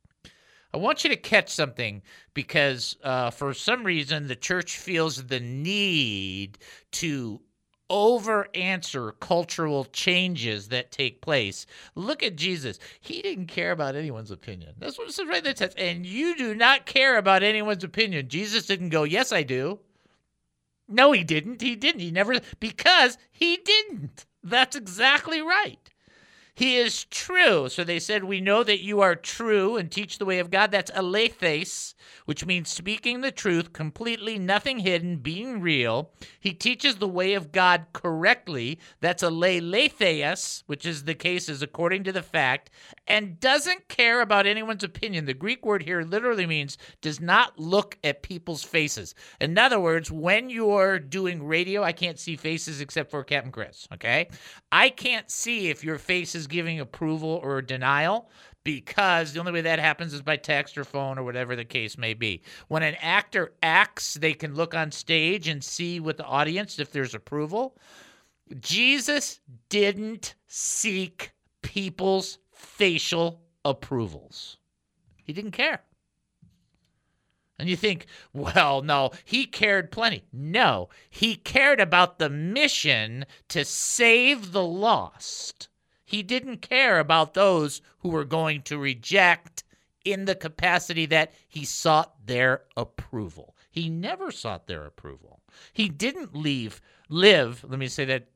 I 0.74 0.78
want 0.78 1.04
you 1.04 1.10
to 1.10 1.18
catch 1.18 1.50
something 1.50 2.04
because 2.34 2.96
uh, 3.04 3.32
for 3.32 3.54
some 3.54 3.84
reason 3.84 4.28
the 4.28 4.36
church 4.36 4.78
feels 4.78 5.26
the 5.26 5.40
need 5.40 6.58
to 6.92 7.42
over 7.90 8.48
answer 8.54 9.12
cultural 9.14 9.86
changes 9.86 10.70
that 10.70 10.92
take 10.92 11.22
place. 11.22 11.66
Look 11.96 12.24
at 12.24 12.36
Jesus. 12.36 12.80
He 13.00 13.22
didn't 13.22 13.48
care 13.48 13.72
about 13.72 13.96
anyone's 13.96 14.32
opinion. 14.32 14.74
That's 14.78 14.98
what 14.98 15.08
it 15.08 15.14
says 15.14 15.28
right 15.28 15.40
in 15.40 15.44
the 15.44 15.54
text. 15.54 15.78
And 15.80 16.06
you 16.06 16.36
do 16.36 16.54
not 16.54 16.86
care 16.86 17.18
about 17.18 17.44
anyone's 17.44 17.84
opinion. 17.84 18.28
Jesus 18.28 18.66
didn't 18.66 18.90
go, 18.90 19.04
Yes, 19.04 19.32
I 19.32 19.44
do. 19.44 19.80
No, 20.88 21.12
he 21.12 21.24
didn't. 21.24 21.62
He 21.62 21.76
didn't. 21.76 22.02
He 22.02 22.12
never, 22.12 22.40
because 22.60 23.18
he 23.32 23.58
didn't. 23.58 24.26
That's 24.44 24.76
exactly 24.76 25.42
right. 25.42 25.80
He 26.58 26.78
is 26.78 27.04
true. 27.06 27.70
So 27.70 27.84
they 27.84 28.00
said, 28.00 28.24
We 28.24 28.42
know 28.42 28.64
that 28.64 28.82
you 28.82 29.02
are 29.02 29.16
true 29.16 29.78
and 29.78 29.92
teach 29.92 30.18
the 30.18 30.26
way 30.26 30.40
of 30.40 30.50
God. 30.50 30.72
That's 30.72 30.90
alethes, 30.90 31.94
which 32.28 32.46
means 32.46 32.68
speaking 32.68 33.22
the 33.22 33.32
truth, 33.32 33.72
completely, 33.72 34.38
nothing 34.38 34.80
hidden, 34.80 35.16
being 35.16 35.62
real. 35.62 36.12
He 36.42 36.54
teaches 36.54 36.98
the 36.98 37.08
way 37.08 37.36
of 37.36 37.54
God 37.54 37.86
correctly. 37.94 38.80
That's 39.00 39.24
aleletheus, 39.24 40.66
which 40.68 40.86
is 40.86 41.06
the 41.06 41.16
case 41.16 41.48
is 41.48 41.62
according 41.62 42.04
to 42.04 42.12
the 42.12 42.22
fact, 42.22 42.70
and 43.08 43.40
doesn't 43.40 43.88
care 43.88 44.20
about 44.20 44.46
anyone's 44.46 44.84
opinion. 44.84 45.24
The 45.24 45.34
Greek 45.34 45.66
word 45.66 45.84
here 45.84 46.02
literally 46.02 46.46
means 46.46 46.78
does 47.02 47.22
not 47.22 47.58
look 47.58 47.98
at 48.04 48.24
people's 48.24 48.62
faces. 48.64 49.16
In 49.40 49.58
other 49.58 49.80
words, 49.80 50.12
when 50.12 50.50
you're 50.50 51.00
doing 51.00 51.48
radio, 51.48 51.82
I 51.82 51.94
can't 51.94 52.20
see 52.20 52.36
faces 52.36 52.82
except 52.82 53.10
for 53.10 53.24
Captain 53.24 53.54
Chris, 53.54 53.88
okay? 53.94 54.28
I 54.70 54.90
can't 54.90 55.32
see 55.32 55.70
if 55.70 55.82
your 55.82 55.98
face 55.98 56.36
is 56.36 56.48
giving 56.48 56.82
approval 56.82 57.40
or 57.42 57.62
denial 57.62 58.30
because 58.68 59.32
the 59.32 59.40
only 59.40 59.54
way 59.54 59.62
that 59.62 59.80
happens 59.80 60.14
is 60.14 60.22
by 60.22 60.36
text 60.36 60.78
or 60.78 60.84
phone 60.84 61.18
or 61.18 61.24
whatever 61.24 61.56
the 61.56 61.64
case 61.64 61.98
may 61.98 62.14
be. 62.14 62.42
When 62.68 62.84
an 62.84 62.98
actor 63.00 63.54
acts, 63.64 64.16
they 64.16 64.34
can 64.34 64.56
look 64.56 64.76
on 64.76 64.92
stage 64.92 65.48
and 65.48 65.64
see 65.64 66.02
with 66.02 66.18
the 66.18 66.26
audience 66.26 66.78
if 66.78 66.92
there's 66.92 67.16
approval. 67.16 67.78
Jesus 68.60 69.40
didn't 69.70 70.36
seek 70.48 71.32
people's 71.62 72.40
facial 72.52 73.40
approvals. 73.64 74.58
He 75.24 75.32
didn't 75.32 75.52
care. 75.52 75.84
And 77.58 77.70
you 77.70 77.78
think, 77.78 78.08
well, 78.34 78.82
no, 78.82 79.12
he 79.24 79.46
cared 79.46 79.94
plenty. 79.94 80.26
No, 80.34 80.90
he 81.10 81.38
cared 81.38 81.80
about 81.80 82.20
the 82.20 82.30
mission 82.30 83.24
to 83.48 83.64
save 83.64 84.52
the 84.52 84.66
lost. 84.66 85.70
He 86.08 86.24
didn't 86.24 86.62
care 86.62 87.00
about 87.00 87.34
those 87.34 87.82
who 88.00 88.08
were 88.08 88.24
going 88.24 88.62
to 88.64 88.78
reject 88.78 89.66
in 90.06 90.24
the 90.24 90.36
capacity 90.36 91.06
that 91.08 91.34
he 91.50 91.66
sought 91.66 92.26
their 92.26 92.64
approval. 92.78 93.58
He 93.70 93.90
never 93.90 94.32
sought 94.32 94.68
their 94.68 94.86
approval. 94.86 95.42
He 95.74 95.90
didn't 95.90 96.34
leave 96.34 96.82
live, 97.10 97.66
let 97.68 97.78
me 97.78 97.90
say 97.90 98.06
that 98.06 98.30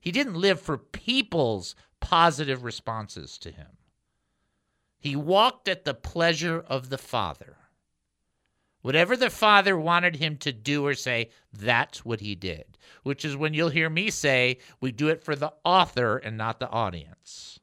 he 0.00 0.10
didn't 0.10 0.34
live 0.34 0.60
for 0.60 0.76
people's 0.76 1.76
positive 2.00 2.64
responses 2.64 3.38
to 3.38 3.52
him. 3.52 3.68
He 4.98 5.14
walked 5.14 5.68
at 5.68 5.84
the 5.84 5.94
pleasure 5.94 6.64
of 6.66 6.88
the 6.88 6.98
Father. 6.98 7.56
Whatever 8.82 9.16
the 9.16 9.30
Father 9.30 9.78
wanted 9.78 10.16
him 10.16 10.36
to 10.38 10.52
do 10.52 10.84
or 10.84 10.94
say, 10.94 11.30
that's 11.52 12.04
what 12.04 12.20
he 12.20 12.34
did, 12.34 12.64
which 13.04 13.24
is 13.24 13.36
when 13.36 13.54
you'll 13.54 13.68
hear 13.68 13.88
me 13.88 14.10
say, 14.10 14.58
we 14.80 14.90
do 14.90 15.08
it 15.08 15.24
for 15.24 15.36
the 15.36 15.52
author 15.64 16.18
and 16.18 16.36
not 16.36 16.58
the 16.58 16.68
audience. 16.68 17.60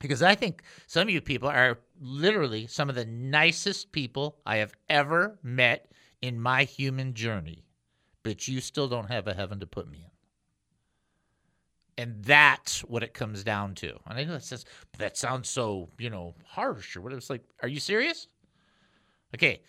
Because 0.00 0.22
I 0.22 0.34
think 0.34 0.62
some 0.86 1.02
of 1.02 1.10
you 1.10 1.20
people 1.20 1.50
are 1.50 1.78
literally 2.00 2.66
some 2.66 2.88
of 2.88 2.94
the 2.94 3.04
nicest 3.04 3.92
people 3.92 4.38
I 4.46 4.56
have 4.56 4.72
ever 4.88 5.38
met 5.42 5.92
in 6.22 6.40
my 6.40 6.64
human 6.64 7.12
journey, 7.12 7.66
but 8.22 8.48
you 8.48 8.62
still 8.62 8.88
don't 8.88 9.10
have 9.10 9.28
a 9.28 9.34
heaven 9.34 9.60
to 9.60 9.66
put 9.66 9.90
me 9.90 9.98
in. 9.98 10.10
And 12.02 12.24
that's 12.24 12.80
what 12.80 13.02
it 13.02 13.12
comes 13.12 13.44
down 13.44 13.74
to. 13.76 13.98
And 14.06 14.18
I 14.18 14.24
know 14.24 14.32
that 14.32 14.44
says 14.44 14.64
that 14.96 15.18
sounds 15.18 15.50
so, 15.50 15.90
you 15.98 16.08
know, 16.08 16.34
harsh 16.46 16.96
or 16.96 17.02
whatever. 17.02 17.18
It's 17.18 17.28
like, 17.28 17.44
are 17.62 17.68
you 17.68 17.80
serious? 17.80 18.26
Okay, 19.34 19.60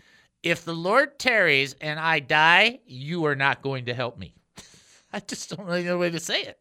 if 0.43 0.65
the 0.65 0.73
Lord 0.73 1.19
tarries 1.19 1.75
and 1.81 1.99
I 1.99 2.19
die, 2.19 2.79
you 2.85 3.25
are 3.25 3.35
not 3.35 3.61
going 3.61 3.85
to 3.85 3.93
help 3.93 4.17
me. 4.17 4.35
I 5.13 5.19
just 5.19 5.49
don't 5.49 5.65
really 5.65 5.83
know 5.83 5.95
a 5.95 5.99
way 5.99 6.09
to 6.09 6.19
say 6.19 6.41
it. 6.41 6.59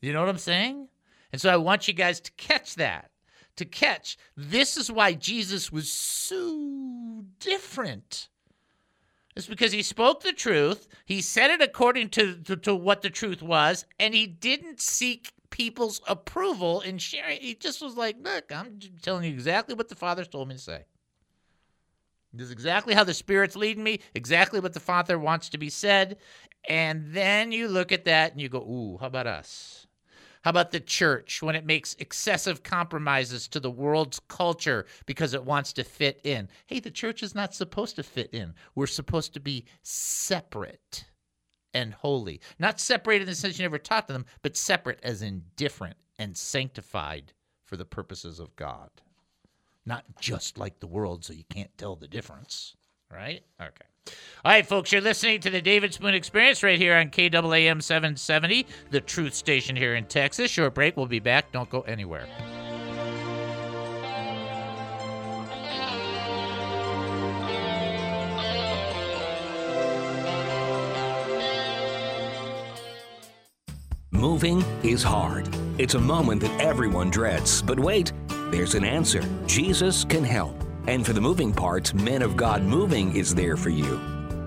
You 0.00 0.12
know 0.12 0.20
what 0.20 0.28
I'm 0.28 0.38
saying? 0.38 0.88
And 1.32 1.40
so 1.40 1.50
I 1.50 1.56
want 1.56 1.88
you 1.88 1.94
guys 1.94 2.20
to 2.20 2.32
catch 2.32 2.76
that. 2.76 3.10
To 3.56 3.64
catch, 3.64 4.18
this 4.36 4.76
is 4.76 4.92
why 4.92 5.14
Jesus 5.14 5.72
was 5.72 5.90
so 5.90 7.24
different. 7.40 8.28
It's 9.34 9.46
because 9.46 9.72
he 9.72 9.82
spoke 9.82 10.22
the 10.22 10.32
truth, 10.32 10.88
he 11.06 11.22
said 11.22 11.50
it 11.50 11.62
according 11.62 12.10
to, 12.10 12.36
to, 12.42 12.56
to 12.56 12.74
what 12.74 13.00
the 13.00 13.10
truth 13.10 13.42
was, 13.42 13.86
and 13.98 14.14
he 14.14 14.26
didn't 14.26 14.80
seek 14.80 15.32
people's 15.50 16.00
approval 16.06 16.82
in 16.82 16.98
sharing. 16.98 17.40
He 17.40 17.54
just 17.54 17.82
was 17.82 17.96
like, 17.96 18.16
look, 18.20 18.52
I'm 18.52 18.78
telling 19.00 19.24
you 19.24 19.30
exactly 19.30 19.74
what 19.74 19.88
the 19.88 19.94
Father 19.94 20.24
told 20.24 20.48
me 20.48 20.54
to 20.54 20.60
say. 20.60 20.84
This 22.36 22.46
is 22.46 22.52
exactly 22.52 22.94
how 22.94 23.04
the 23.04 23.14
Spirit's 23.14 23.56
leading 23.56 23.82
me, 23.84 24.00
exactly 24.14 24.60
what 24.60 24.74
the 24.74 24.80
Father 24.80 25.18
wants 25.18 25.48
to 25.50 25.58
be 25.58 25.70
said. 25.70 26.18
And 26.68 27.12
then 27.12 27.52
you 27.52 27.68
look 27.68 27.92
at 27.92 28.04
that 28.04 28.32
and 28.32 28.40
you 28.40 28.48
go, 28.48 28.58
ooh, 28.58 28.98
how 29.00 29.06
about 29.06 29.26
us? 29.26 29.86
How 30.42 30.50
about 30.50 30.70
the 30.70 30.80
church 30.80 31.42
when 31.42 31.56
it 31.56 31.66
makes 31.66 31.96
excessive 31.98 32.62
compromises 32.62 33.48
to 33.48 33.58
the 33.58 33.70
world's 33.70 34.20
culture 34.28 34.86
because 35.04 35.34
it 35.34 35.44
wants 35.44 35.72
to 35.72 35.82
fit 35.82 36.20
in? 36.22 36.48
Hey, 36.66 36.78
the 36.78 36.90
church 36.90 37.22
is 37.22 37.34
not 37.34 37.54
supposed 37.54 37.96
to 37.96 38.04
fit 38.04 38.30
in. 38.32 38.54
We're 38.74 38.86
supposed 38.86 39.34
to 39.34 39.40
be 39.40 39.64
separate 39.82 41.06
and 41.74 41.92
holy. 41.92 42.40
Not 42.60 42.78
separate 42.78 43.22
in 43.22 43.26
the 43.26 43.34
sense 43.34 43.58
you 43.58 43.64
never 43.64 43.78
taught 43.78 44.06
them, 44.06 44.24
but 44.42 44.56
separate 44.56 45.00
as 45.02 45.20
in 45.20 45.42
different 45.56 45.96
and 46.16 46.36
sanctified 46.36 47.32
for 47.64 47.76
the 47.76 47.84
purposes 47.84 48.38
of 48.38 48.54
God 48.54 48.90
not 49.86 50.04
just 50.20 50.58
like 50.58 50.80
the 50.80 50.86
world, 50.86 51.24
so 51.24 51.32
you 51.32 51.44
can't 51.48 51.70
tell 51.78 51.96
the 51.96 52.08
difference. 52.08 52.74
Right? 53.10 53.42
Okay. 53.60 53.86
All 54.44 54.52
right, 54.52 54.66
folks, 54.66 54.92
you're 54.92 55.00
listening 55.00 55.40
to 55.40 55.50
the 55.50 55.62
David 55.62 55.94
Spoon 55.94 56.14
Experience 56.14 56.62
right 56.62 56.78
here 56.78 56.96
on 56.96 57.10
KAAM 57.10 57.82
770, 57.82 58.66
the 58.90 59.00
truth 59.00 59.34
station 59.34 59.74
here 59.74 59.94
in 59.94 60.04
Texas. 60.04 60.50
Short 60.50 60.74
break. 60.74 60.96
We'll 60.96 61.06
be 61.06 61.20
back. 61.20 61.52
Don't 61.52 61.70
go 61.70 61.80
anywhere. 61.82 62.26
Moving 74.12 74.62
is 74.82 75.02
hard. 75.02 75.48
It's 75.78 75.94
a 75.94 76.00
moment 76.00 76.40
that 76.40 76.60
everyone 76.60 77.10
dreads. 77.10 77.60
But 77.60 77.78
wait, 77.78 78.12
there's 78.50 78.74
an 78.74 78.84
answer. 78.84 79.22
Jesus 79.46 80.04
can 80.04 80.24
help. 80.24 80.54
And 80.86 81.04
for 81.04 81.12
the 81.12 81.20
moving 81.20 81.52
parts, 81.52 81.92
Men 81.94 82.22
of 82.22 82.36
God 82.36 82.62
Moving 82.62 83.14
is 83.16 83.34
there 83.34 83.56
for 83.56 83.70
you. 83.70 83.98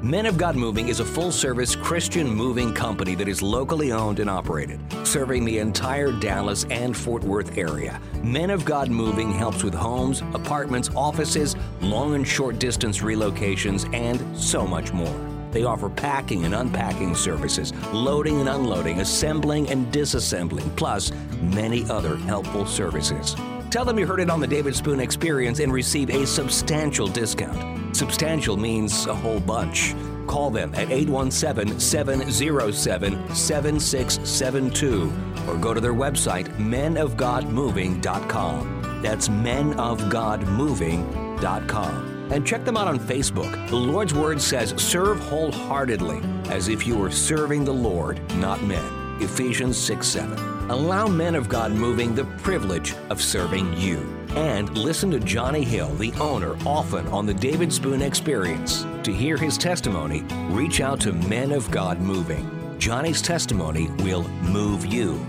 Men 0.02 0.26
of 0.26 0.38
God 0.38 0.56
Moving 0.56 0.88
is 0.88 1.02
a 1.02 1.06
full 1.06 1.30
service 1.30 1.76
Christian 1.76 2.30
moving 2.30 2.74
company 2.74 3.16
that 3.16 3.28
is 3.28 3.42
locally 3.42 3.92
owned 3.92 4.20
and 4.20 4.30
operated, 4.30 4.80
serving 5.06 5.44
the 5.44 5.58
entire 5.58 6.14
Dallas 6.14 6.66
and 6.70 6.96
Fort 6.96 7.22
Worth 7.22 7.58
area. 7.58 8.00
Men 8.24 8.50
of 8.50 8.64
God 8.64 8.90
Moving 8.90 9.34
helps 9.34 9.62
with 9.62 9.74
homes, 9.74 10.22
apartments, 10.34 10.90
offices, 10.96 11.58
long 11.82 12.16
and 12.16 12.26
short 12.26 12.60
distance 12.60 13.00
relocations, 13.00 13.94
and 13.94 14.38
so 14.38 14.66
much 14.66 14.94
more. 14.94 15.14
They 15.52 15.66
offer 15.66 15.90
packing 15.90 16.46
and 16.46 16.56
unpacking 16.56 17.14
services, 17.16 17.74
loading 17.92 18.40
and 18.40 18.48
unloading, 18.48 19.02
assembling 19.02 19.70
and 19.70 19.92
disassembling, 19.94 20.74
plus 20.78 21.12
many 21.42 21.84
other 21.90 22.16
helpful 22.16 22.66
services. 22.66 23.36
Tell 23.70 23.86
them 23.86 23.98
you 24.00 24.08
heard 24.08 24.20
it 24.20 24.32
on 24.32 24.40
the 24.40 24.48
David 24.48 24.76
Spoon 24.76 25.00
Experience 25.00 25.60
and 25.60 25.72
receive 25.72 26.10
a 26.10 26.26
substantial 26.26 27.08
discount. 27.08 27.96
Substantial 27.96 28.58
means 28.58 29.06
a 29.06 29.14
whole 29.14 29.40
bunch. 29.40 29.94
Call 30.26 30.50
them 30.50 30.74
at 30.74 30.90
817 30.92 31.80
707 31.80 33.36
7672 33.36 35.14
or 35.48 35.56
go 35.58 35.76
to 35.76 35.82
their 35.82 35.94
website, 35.94 36.48
menofgodmoving.com. 36.58 39.02
That's 39.04 39.30
menofgodmoving.com. 39.30 42.06
And 42.32 42.46
check 42.46 42.64
them 42.66 42.78
out 42.78 42.88
on 42.88 43.00
Facebook. 43.00 43.70
The 43.70 43.76
Lord's 43.76 44.14
Word 44.14 44.40
says, 44.42 44.76
serve 44.78 45.20
wholeheartedly, 45.20 46.22
as 46.50 46.68
if 46.68 46.86
you 46.88 46.96
were 46.96 47.12
serving 47.12 47.66
the 47.66 47.74
Lord, 47.74 48.20
not 48.36 48.64
men. 48.64 49.18
Ephesians 49.22 49.78
6 49.78 50.08
7. 50.08 50.59
Allow 50.70 51.08
Men 51.08 51.34
of 51.34 51.50
God 51.50 51.72
Moving 51.72 52.14
the 52.14 52.26
privilege 52.26 52.94
of 53.10 53.20
serving 53.20 53.76
you. 53.76 53.98
And 54.36 54.78
listen 54.78 55.10
to 55.10 55.20
Johnny 55.20 55.64
Hill, 55.64 55.90
the 55.96 56.14
owner, 56.20 56.56
often 56.64 57.08
on 57.08 57.26
the 57.26 57.34
David 57.34 57.74
Spoon 57.74 58.04
Experience. 58.04 58.86
To 59.02 59.12
hear 59.12 59.36
his 59.36 59.58
testimony, 59.58 60.22
reach 60.52 60.80
out 60.80 61.00
to 61.02 61.12
Men 61.12 61.54
of 61.54 61.72
God 61.72 62.00
Moving. 62.00 62.48
Johnny's 62.78 63.20
testimony 63.20 63.90
will 64.04 64.28
move 64.44 64.86
you. 64.86 65.20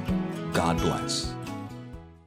God 0.52 0.76
bless. 0.76 1.34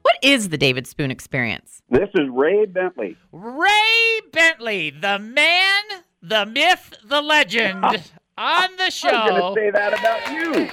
What 0.01 0.17
is 0.23 0.49
the 0.49 0.57
David 0.57 0.87
Spoon 0.87 1.11
Experience? 1.11 1.83
This 1.91 2.09
is 2.15 2.27
Ray 2.31 2.65
Bentley. 2.65 3.15
Ray 3.31 4.21
Bentley, 4.31 4.89
the 4.89 5.19
man, 5.19 5.83
the 6.23 6.47
myth, 6.47 6.95
the 7.05 7.21
legend 7.21 7.85
on 8.37 8.75
the 8.77 8.89
show. 8.89 9.09
I 9.09 9.31
was 9.31 9.39
going 9.39 9.55
to 9.55 9.61
say 9.61 9.71
that 9.71 9.93
about 9.99 10.31
you. 10.31 10.69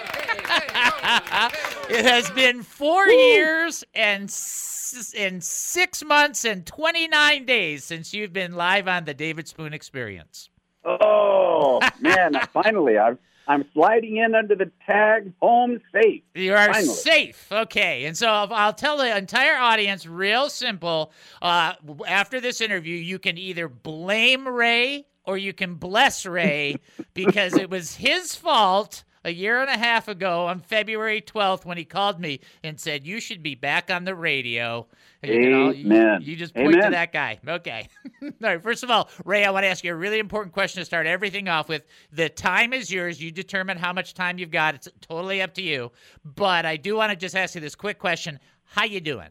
it 1.98 2.04
has 2.04 2.30
been 2.30 2.62
four 2.62 3.06
Woo. 3.06 3.12
years 3.12 3.84
and 3.94 4.24
s- 4.24 5.14
and 5.16 5.42
six 5.42 6.04
months 6.04 6.44
and 6.44 6.66
29 6.66 7.44
days 7.44 7.84
since 7.84 8.12
you've 8.12 8.32
been 8.32 8.52
live 8.54 8.88
on 8.88 9.04
the 9.04 9.14
David 9.14 9.46
Spoon 9.48 9.72
Experience. 9.72 10.50
Oh 10.84 11.80
man! 12.00 12.32
finally, 12.52 12.98
I've 12.98 13.18
I'm 13.46 13.64
sliding 13.74 14.16
in 14.18 14.34
under 14.34 14.54
the 14.54 14.70
tag 14.86 15.32
home 15.42 15.80
safe. 15.92 16.22
You 16.36 16.54
are 16.54 16.72
Finally. 16.72 16.94
safe. 16.94 17.46
Okay. 17.50 18.04
And 18.04 18.16
so 18.16 18.28
I'll 18.28 18.72
tell 18.72 18.96
the 18.96 19.16
entire 19.16 19.56
audience 19.56 20.06
real 20.06 20.48
simple. 20.48 21.12
Uh, 21.42 21.72
after 22.06 22.40
this 22.40 22.60
interview, 22.60 22.94
you 22.96 23.18
can 23.18 23.36
either 23.36 23.66
blame 23.68 24.46
Ray 24.46 25.06
or 25.24 25.36
you 25.38 25.52
can 25.52 25.74
bless 25.74 26.24
Ray 26.26 26.76
because 27.14 27.54
it 27.54 27.70
was 27.70 27.94
his 27.96 28.34
fault 28.34 29.04
a 29.22 29.30
year 29.30 29.60
and 29.60 29.68
a 29.68 29.76
half 29.76 30.08
ago 30.08 30.46
on 30.46 30.60
February 30.60 31.20
12th 31.20 31.66
when 31.66 31.76
he 31.76 31.84
called 31.84 32.18
me 32.18 32.40
and 32.64 32.80
said, 32.80 33.06
You 33.06 33.20
should 33.20 33.42
be 33.42 33.54
back 33.54 33.90
on 33.90 34.04
the 34.04 34.14
radio. 34.14 34.86
And 35.22 35.44
you, 35.44 35.60
all- 35.60 35.74
you- 35.74 35.84
Amen. 35.86 36.20
you 36.22 36.36
just 36.36 36.54
point 36.54 36.72
to 36.80 36.88
that 36.90 37.12
guy. 37.12 37.38
Okay. 37.46 37.86
all 38.22 38.30
right. 38.40 38.62
First 38.62 38.82
of 38.82 38.90
all, 38.90 39.10
Ray, 39.26 39.44
I 39.44 39.50
want 39.50 39.64
to 39.64 39.68
ask 39.68 39.84
you 39.84 39.92
a 39.92 39.96
really 39.96 40.18
important 40.18 40.54
question 40.54 40.80
to 40.80 40.86
start 40.86 41.06
everything 41.06 41.48
off 41.48 41.68
with. 41.68 41.84
The 42.12 42.30
time 42.30 42.72
is 42.72 42.90
yours. 42.90 43.20
You 43.22 43.30
determine 43.30 43.76
how 43.76 43.92
much 43.92 44.14
time 44.14 44.38
you've 44.38 44.50
got. 44.50 44.74
It's 44.74 44.88
totally 45.02 45.42
up 45.42 45.52
to 45.54 45.62
you. 45.62 45.92
But 46.24 46.64
I 46.64 46.76
do 46.78 46.96
want 46.96 47.10
to 47.10 47.16
just 47.16 47.36
ask 47.36 47.54
you 47.54 47.60
this 47.60 47.74
quick 47.74 47.98
question. 47.98 48.40
How 48.64 48.84
you 48.84 49.00
doing? 49.00 49.28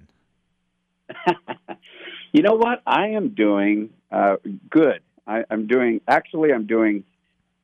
You 2.31 2.43
know 2.43 2.53
what? 2.53 2.83
I 2.85 3.07
am 3.07 3.29
doing 3.29 3.89
uh, 4.11 4.35
good. 4.69 5.01
I, 5.29 5.43
I'm 5.51 5.67
doing, 5.67 6.01
actually, 6.07 6.51
I'm 6.51 6.65
doing 6.65 7.03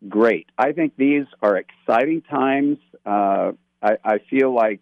great. 0.07 0.47
I 0.55 0.71
think 0.71 0.93
these 0.97 1.25
are 1.41 1.57
exciting 1.57 2.21
times. 2.21 2.77
Uh, 3.05 3.53
I, 3.81 3.97
I 4.03 4.19
feel 4.29 4.53
like 4.53 4.81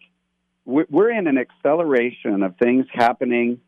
we're 0.66 1.10
in 1.10 1.26
an 1.26 1.38
acceleration 1.38 2.42
of 2.42 2.56
things 2.56 2.86
happening, 2.92 3.60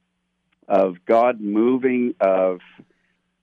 of 0.69 0.97
God 1.07 1.41
moving, 1.41 2.15
of 2.21 2.61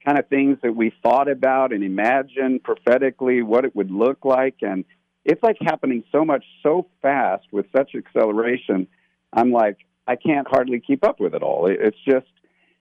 kind 0.04 0.18
of 0.18 0.28
things 0.28 0.58
that 0.62 0.74
we 0.76 0.92
thought 1.02 1.28
about 1.28 1.72
and 1.72 1.82
imagined 1.82 2.62
prophetically 2.62 3.42
what 3.42 3.64
it 3.64 3.74
would 3.74 3.90
look 3.90 4.24
like. 4.24 4.56
And 4.62 4.84
it's 5.24 5.42
like 5.42 5.56
happening 5.60 6.04
so 6.12 6.24
much 6.24 6.44
so 6.62 6.86
fast 7.02 7.46
with 7.50 7.66
such 7.76 7.94
acceleration. 7.96 8.86
I'm 9.32 9.50
like, 9.50 9.78
I 10.06 10.16
can't 10.16 10.46
hardly 10.46 10.80
keep 10.80 11.04
up 11.04 11.18
with 11.18 11.34
it 11.34 11.42
all. 11.42 11.66
It's 11.66 11.96
just, 12.04 12.26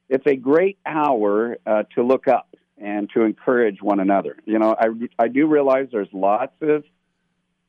it's 0.10 0.28
a 0.28 0.36
great 0.36 0.78
hour 0.86 1.58
uh, 1.66 1.84
to 1.96 2.04
look 2.04 2.28
up 2.28 2.54
and 2.78 3.10
to 3.12 3.22
encourage 3.22 3.82
one 3.82 4.00
another. 4.00 4.36
You 4.46 4.60
know, 4.60 4.76
I, 4.78 4.88
I 5.18 5.28
do 5.28 5.48
realize 5.48 5.88
there's 5.92 6.12
lots 6.12 6.56
of 6.62 6.84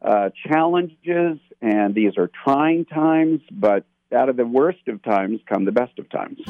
uh, 0.02 0.30
challenges, 0.46 1.38
and 1.62 1.94
these 1.94 2.18
are 2.18 2.30
trying 2.44 2.84
times, 2.84 3.40
but 3.50 3.84
out 4.14 4.28
of 4.28 4.36
the 4.36 4.46
worst 4.46 4.86
of 4.88 5.02
times 5.02 5.40
come 5.48 5.64
the 5.64 5.72
best 5.72 5.98
of 5.98 6.08
times. 6.10 6.40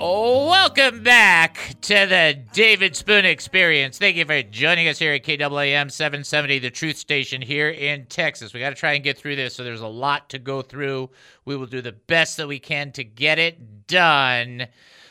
Welcome 0.00 1.02
back 1.02 1.74
to 1.80 2.06
the 2.06 2.38
David 2.52 2.94
Spoon 2.94 3.24
Experience. 3.24 3.98
Thank 3.98 4.16
you 4.16 4.24
for 4.24 4.42
joining 4.42 4.86
us 4.86 4.98
here 4.98 5.12
at 5.12 5.24
KAAM 5.24 5.90
770, 5.90 6.60
the 6.60 6.70
truth 6.70 6.96
station 6.96 7.42
here 7.42 7.70
in 7.70 8.06
Texas. 8.06 8.54
We 8.54 8.60
got 8.60 8.70
to 8.70 8.76
try 8.76 8.92
and 8.92 9.02
get 9.02 9.18
through 9.18 9.34
this, 9.34 9.56
so 9.56 9.64
there's 9.64 9.80
a 9.80 9.88
lot 9.88 10.28
to 10.30 10.38
go 10.38 10.62
through. 10.62 11.10
We 11.46 11.56
will 11.56 11.66
do 11.66 11.80
the 11.80 11.92
best 11.92 12.36
that 12.36 12.46
we 12.46 12.60
can 12.60 12.92
to 12.92 13.02
get 13.02 13.40
it 13.40 13.88
done. 13.88 14.68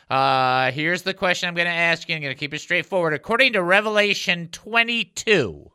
Uh, 0.09 0.71
here's 0.71 1.01
the 1.01 1.13
question 1.13 1.49
I'm 1.49 1.55
going 1.55 1.65
to 1.65 1.71
ask 1.71 2.07
you. 2.07 2.15
I'm 2.15 2.21
going 2.21 2.33
to 2.33 2.39
keep 2.39 2.53
it 2.53 2.59
straightforward. 2.59 3.13
According 3.13 3.53
to 3.53 3.63
Revelation 3.63 4.47
22, 4.53 5.69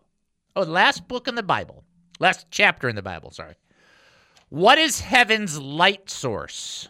oh, 0.56 0.64
the 0.64 0.70
last 0.70 1.06
book 1.06 1.28
in 1.28 1.34
the 1.34 1.42
Bible, 1.42 1.84
last 2.18 2.46
chapter 2.50 2.88
in 2.88 2.96
the 2.96 3.02
Bible, 3.02 3.30
sorry. 3.30 3.56
What 4.48 4.78
is 4.78 5.00
heaven's 5.00 5.58
light 5.58 6.08
source? 6.08 6.88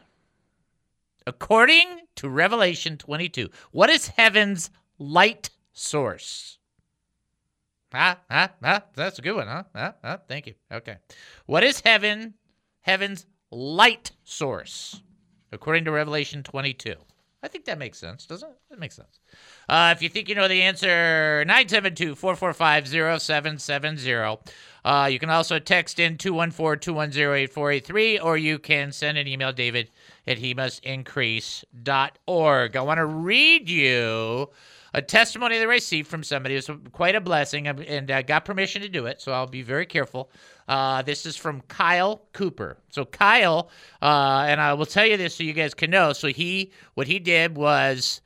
According 1.27 2.01
to 2.17 2.29
Revelation 2.29 2.97
22, 2.97 3.49
what 3.71 3.91
is 3.91 4.09
heaven's 4.09 4.71
light 4.99 5.51
source? 5.73 6.59
Ah, 7.95 8.19
ah, 8.31 8.51
ah, 8.63 8.83
that's 8.95 9.19
a 9.19 9.23
good 9.23 9.37
one, 9.37 9.47
huh? 9.47 9.65
Ah, 9.75 9.95
ah, 10.03 10.19
thank 10.29 10.47
you. 10.47 10.55
Okay. 10.73 10.97
What 11.47 11.63
is 11.63 11.81
heaven, 11.81 12.35
heaven's 12.81 13.27
light 13.51 14.13
source? 14.25 15.03
According 15.53 15.85
to 15.85 15.91
Revelation 15.91 16.43
22. 16.43 16.95
I 17.45 17.49
think 17.49 17.65
that 17.65 17.79
makes 17.79 17.99
sense, 17.99 18.25
doesn't 18.25 18.49
it? 18.49 18.57
That 18.71 18.79
makes 18.79 18.95
sense. 18.95 19.19
Uh, 19.69 19.93
if 19.95 20.01
you 20.01 20.09
think 20.09 20.29
you 20.29 20.37
know 20.37 20.47
the 20.47 20.63
answer, 20.63 21.45
972 21.45 22.15
445 22.15 22.89
0770. 23.21 24.53
Uh, 24.85 25.09
you 25.11 25.19
can 25.19 25.29
also 25.29 25.59
text 25.59 25.99
in 25.99 26.17
214 26.17 26.81
210 26.81 27.35
8483, 27.35 28.21
or 28.21 28.37
you 28.37 28.61
can 28.61 28.93
send 28.93 29.19
an 29.19 29.27
email, 29.27 29.53
David 29.53 29.91
at 30.27 30.39
he 30.39 30.55
must 30.55 30.85
increase.org. 30.85 32.77
I 32.77 32.81
want 32.81 32.99
to 32.99 33.07
read 33.07 33.69
you 33.69 34.49
a 34.95 35.03
testimony 35.03 35.57
that 35.59 35.65
I 35.65 35.67
received 35.67 36.09
from 36.09 36.23
somebody. 36.23 36.55
It 36.55 36.69
was 36.69 36.79
quite 36.93 37.15
a 37.15 37.21
blessing, 37.21 37.67
um, 37.69 37.83
and 37.87 38.11
I 38.11 38.23
got 38.23 38.45
permission 38.45 38.83
to 38.83 38.89
do 38.89 39.07
it, 39.07 39.21
so 39.21 39.33
I'll 39.33 39.47
be 39.47 39.63
very 39.63 39.87
careful. 39.87 40.31
Uh, 40.69 41.03
this 41.03 41.27
is 41.27 41.37
from 41.37 41.63
Kyle 41.63 42.23
Cooper. 42.33 42.77
So 42.91 43.05
Kyle, 43.05 43.71
uh, 44.01 44.45
and 44.47 44.61
I 44.61 44.75
will 44.75 44.87
tell 44.87 45.07
you 45.07 45.17
this 45.17 45.35
so 45.37 45.45
you 45.45 45.55
guys 45.55 45.75
can 45.75 45.91
know. 45.91 46.13
So 46.13 46.29
he, 46.29 46.73
what 46.95 47.07
he 47.07 47.19
did 47.19 47.57
was 47.57 48.21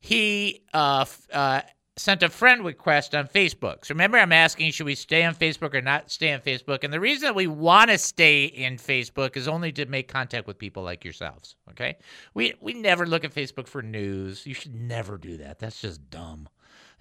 he 0.00 0.62
uh, 0.74 1.04
uh, 1.32 1.62
sent 2.00 2.22
a 2.22 2.28
friend 2.28 2.64
request 2.64 3.14
on 3.14 3.28
Facebook. 3.28 3.84
So 3.84 3.94
remember, 3.94 4.18
I'm 4.18 4.32
asking, 4.32 4.72
should 4.72 4.86
we 4.86 4.94
stay 4.94 5.22
on 5.24 5.34
Facebook 5.34 5.74
or 5.74 5.82
not 5.82 6.10
stay 6.10 6.32
on 6.32 6.40
Facebook? 6.40 6.82
And 6.82 6.92
the 6.92 7.00
reason 7.00 7.26
that 7.26 7.34
we 7.34 7.46
want 7.46 7.90
to 7.90 7.98
stay 7.98 8.44
in 8.44 8.76
Facebook 8.76 9.36
is 9.36 9.46
only 9.46 9.70
to 9.72 9.86
make 9.86 10.08
contact 10.08 10.46
with 10.46 10.58
people 10.58 10.82
like 10.82 11.04
yourselves. 11.04 11.56
Okay, 11.70 11.96
we 12.34 12.54
we 12.60 12.74
never 12.74 13.06
look 13.06 13.24
at 13.24 13.34
Facebook 13.34 13.68
for 13.68 13.82
news. 13.82 14.46
You 14.46 14.54
should 14.54 14.74
never 14.74 15.18
do 15.18 15.36
that. 15.36 15.58
That's 15.58 15.80
just 15.80 16.10
dumb. 16.10 16.48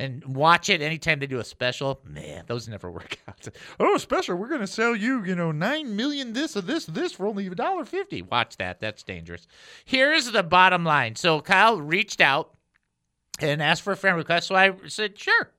And 0.02 0.24
watch 0.24 0.70
it 0.70 0.82
anytime 0.82 1.20
they 1.20 1.28
do 1.28 1.40
a 1.40 1.44
special. 1.44 2.00
Man, 2.06 2.46
those 2.48 2.70
never 2.70 2.90
work 3.00 3.18
out. 3.28 3.48
Oh, 3.80 3.98
special! 3.98 4.36
We're 4.36 4.48
gonna 4.48 4.68
sell 4.68 4.96
you, 4.96 5.24
you 5.24 5.36
know, 5.36 5.52
nine 5.52 5.96
million 5.96 6.34
this 6.34 6.56
or 6.56 6.62
this 6.62 6.86
this 6.86 7.14
for 7.14 7.28
only 7.28 7.48
a 7.48 7.56
dollar 7.56 7.86
fifty. 7.86 8.22
Watch 8.22 8.58
that. 8.58 8.80
That's 8.80 9.04
dangerous. 9.04 9.48
Here's 9.86 10.32
the 10.32 10.44
bottom 10.44 10.84
line. 10.84 11.16
So 11.16 11.42
Kyle 11.42 11.82
reached 11.82 12.22
out 12.22 12.54
and 13.42 13.62
asked 13.62 13.82
for 13.82 13.94
a 13.94 13.98
friend 13.98 14.18
request. 14.18 14.48
So 14.48 14.56
I 14.56 14.74
said, 14.88 15.18
sure. 15.18 15.52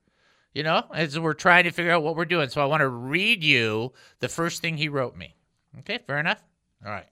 You 0.52 0.64
know, 0.64 0.84
as 0.92 1.18
we're 1.18 1.34
trying 1.34 1.64
to 1.64 1.70
figure 1.70 1.92
out 1.92 2.02
what 2.02 2.16
we're 2.16 2.24
doing. 2.24 2.48
So 2.48 2.60
I 2.60 2.64
want 2.64 2.80
to 2.80 2.88
read 2.88 3.44
you 3.44 3.92
the 4.18 4.28
first 4.28 4.60
thing 4.60 4.76
he 4.76 4.88
wrote 4.88 5.16
me. 5.16 5.36
Okay, 5.80 5.98
fair 6.06 6.18
enough. 6.18 6.42
All 6.84 6.90
right. 6.90 7.06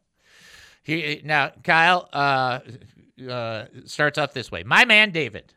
He, 0.83 1.21
now, 1.25 1.53
Kyle 1.63 2.09
uh, 2.13 2.61
uh, 3.29 3.67
starts 3.85 4.19
off 4.19 4.33
this 4.33 4.51
way 4.51 4.65
My 4.65 4.85
man, 4.85 5.11
David. 5.11 5.55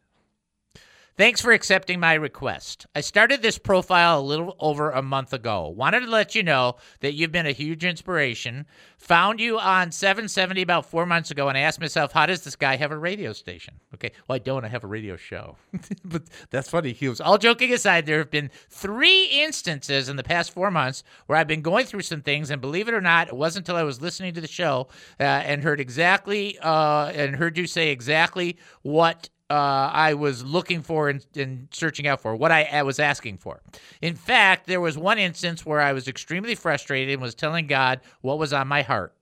Thanks 1.18 1.42
for 1.42 1.52
accepting 1.52 2.00
my 2.00 2.14
request. 2.14 2.88
I 2.96 3.02
started 3.02 3.42
this 3.42 3.58
profile 3.58 4.20
a 4.20 4.22
little 4.22 4.56
over 4.60 4.92
a 4.92 5.02
month 5.02 5.34
ago. 5.34 5.68
Wanted 5.68 6.02
to 6.02 6.10
let 6.10 6.36
you 6.36 6.42
know 6.42 6.78
that 7.02 7.14
you've 7.14 7.34
been 7.34 7.46
a 7.46 7.52
huge 7.52 7.84
inspiration. 7.84 8.66
Found 8.98 9.42
you 9.42 9.60
on 9.60 9.92
770 9.92 10.62
about 10.62 10.86
four 10.86 11.06
months 11.06 11.30
ago 11.30 11.50
and 11.50 11.58
I 11.58 11.62
asked 11.62 11.82
myself, 11.82 12.14
how 12.14 12.26
does 12.28 12.44
this 12.44 12.56
guy 12.56 12.78
have 12.78 12.92
a 12.92 12.98
radio 12.98 13.34
station? 13.34 13.74
Okay, 13.94 14.12
well, 14.28 14.38
I 14.38 14.40
don't. 14.40 14.64
I 14.64 14.70
have 14.70 14.86
a 14.86 14.88
radio 14.88 15.18
show. 15.18 15.58
but 16.06 16.24
that's 16.50 16.70
funny. 16.70 16.94
He 16.94 17.10
was 17.10 17.20
all 17.20 17.38
joking 17.38 17.74
aside. 17.74 18.06
There 18.06 18.20
have 18.20 18.32
been 18.32 18.50
three 18.70 19.26
instances 19.26 20.08
in 20.08 20.16
the 20.16 20.24
past 20.24 20.52
four 20.52 20.72
months 20.72 21.04
where 21.26 21.38
I've 21.38 21.48
been 21.48 21.62
going 21.62 21.86
through 21.86 22.02
some 22.02 22.22
things, 22.22 22.50
and 22.50 22.62
believe 22.62 22.88
it 22.88 22.94
or 22.94 23.02
not, 23.02 23.28
it 23.28 23.36
wasn't 23.36 23.68
until 23.68 23.76
I 23.76 23.84
was 23.84 24.02
listening 24.02 24.34
to 24.36 24.42
the 24.42 24.48
show 24.48 24.88
uh, 25.20 25.24
and 25.24 25.62
heard 25.62 25.82
exactly 25.82 26.58
uh, 26.62 27.12
and 27.14 27.36
heard 27.36 27.58
you 27.58 27.68
say 27.68 27.90
exactly 27.90 28.58
what 28.82 29.30
uh, 29.52 29.92
I 29.94 30.14
was 30.14 30.46
looking 30.46 30.82
for 30.82 31.10
and, 31.10 31.26
and 31.36 31.68
searching 31.74 32.08
out 32.08 32.22
for, 32.22 32.34
what 32.38 32.54
I, 32.54 32.64
I 32.72 32.84
was 32.84 33.00
asking 33.00 33.40
for. 33.40 33.62
In 34.02 34.16
fact, 34.16 34.66
there 34.66 34.80
was 34.80 34.98
one 34.98 35.20
instance 35.20 35.66
where 35.66 35.82
I 35.82 35.92
was 35.92 36.08
extremely 36.08 36.56
frustrated 36.56 37.12
and 37.12 37.22
was 37.22 37.36
telling 37.36 37.68
God 37.68 38.00
what 38.22 38.40
was 38.40 38.54
on 38.54 38.70
my 38.70 38.82
heart. 38.82 39.14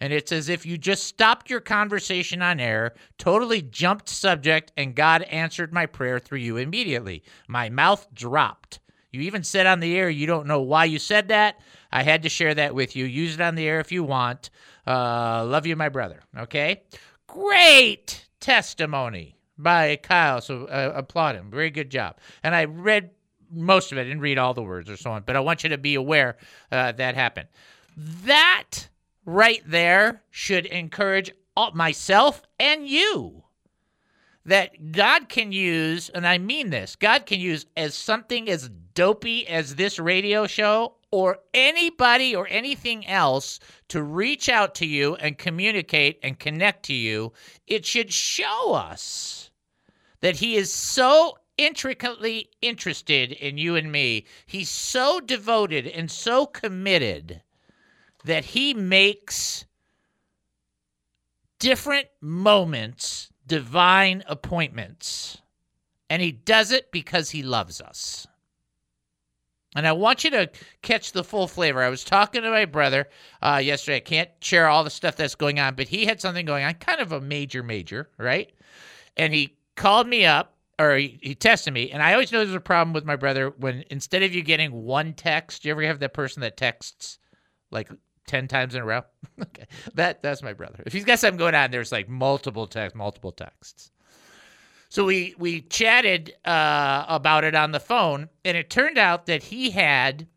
And 0.00 0.12
it's 0.12 0.30
as 0.30 0.48
if 0.48 0.64
you 0.64 0.78
just 0.78 1.02
stopped 1.02 1.50
your 1.50 1.58
conversation 1.58 2.42
on 2.42 2.60
air, 2.60 2.94
totally 3.18 3.60
jumped 3.60 4.08
subject, 4.08 4.70
and 4.76 4.94
God 4.94 5.22
answered 5.22 5.72
my 5.72 5.86
prayer 5.86 6.20
through 6.20 6.38
you 6.38 6.58
immediately. 6.58 7.24
My 7.48 7.68
mouth 7.68 8.06
dropped. 8.14 8.78
You 9.10 9.22
even 9.22 9.42
said 9.42 9.66
on 9.66 9.80
the 9.80 9.96
air 9.96 10.08
you 10.08 10.28
don't 10.28 10.46
know 10.46 10.60
why 10.60 10.84
you 10.84 11.00
said 11.00 11.26
that. 11.28 11.58
I 11.90 12.04
had 12.04 12.22
to 12.22 12.28
share 12.28 12.54
that 12.54 12.72
with 12.72 12.94
you. 12.94 13.04
Use 13.04 13.34
it 13.34 13.40
on 13.40 13.56
the 13.56 13.66
air 13.66 13.80
if 13.80 13.90
you 13.90 14.04
want. 14.04 14.50
Uh, 14.86 15.44
love 15.44 15.66
you, 15.66 15.74
my 15.74 15.88
brother. 15.88 16.20
Okay? 16.38 16.82
Great 17.26 18.28
testimony 18.38 19.36
by 19.62 19.96
Kyle. 19.96 20.40
So 20.40 20.66
uh, 20.66 20.92
applaud 20.94 21.36
him. 21.36 21.50
Very 21.50 21.70
good 21.70 21.90
job. 21.90 22.16
And 22.42 22.54
I 22.54 22.64
read 22.64 23.10
most 23.50 23.92
of 23.92 23.98
it. 23.98 24.02
I 24.02 24.04
didn't 24.04 24.20
read 24.20 24.38
all 24.38 24.54
the 24.54 24.62
words 24.62 24.88
or 24.88 24.96
so 24.96 25.12
on, 25.12 25.22
but 25.26 25.36
I 25.36 25.40
want 25.40 25.62
you 25.62 25.70
to 25.70 25.78
be 25.78 25.94
aware 25.94 26.36
uh, 26.70 26.92
that 26.92 27.14
happened. 27.14 27.48
That 27.96 28.88
right 29.24 29.62
there 29.66 30.22
should 30.30 30.66
encourage 30.66 31.30
all, 31.56 31.72
myself 31.72 32.42
and 32.58 32.86
you 32.88 33.42
that 34.44 34.92
God 34.92 35.28
can 35.28 35.52
use, 35.52 36.08
and 36.08 36.26
I 36.26 36.38
mean 36.38 36.70
this, 36.70 36.96
God 36.96 37.26
can 37.26 37.40
use 37.40 37.66
as 37.76 37.94
something 37.94 38.48
as 38.48 38.68
dopey 38.94 39.46
as 39.46 39.76
this 39.76 39.98
radio 39.98 40.46
show 40.46 40.96
or 41.10 41.38
anybody 41.54 42.34
or 42.34 42.48
anything 42.48 43.06
else 43.06 43.60
to 43.88 44.02
reach 44.02 44.48
out 44.48 44.74
to 44.76 44.86
you 44.86 45.14
and 45.16 45.38
communicate 45.38 46.18
and 46.22 46.38
connect 46.38 46.84
to 46.86 46.94
you, 46.94 47.32
it 47.66 47.84
should 47.86 48.12
show 48.12 48.72
us 48.72 49.50
that 50.22 50.36
He 50.36 50.56
is 50.56 50.72
so 50.72 51.36
intricately 51.58 52.48
interested 52.62 53.32
in 53.32 53.58
you 53.58 53.76
and 53.76 53.92
me. 53.92 54.24
He's 54.46 54.70
so 54.70 55.20
devoted 55.20 55.86
and 55.86 56.10
so 56.10 56.46
committed 56.46 57.42
that 58.24 58.46
He 58.46 58.72
makes 58.72 59.66
different 61.58 62.08
moments 62.20 63.28
divine 63.46 64.24
appointments. 64.26 65.38
And 66.08 66.22
He 66.22 66.32
does 66.32 66.72
it 66.72 66.90
because 66.90 67.30
He 67.30 67.42
loves 67.42 67.80
us. 67.80 68.26
And 69.74 69.86
I 69.86 69.92
want 69.92 70.22
you 70.24 70.30
to 70.30 70.50
catch 70.82 71.12
the 71.12 71.24
full 71.24 71.48
flavor. 71.48 71.82
I 71.82 71.88
was 71.88 72.04
talking 72.04 72.42
to 72.42 72.50
my 72.50 72.66
brother 72.66 73.08
uh, 73.40 73.60
yesterday. 73.62 73.96
I 73.96 74.00
can't 74.00 74.30
share 74.40 74.68
all 74.68 74.84
the 74.84 74.90
stuff 74.90 75.16
that's 75.16 75.34
going 75.34 75.58
on, 75.58 75.74
but 75.74 75.88
he 75.88 76.04
had 76.04 76.20
something 76.20 76.44
going 76.44 76.64
on, 76.64 76.74
kind 76.74 77.00
of 77.00 77.12
a 77.12 77.20
major, 77.20 77.62
major, 77.62 78.10
right? 78.18 78.52
And 79.16 79.32
he 79.32 79.56
called 79.82 80.06
me 80.06 80.24
up 80.24 80.54
or 80.78 80.96
he, 80.96 81.36
texted 81.38 81.72
me. 81.72 81.90
And 81.90 82.02
I 82.02 82.12
always 82.12 82.30
know 82.30 82.38
there's 82.44 82.54
a 82.54 82.60
problem 82.60 82.92
with 82.94 83.04
my 83.04 83.16
brother 83.16 83.50
when 83.50 83.84
instead 83.90 84.22
of 84.22 84.32
you 84.32 84.42
getting 84.42 84.70
one 84.70 85.12
text, 85.12 85.64
you 85.64 85.72
ever 85.72 85.82
have 85.82 85.98
that 85.98 86.14
person 86.14 86.40
that 86.42 86.56
texts 86.56 87.18
like 87.72 87.90
10 88.28 88.46
times 88.46 88.76
in 88.76 88.82
a 88.82 88.84
row? 88.84 89.02
okay. 89.42 89.66
That 89.94 90.22
that's 90.22 90.42
my 90.42 90.52
brother. 90.52 90.82
If 90.86 90.92
he's 90.92 91.04
got 91.04 91.18
something 91.18 91.38
going 91.38 91.56
on, 91.56 91.72
there's 91.72 91.90
like 91.90 92.08
multiple 92.08 92.68
texts, 92.68 92.96
multiple 92.96 93.32
texts. 93.32 93.90
So 94.88 95.04
we 95.04 95.34
we 95.38 95.62
chatted 95.62 96.34
uh, 96.44 97.06
about 97.08 97.44
it 97.44 97.54
on 97.54 97.72
the 97.72 97.80
phone, 97.80 98.28
and 98.44 98.56
it 98.56 98.68
turned 98.68 98.98
out 98.98 99.26
that 99.26 99.42
he 99.42 99.70
had 99.70 100.28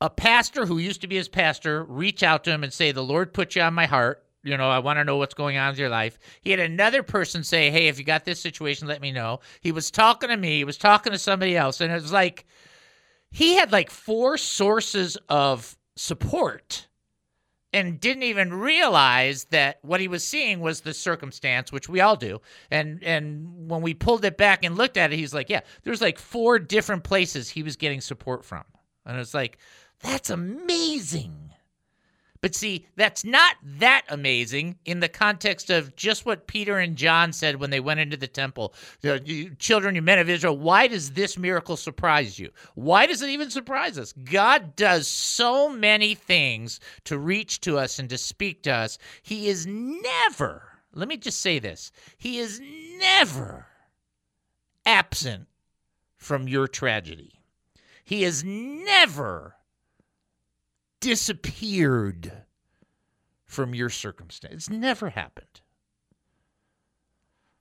a 0.00 0.08
pastor 0.08 0.66
who 0.66 0.78
used 0.78 1.00
to 1.00 1.08
be 1.08 1.16
his 1.16 1.28
pastor 1.28 1.82
reach 1.84 2.22
out 2.22 2.44
to 2.44 2.52
him 2.52 2.62
and 2.62 2.72
say, 2.72 2.92
"The 2.92 3.02
Lord 3.02 3.34
put 3.34 3.56
you 3.56 3.62
on 3.62 3.74
my 3.74 3.86
heart. 3.86 4.25
You 4.46 4.56
know, 4.56 4.70
I 4.70 4.78
want 4.78 4.98
to 4.98 5.04
know 5.04 5.16
what's 5.16 5.34
going 5.34 5.56
on 5.56 5.70
with 5.70 5.78
your 5.78 5.88
life." 5.88 6.18
He 6.40 6.50
had 6.50 6.60
another 6.60 7.02
person 7.02 7.44
say, 7.44 7.70
"Hey, 7.70 7.88
if 7.88 7.98
you 7.98 8.04
got 8.04 8.24
this 8.24 8.40
situation, 8.40 8.88
let 8.88 9.00
me 9.00 9.12
know." 9.12 9.40
He 9.60 9.72
was 9.72 9.90
talking 9.90 10.28
to 10.28 10.36
me. 10.36 10.56
He 10.56 10.64
was 10.64 10.78
talking 10.78 11.12
to 11.12 11.18
somebody 11.18 11.56
else, 11.56 11.80
and 11.80 11.90
it 11.92 12.00
was 12.00 12.12
like 12.12 12.46
he 13.30 13.56
had 13.56 13.72
like 13.72 13.90
four 13.90 14.38
sources 14.38 15.18
of 15.28 15.76
support 15.96 16.88
and 17.72 18.00
didn't 18.00 18.22
even 18.22 18.54
realize 18.54 19.44
that 19.50 19.78
what 19.82 20.00
he 20.00 20.08
was 20.08 20.26
seeing 20.26 20.60
was 20.60 20.80
the 20.80 20.94
circumstance, 20.94 21.70
which 21.70 21.88
we 21.88 22.00
all 22.00 22.16
do. 22.16 22.40
And 22.70 23.02
and 23.02 23.68
when 23.68 23.82
we 23.82 23.92
pulled 23.92 24.24
it 24.24 24.38
back 24.38 24.64
and 24.64 24.76
looked 24.76 24.96
at 24.96 25.12
it, 25.12 25.16
he's 25.16 25.34
like, 25.34 25.50
yeah, 25.50 25.60
there's 25.82 26.00
like 26.00 26.18
four 26.18 26.58
different 26.58 27.04
places 27.04 27.50
he 27.50 27.62
was 27.62 27.76
getting 27.76 28.00
support 28.00 28.44
from. 28.44 28.64
And 29.04 29.18
it's 29.18 29.34
like, 29.34 29.58
that's 30.00 30.30
amazing. 30.30 31.45
But 32.40 32.54
see, 32.54 32.86
that's 32.96 33.24
not 33.24 33.56
that 33.62 34.02
amazing 34.08 34.78
in 34.84 35.00
the 35.00 35.08
context 35.08 35.70
of 35.70 35.96
just 35.96 36.26
what 36.26 36.46
Peter 36.46 36.78
and 36.78 36.96
John 36.96 37.32
said 37.32 37.56
when 37.56 37.70
they 37.70 37.80
went 37.80 38.00
into 38.00 38.16
the 38.16 38.26
temple. 38.26 38.74
You, 39.02 39.50
children, 39.58 39.94
you 39.94 40.02
men 40.02 40.18
of 40.18 40.28
Israel, 40.28 40.56
why 40.56 40.86
does 40.86 41.12
this 41.12 41.38
miracle 41.38 41.76
surprise 41.76 42.38
you? 42.38 42.50
Why 42.74 43.06
does 43.06 43.22
it 43.22 43.30
even 43.30 43.50
surprise 43.50 43.98
us? 43.98 44.12
God 44.12 44.76
does 44.76 45.08
so 45.08 45.68
many 45.68 46.14
things 46.14 46.80
to 47.04 47.18
reach 47.18 47.60
to 47.62 47.78
us 47.78 47.98
and 47.98 48.08
to 48.10 48.18
speak 48.18 48.62
to 48.64 48.72
us. 48.72 48.98
He 49.22 49.48
is 49.48 49.66
never, 49.66 50.62
let 50.94 51.08
me 51.08 51.16
just 51.16 51.40
say 51.40 51.58
this, 51.58 51.92
He 52.16 52.38
is 52.38 52.60
never 52.98 53.66
absent 54.84 55.48
from 56.16 56.48
your 56.48 56.68
tragedy. 56.68 57.32
He 58.04 58.24
is 58.24 58.44
never 58.44 59.56
disappeared 61.00 62.32
from 63.44 63.74
your 63.74 63.90
circumstance. 63.90 64.54
It's 64.54 64.70
never 64.70 65.10
happened. 65.10 65.60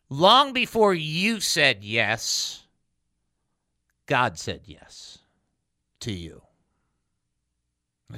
Long 0.10 0.54
before 0.54 0.94
you 0.94 1.40
said 1.40 1.84
yes, 1.84 2.64
God 4.06 4.38
said 4.38 4.62
yes 4.66 5.20
to 6.02 6.12
you. 6.12 6.42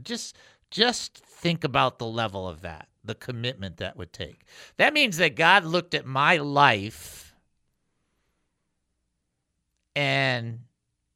Just 0.03 0.37
just 0.69 1.17
think 1.17 1.63
about 1.63 1.97
the 1.97 2.05
level 2.05 2.47
of 2.47 2.61
that, 2.61 2.89
the 3.03 3.15
commitment 3.15 3.77
that 3.77 3.95
would 3.95 4.11
take. 4.11 4.41
That 4.75 4.93
means 4.93 5.17
that 5.17 5.35
God 5.35 5.63
looked 5.63 5.93
at 5.93 6.05
my 6.05 6.37
life 6.37 7.33
and 9.95 10.59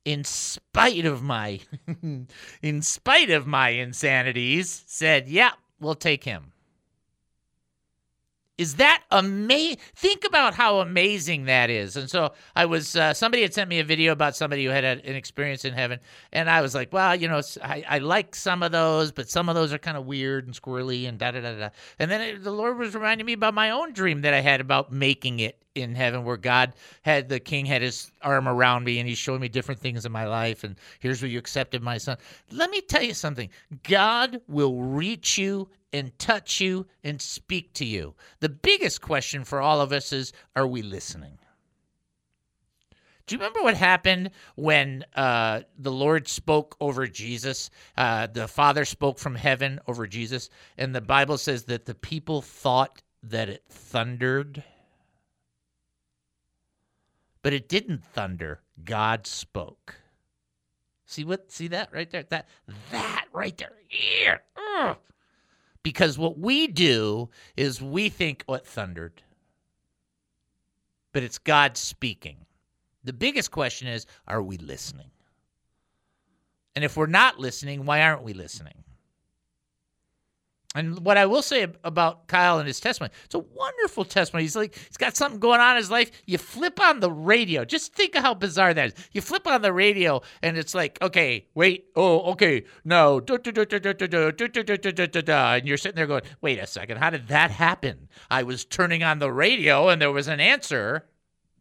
in 0.06 0.24
spite 0.24 1.06
of 1.06 1.22
my 1.22 1.60
in 2.62 2.82
spite 2.82 3.30
of 3.30 3.48
my 3.48 3.70
insanities 3.70 4.84
said, 4.88 5.28
"Yeah, 5.28 5.52
we'll 5.80 5.96
take 5.96 6.24
him." 6.24 6.54
Is 8.62 8.76
that 8.76 9.02
amazing? 9.10 9.80
Think 9.96 10.24
about 10.24 10.54
how 10.54 10.82
amazing 10.82 11.46
that 11.46 11.72
is. 11.72 11.98
And 11.98 12.08
so 12.08 12.34
I 12.56 12.66
was, 12.68 12.96
uh, 12.96 13.12
somebody 13.12 13.42
had 13.42 13.56
sent 13.56 13.68
me 13.68 13.80
a 13.80 13.84
video 13.84 14.12
about 14.12 14.36
somebody 14.36 14.64
who 14.64 14.70
had 14.70 14.84
a, 14.84 15.04
an 15.04 15.16
experience 15.16 15.66
in 15.66 15.74
heaven. 15.74 16.00
And 16.32 16.48
I 16.48 16.62
was 16.62 16.76
like, 16.76 16.94
well, 16.94 17.16
you 17.16 17.28
know, 17.28 17.42
I, 17.64 17.84
I 17.90 17.98
like 17.98 18.36
some 18.36 18.62
of 18.62 18.72
those, 18.72 19.12
but 19.12 19.28
some 19.28 19.50
of 19.50 19.56
those 19.56 19.74
are 19.74 19.80
kind 19.80 19.98
of 19.98 20.06
weird 20.06 20.46
and 20.46 20.54
squirrely 20.54 21.10
and 21.10 21.18
da 21.18 21.32
da 21.32 21.42
da 21.42 21.56
da. 21.56 21.70
And 21.98 22.12
then 22.12 22.22
it, 22.22 22.44
the 22.44 22.52
Lord 22.52 22.78
was 22.78 22.94
reminding 22.94 23.26
me 23.26 23.34
about 23.34 23.56
my 23.56 23.72
own 23.72 23.94
dream 23.94 24.22
that 24.22 24.36
I 24.36 24.42
had 24.42 24.62
about 24.62 24.92
making 24.92 25.40
it 25.40 25.58
in 25.74 25.96
heaven 25.96 26.24
where 26.24 26.38
God 26.38 26.74
had 27.02 27.30
the 27.30 27.40
king 27.40 27.66
had 27.66 27.82
his 27.82 28.12
arm 28.22 28.48
around 28.48 28.84
me 28.84 29.00
and 29.00 29.10
he's 29.10 29.18
showing 29.18 29.42
me 29.42 29.48
different 29.48 29.82
things 29.82 30.06
in 30.06 30.12
my 30.12 30.26
life 30.26 30.64
and 30.64 30.76
here's 31.00 31.20
where 31.24 31.32
you 31.32 31.40
accepted 31.40 31.82
my 31.82 31.98
son. 31.98 32.18
Let 32.52 32.70
me 32.70 32.82
tell 32.82 33.02
you 33.02 33.16
something. 33.16 33.50
God 33.84 34.40
will 34.48 34.84
reach 34.84 35.40
you 35.40 35.68
and 35.94 36.18
touch 36.20 36.62
you 36.62 36.88
and 37.04 37.22
speak 37.22 37.74
to 37.74 37.86
you. 37.86 38.16
The 38.40 38.50
biggest 38.50 39.02
question 39.02 39.44
for 39.44 39.62
all 39.62 39.82
of 39.82 39.92
us 39.92 40.14
is 40.14 40.34
are 40.56 40.68
we 40.68 40.82
listening? 40.82 41.38
Do 43.28 43.36
you 43.36 43.40
remember 43.40 43.62
what 43.62 43.78
happened 43.78 44.32
when 44.56 45.06
uh, 45.16 45.62
the 45.78 45.92
Lord 45.92 46.28
spoke 46.28 46.76
over 46.82 47.08
Jesus? 47.08 47.70
Uh, 47.96 48.28
the 48.28 48.48
Father 48.48 48.84
spoke 48.84 49.20
from 49.20 49.36
heaven 49.36 49.80
over 49.88 50.08
Jesus, 50.08 50.50
and 50.78 50.94
the 50.94 51.02
Bible 51.02 51.38
says 51.38 51.64
that 51.66 51.86
the 51.86 51.96
people 51.96 52.42
thought 52.42 53.02
that 53.24 53.48
it 53.48 53.64
thundered 53.70 54.64
but 57.42 57.54
it 57.54 57.68
didn't 57.68 58.04
thunder. 58.04 58.62
God 58.84 59.26
spoke. 59.26 59.96
See 61.06 61.24
what? 61.24 61.52
See 61.52 61.68
that 61.70 61.92
right 61.92 62.10
there? 62.10 62.24
That 62.24 62.48
that 62.92 63.26
right 63.34 63.58
there. 63.58 63.74
Yeah. 63.90 64.38
Ugh. 64.80 64.98
Because 65.84 66.18
what 66.18 66.38
we 66.38 66.68
do 66.68 67.30
is 67.58 67.82
we 67.82 68.10
think 68.10 68.44
oh, 68.48 68.54
what 68.54 68.66
thundered, 68.68 69.24
but 71.12 71.24
it's 71.24 71.38
God 71.38 71.78
speaking. 71.78 72.38
The 73.04 73.14
biggest 73.14 73.50
question 73.52 73.88
is, 73.88 74.06
are 74.28 74.44
we 74.44 74.58
listening? 74.58 75.10
And 76.76 76.86
if 76.86 76.96
we're 76.96 77.08
not 77.08 77.40
listening, 77.40 77.86
why 77.86 78.02
aren't 78.02 78.24
we 78.24 78.34
listening? 78.34 78.84
And 80.74 81.00
what 81.00 81.18
I 81.18 81.26
will 81.26 81.42
say 81.42 81.68
about 81.84 82.28
Kyle 82.28 82.60
and 82.60 82.68
his 82.68 82.80
testimony, 82.80 83.12
it's 83.26 83.36
a 83.36 83.40
wonderful 83.40 84.06
testimony. 84.06 84.44
He's 84.44 84.56
like, 84.56 84.74
he's 84.76 84.96
got 84.96 85.18
something 85.18 85.40
going 85.40 85.60
on 85.60 85.72
in 85.72 85.78
his 85.78 85.92
life. 85.92 86.12
You 86.26 86.38
flip 86.38 86.80
on 86.80 87.02
the 87.02 87.12
radio. 87.12 87.66
Just 87.66 87.94
think 87.94 88.16
of 88.16 88.24
how 88.24 88.34
bizarre 88.34 88.74
that 88.74 88.88
is. 88.88 88.94
You 89.12 89.20
flip 89.20 89.48
on 89.48 89.62
the 89.62 89.74
radio, 89.74 90.22
and 90.42 90.58
it's 90.58 90.74
like, 90.74 90.98
okay, 91.02 91.46
wait, 91.56 91.88
oh, 91.98 92.22
okay, 92.32 92.64
no, 92.86 93.20
and 93.20 93.28
you're 95.68 95.78
sitting 95.78 95.96
there 95.96 96.08
going, 96.08 96.24
wait 96.42 96.60
a 96.60 96.68
second, 96.68 96.98
how 96.98 97.10
did 97.10 97.28
that 97.28 97.52
happen? 97.52 98.08
I 98.30 98.44
was 98.44 98.64
turning 98.64 99.04
on 99.04 99.20
the 99.20 99.32
radio, 99.32 99.90
and 99.90 100.02
there 100.02 100.12
was 100.12 100.30
an 100.30 100.40
answer 100.40 101.06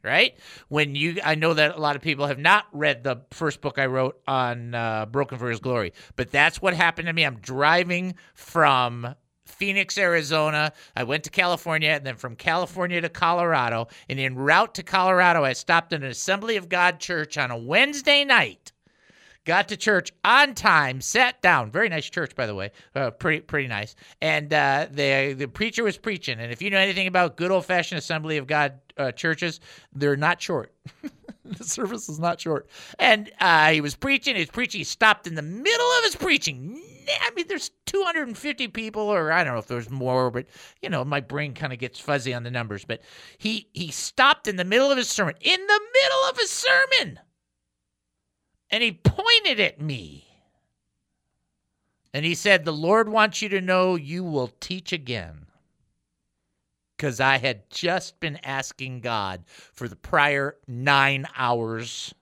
right? 0.02 0.36
When 0.68 0.94
you, 0.94 1.18
I 1.24 1.34
know 1.34 1.54
that 1.54 1.76
a 1.76 1.80
lot 1.80 1.96
of 1.96 2.02
people 2.02 2.26
have 2.26 2.38
not 2.38 2.66
read 2.72 3.04
the 3.04 3.22
first 3.30 3.60
book 3.60 3.78
I 3.78 3.86
wrote 3.86 4.20
on 4.26 4.74
uh, 4.74 5.06
Broken 5.06 5.38
for 5.38 5.50
His 5.50 5.60
Glory, 5.60 5.92
but 6.16 6.30
that's 6.30 6.62
what 6.62 6.74
happened 6.74 7.06
to 7.06 7.12
me. 7.12 7.24
I'm 7.24 7.38
driving 7.38 8.14
from 8.34 9.14
Phoenix, 9.50 9.98
Arizona. 9.98 10.72
I 10.96 11.04
went 11.04 11.24
to 11.24 11.30
California 11.30 11.90
and 11.90 12.06
then 12.06 12.16
from 12.16 12.36
California 12.36 13.00
to 13.00 13.08
Colorado. 13.08 13.88
And 14.08 14.18
en 14.18 14.36
route 14.36 14.74
to 14.76 14.82
Colorado, 14.82 15.44
I 15.44 15.52
stopped 15.52 15.92
at 15.92 16.02
an 16.02 16.08
Assembly 16.08 16.56
of 16.56 16.68
God 16.68 16.98
church 17.00 17.36
on 17.36 17.50
a 17.50 17.58
Wednesday 17.58 18.24
night. 18.24 18.69
Got 19.50 19.66
to 19.70 19.76
church 19.76 20.12
on 20.24 20.54
time, 20.54 21.00
sat 21.00 21.42
down. 21.42 21.72
Very 21.72 21.88
nice 21.88 22.08
church, 22.08 22.36
by 22.36 22.46
the 22.46 22.54
way. 22.54 22.70
Uh, 22.94 23.10
pretty 23.10 23.40
pretty 23.40 23.66
nice. 23.66 23.96
And 24.22 24.54
uh, 24.54 24.86
the 24.88 25.34
the 25.36 25.48
preacher 25.48 25.82
was 25.82 25.98
preaching. 25.98 26.38
And 26.38 26.52
if 26.52 26.62
you 26.62 26.70
know 26.70 26.78
anything 26.78 27.08
about 27.08 27.36
good 27.36 27.50
old 27.50 27.66
fashioned 27.66 27.98
Assembly 27.98 28.36
of 28.36 28.46
God 28.46 28.74
uh, 28.96 29.10
churches, 29.10 29.58
they're 29.92 30.14
not 30.14 30.40
short. 30.40 30.72
the 31.44 31.64
service 31.64 32.08
is 32.08 32.20
not 32.20 32.40
short. 32.40 32.68
And 33.00 33.28
uh, 33.40 33.72
he 33.72 33.80
was 33.80 33.96
preaching. 33.96 34.36
He 34.36 34.42
was 34.42 34.50
preaching. 34.50 34.78
He 34.78 34.84
stopped 34.84 35.26
in 35.26 35.34
the 35.34 35.42
middle 35.42 35.90
of 35.98 36.04
his 36.04 36.14
preaching. 36.14 36.80
I 37.20 37.32
mean, 37.32 37.46
there's 37.48 37.72
250 37.86 38.68
people, 38.68 39.02
or 39.02 39.32
I 39.32 39.42
don't 39.42 39.54
know 39.54 39.58
if 39.58 39.66
there's 39.66 39.90
more, 39.90 40.30
but 40.30 40.46
you 40.80 40.88
know, 40.90 41.04
my 41.04 41.18
brain 41.18 41.54
kind 41.54 41.72
of 41.72 41.80
gets 41.80 41.98
fuzzy 41.98 42.32
on 42.32 42.44
the 42.44 42.52
numbers. 42.52 42.84
But 42.84 43.02
he 43.36 43.66
he 43.72 43.90
stopped 43.90 44.46
in 44.46 44.54
the 44.54 44.64
middle 44.64 44.92
of 44.92 44.96
his 44.96 45.08
sermon. 45.08 45.34
In 45.40 45.58
the 45.66 45.80
middle 45.92 46.30
of 46.30 46.38
his 46.38 46.50
sermon 46.52 47.18
and 48.70 48.82
he 48.82 48.92
pointed 48.92 49.60
at 49.60 49.80
me. 49.80 50.26
And 52.12 52.24
he 52.24 52.34
said, 52.34 52.64
The 52.64 52.72
Lord 52.72 53.08
wants 53.08 53.42
you 53.42 53.48
to 53.50 53.60
know 53.60 53.94
you 53.94 54.24
will 54.24 54.52
teach 54.60 54.92
again. 54.92 55.46
Because 56.96 57.20
I 57.20 57.38
had 57.38 57.70
just 57.70 58.20
been 58.20 58.38
asking 58.44 59.00
God 59.00 59.44
for 59.46 59.88
the 59.88 59.96
prior 59.96 60.56
nine 60.66 61.26
hours, 61.36 62.14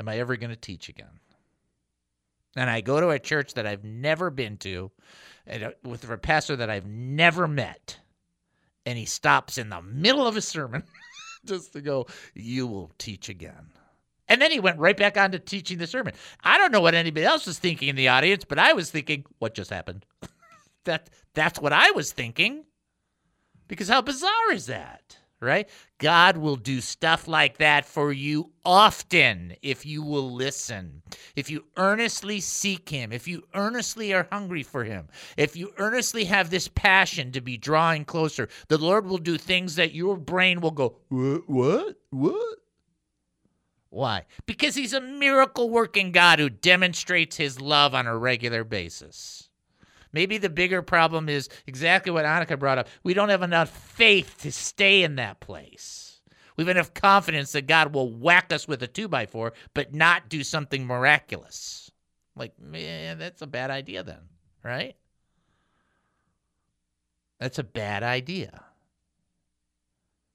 Am 0.00 0.08
I 0.08 0.18
ever 0.18 0.36
going 0.36 0.50
to 0.50 0.56
teach 0.56 0.88
again? 0.88 1.20
And 2.56 2.70
I 2.70 2.80
go 2.80 3.00
to 3.00 3.10
a 3.10 3.18
church 3.18 3.54
that 3.54 3.66
I've 3.66 3.84
never 3.84 4.30
been 4.30 4.56
to 4.58 4.90
and 5.46 5.62
uh, 5.64 5.70
with 5.82 6.08
a 6.08 6.16
pastor 6.16 6.56
that 6.56 6.70
I've 6.70 6.86
never 6.86 7.46
met. 7.46 7.98
And 8.86 8.98
he 8.98 9.04
stops 9.04 9.58
in 9.58 9.70
the 9.70 9.82
middle 9.82 10.26
of 10.26 10.36
a 10.36 10.42
sermon 10.42 10.84
just 11.44 11.72
to 11.72 11.80
go, 11.80 12.06
You 12.34 12.66
will 12.66 12.92
teach 12.98 13.28
again. 13.28 13.70
And 14.28 14.40
then 14.40 14.50
he 14.50 14.60
went 14.60 14.78
right 14.78 14.96
back 14.96 15.16
on 15.16 15.32
to 15.32 15.38
teaching 15.38 15.78
the 15.78 15.86
sermon. 15.86 16.14
I 16.42 16.56
don't 16.58 16.72
know 16.72 16.80
what 16.80 16.94
anybody 16.94 17.26
else 17.26 17.46
was 17.46 17.58
thinking 17.58 17.88
in 17.88 17.96
the 17.96 18.08
audience, 18.08 18.44
but 18.44 18.58
I 18.58 18.72
was 18.72 18.90
thinking, 18.90 19.24
what 19.38 19.54
just 19.54 19.70
happened? 19.70 20.06
that 20.84 21.10
that's 21.34 21.60
what 21.60 21.72
I 21.72 21.90
was 21.90 22.12
thinking. 22.12 22.64
Because 23.68 23.88
how 23.88 24.02
bizarre 24.02 24.52
is 24.52 24.66
that? 24.66 25.18
Right? 25.40 25.68
God 25.98 26.38
will 26.38 26.56
do 26.56 26.80
stuff 26.80 27.28
like 27.28 27.58
that 27.58 27.84
for 27.84 28.10
you 28.12 28.52
often 28.64 29.56
if 29.60 29.84
you 29.84 30.02
will 30.02 30.32
listen. 30.32 31.02
If 31.36 31.50
you 31.50 31.66
earnestly 31.76 32.40
seek 32.40 32.88
Him, 32.88 33.12
if 33.12 33.28
you 33.28 33.42
earnestly 33.52 34.14
are 34.14 34.26
hungry 34.32 34.62
for 34.62 34.84
Him, 34.84 35.08
if 35.36 35.54
you 35.54 35.72
earnestly 35.76 36.24
have 36.24 36.48
this 36.48 36.68
passion 36.68 37.30
to 37.32 37.42
be 37.42 37.58
drawing 37.58 38.06
closer, 38.06 38.48
the 38.68 38.78
Lord 38.78 39.04
will 39.04 39.18
do 39.18 39.36
things 39.36 39.74
that 39.74 39.92
your 39.92 40.16
brain 40.16 40.62
will 40.62 40.70
go, 40.70 40.96
What? 41.10 41.42
What? 41.46 41.96
What? 42.10 42.58
Why? 43.94 44.24
Because 44.44 44.74
He's 44.74 44.92
a 44.92 45.00
miracle 45.00 45.70
working 45.70 46.10
God 46.10 46.40
who 46.40 46.50
demonstrates 46.50 47.36
His 47.36 47.60
love 47.60 47.94
on 47.94 48.08
a 48.08 48.18
regular 48.18 48.64
basis. 48.64 49.48
Maybe 50.12 50.36
the 50.36 50.50
bigger 50.50 50.82
problem 50.82 51.28
is 51.28 51.48
exactly 51.66 52.10
what 52.10 52.24
Annika 52.24 52.58
brought 52.58 52.78
up. 52.78 52.88
We 53.04 53.14
don't 53.14 53.28
have 53.28 53.42
enough 53.42 53.70
faith 53.70 54.36
to 54.40 54.50
stay 54.50 55.04
in 55.04 55.14
that 55.16 55.38
place. 55.38 56.20
We 56.56 56.64
have 56.64 56.76
enough 56.76 56.92
confidence 56.92 57.52
that 57.52 57.68
God 57.68 57.94
will 57.94 58.10
whack 58.10 58.52
us 58.52 58.66
with 58.66 58.82
a 58.82 58.88
two 58.88 59.06
by 59.06 59.26
four, 59.26 59.52
but 59.74 59.94
not 59.94 60.28
do 60.28 60.42
something 60.42 60.84
miraculous. 60.84 61.92
Like, 62.34 62.58
man, 62.60 63.18
that's 63.18 63.42
a 63.42 63.46
bad 63.46 63.70
idea 63.70 64.02
then, 64.02 64.22
right? 64.64 64.96
That's 67.38 67.60
a 67.60 67.64
bad 67.64 68.02
idea. 68.02 68.64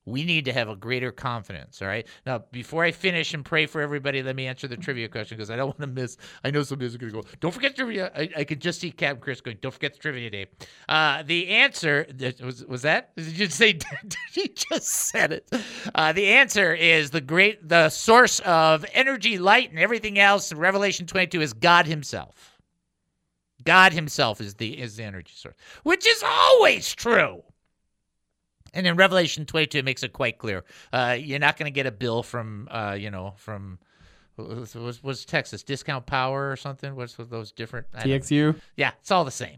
We 0.05 0.23
need 0.23 0.45
to 0.45 0.53
have 0.53 0.69
a 0.69 0.75
greater 0.75 1.11
confidence. 1.11 1.81
All 1.81 1.87
right. 1.87 2.07
Now, 2.25 2.43
before 2.51 2.83
I 2.83 2.91
finish 2.91 3.33
and 3.33 3.45
pray 3.45 3.65
for 3.65 3.81
everybody, 3.81 4.23
let 4.23 4.35
me 4.35 4.47
answer 4.47 4.67
the 4.67 4.77
trivia 4.77 5.07
question 5.07 5.37
because 5.37 5.51
I 5.51 5.55
don't 5.55 5.67
want 5.67 5.81
to 5.81 5.87
miss. 5.87 6.17
I 6.43 6.51
know 6.51 6.63
somebody's 6.63 6.97
going 6.97 7.13
to 7.13 7.21
go, 7.21 7.27
don't 7.39 7.53
forget 7.53 7.75
trivia. 7.75 8.11
I, 8.15 8.29
I 8.37 8.43
can 8.43 8.59
just 8.59 8.79
see 8.79 8.91
Captain 8.91 9.21
Chris 9.21 9.41
going, 9.41 9.57
don't 9.61 9.73
forget 9.73 9.93
the 9.93 9.99
trivia, 9.99 10.29
Dave. 10.29 10.47
Uh, 10.87 11.23
the 11.23 11.49
answer 11.49 12.07
was, 12.41 12.65
was 12.65 12.81
that? 12.83 13.15
Did 13.15 13.37
you 13.37 13.47
say, 13.47 13.77
you 14.33 14.47
just 14.47 14.87
said 14.87 15.31
it? 15.31 15.51
Uh, 15.93 16.11
the 16.13 16.27
answer 16.27 16.73
is 16.73 17.11
the 17.11 17.21
great, 17.21 17.67
the 17.67 17.89
source 17.89 18.39
of 18.39 18.85
energy, 18.93 19.37
light, 19.37 19.69
and 19.69 19.79
everything 19.79 20.17
else 20.17 20.51
in 20.51 20.57
Revelation 20.57 21.05
22 21.05 21.41
is 21.41 21.53
God 21.53 21.85
Himself. 21.85 22.57
God 23.63 23.93
Himself 23.93 24.39
is 24.41 24.55
the 24.55 24.79
is 24.79 24.95
the 24.95 25.03
energy 25.03 25.33
source, 25.35 25.55
which 25.83 26.07
is 26.07 26.23
always 26.23 26.93
true. 26.95 27.43
And 28.73 28.87
in 28.87 28.95
Revelation 28.95 29.45
22, 29.45 29.79
it 29.79 29.85
makes 29.85 30.03
it 30.03 30.13
quite 30.13 30.37
clear. 30.37 30.63
Uh, 30.91 31.17
you're 31.19 31.39
not 31.39 31.57
going 31.57 31.71
to 31.71 31.75
get 31.75 31.85
a 31.85 31.91
bill 31.91 32.23
from, 32.23 32.67
uh, 32.71 32.95
you 32.99 33.11
know, 33.11 33.33
from 33.37 33.79
was 34.37 35.03
was 35.03 35.25
Texas 35.25 35.63
Discount 35.63 36.05
Power 36.05 36.51
or 36.51 36.55
something? 36.55 36.95
What's 36.95 37.17
with 37.17 37.29
those 37.29 37.51
different 37.51 37.91
TXU? 37.91 38.55
Yeah, 38.77 38.91
it's 38.99 39.11
all 39.11 39.25
the 39.25 39.31
same. 39.31 39.57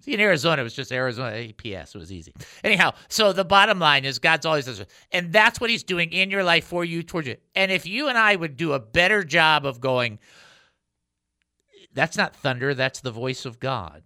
See, 0.00 0.14
in 0.14 0.20
Arizona, 0.20 0.60
it 0.60 0.64
was 0.64 0.74
just 0.74 0.92
Arizona 0.92 1.32
APS. 1.32 1.94
It 1.94 1.98
was 1.98 2.12
easy. 2.12 2.32
Anyhow, 2.62 2.92
so 3.08 3.32
the 3.32 3.44
bottom 3.44 3.78
line 3.78 4.04
is 4.04 4.18
God's 4.18 4.46
always 4.46 4.66
this, 4.66 4.82
and 5.10 5.32
that's 5.32 5.60
what 5.60 5.70
He's 5.70 5.82
doing 5.82 6.12
in 6.12 6.30
your 6.30 6.44
life 6.44 6.64
for 6.64 6.84
you, 6.84 7.02
towards 7.02 7.28
you. 7.28 7.36
And 7.54 7.72
if 7.72 7.86
you 7.86 8.08
and 8.08 8.16
I 8.16 8.36
would 8.36 8.56
do 8.56 8.72
a 8.72 8.78
better 8.78 9.24
job 9.24 9.66
of 9.66 9.80
going, 9.80 10.18
that's 11.92 12.16
not 12.16 12.36
thunder. 12.36 12.74
That's 12.74 13.00
the 13.00 13.10
voice 13.10 13.44
of 13.46 13.58
God. 13.58 14.02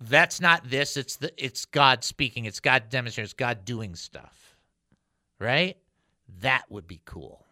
That's 0.00 0.40
not 0.40 0.68
this. 0.68 0.96
It's 0.96 1.16
the 1.16 1.32
it's 1.42 1.64
God 1.64 2.04
speaking. 2.04 2.44
It's 2.44 2.60
God 2.60 2.90
demonstrating. 2.90 3.24
It's 3.24 3.32
God 3.32 3.64
doing 3.64 3.94
stuff. 3.94 4.56
Right? 5.38 5.76
That 6.40 6.64
would 6.68 6.86
be 6.86 7.00
cool. 7.04 7.46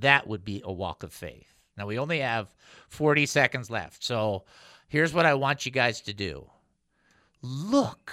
That 0.00 0.26
would 0.26 0.44
be 0.44 0.62
a 0.64 0.72
walk 0.72 1.02
of 1.02 1.12
faith. 1.12 1.54
Now 1.76 1.86
we 1.86 1.98
only 1.98 2.20
have 2.20 2.52
40 2.88 3.26
seconds 3.26 3.70
left. 3.70 4.02
So 4.02 4.44
here's 4.88 5.12
what 5.14 5.26
I 5.26 5.34
want 5.34 5.66
you 5.66 5.72
guys 5.72 6.00
to 6.02 6.14
do. 6.14 6.50
Look 7.42 8.12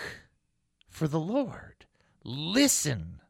for 0.89 1.07
the 1.07 1.19
Lord. 1.19 1.85
Listen 2.23 3.21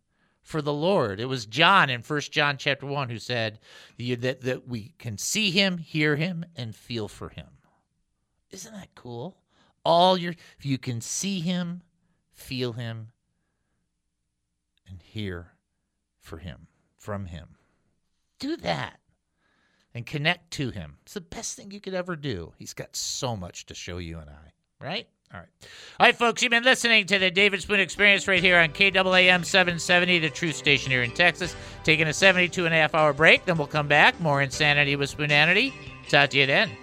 for 0.42 0.62
the 0.62 0.74
Lord. 0.74 1.20
It 1.20 1.26
was 1.26 1.46
John 1.46 1.90
in 1.90 2.02
First 2.02 2.32
John 2.32 2.58
chapter 2.58 2.86
1 2.86 3.10
who 3.10 3.20
said 3.20 3.60
that, 3.98 4.42
that 4.42 4.68
we 4.68 4.94
can 4.98 5.18
see 5.18 5.52
him, 5.52 5.78
hear 5.78 6.16
him, 6.16 6.44
and 6.56 6.76
feel 6.76 7.08
for 7.08 7.30
him. 7.30 7.48
Isn't 8.52 8.74
that 8.74 8.94
cool? 8.96 9.38
All 9.86 10.18
your 10.18 10.34
if 10.58 10.66
you 10.66 10.78
can 10.78 11.02
see 11.02 11.40
him, 11.40 11.82
feel 12.32 12.74
him 12.74 13.10
and 14.88 15.02
hear 15.02 15.54
for 16.20 16.38
him 16.38 16.68
from 16.98 17.26
him. 17.26 17.56
Do 18.40 18.58
that 18.58 19.00
and 19.94 20.06
connect 20.06 20.52
to 20.52 20.72
him. 20.72 20.98
It's 21.04 21.14
the 21.14 21.22
best 21.22 21.56
thing 21.56 21.72
you 21.72 21.80
could 21.80 21.94
ever 21.94 22.16
do. 22.16 22.54
He's 22.58 22.74
got 22.74 22.96
so 22.96 23.36
much 23.36 23.66
to 23.68 23.76
show 23.76 23.98
you 23.98 24.20
and 24.20 24.30
I, 24.30 24.84
right? 24.84 25.08
All 25.34 25.40
right. 25.40 25.50
All 26.00 26.06
right, 26.06 26.16
folks, 26.16 26.44
you've 26.44 26.52
been 26.52 26.64
listening 26.64 27.08
to 27.08 27.18
the 27.18 27.32
David 27.32 27.62
Spoon 27.62 27.80
Experience 27.80 28.28
right 28.28 28.42
here 28.42 28.60
on 28.60 28.70
KAAM 28.70 29.44
770, 29.44 30.20
the 30.20 30.30
truth 30.30 30.56
station 30.56 30.92
here 30.92 31.02
in 31.02 31.12
Texas. 31.12 31.56
Taking 31.84 32.08
a 32.08 32.14
72 32.14 32.66
and 32.66 32.74
a 32.74 32.78
half 32.78 32.94
hour 32.94 33.14
break, 33.14 33.46
then 33.46 33.58
we'll 33.58 33.68
come 33.68 33.88
back. 33.88 34.20
More 34.20 34.42
insanity 34.42 34.96
with 34.96 35.10
Spoonanity. 35.10 35.74
Talk 36.08 36.30
to 36.32 36.38
you 36.38 36.46
then. 36.46 36.83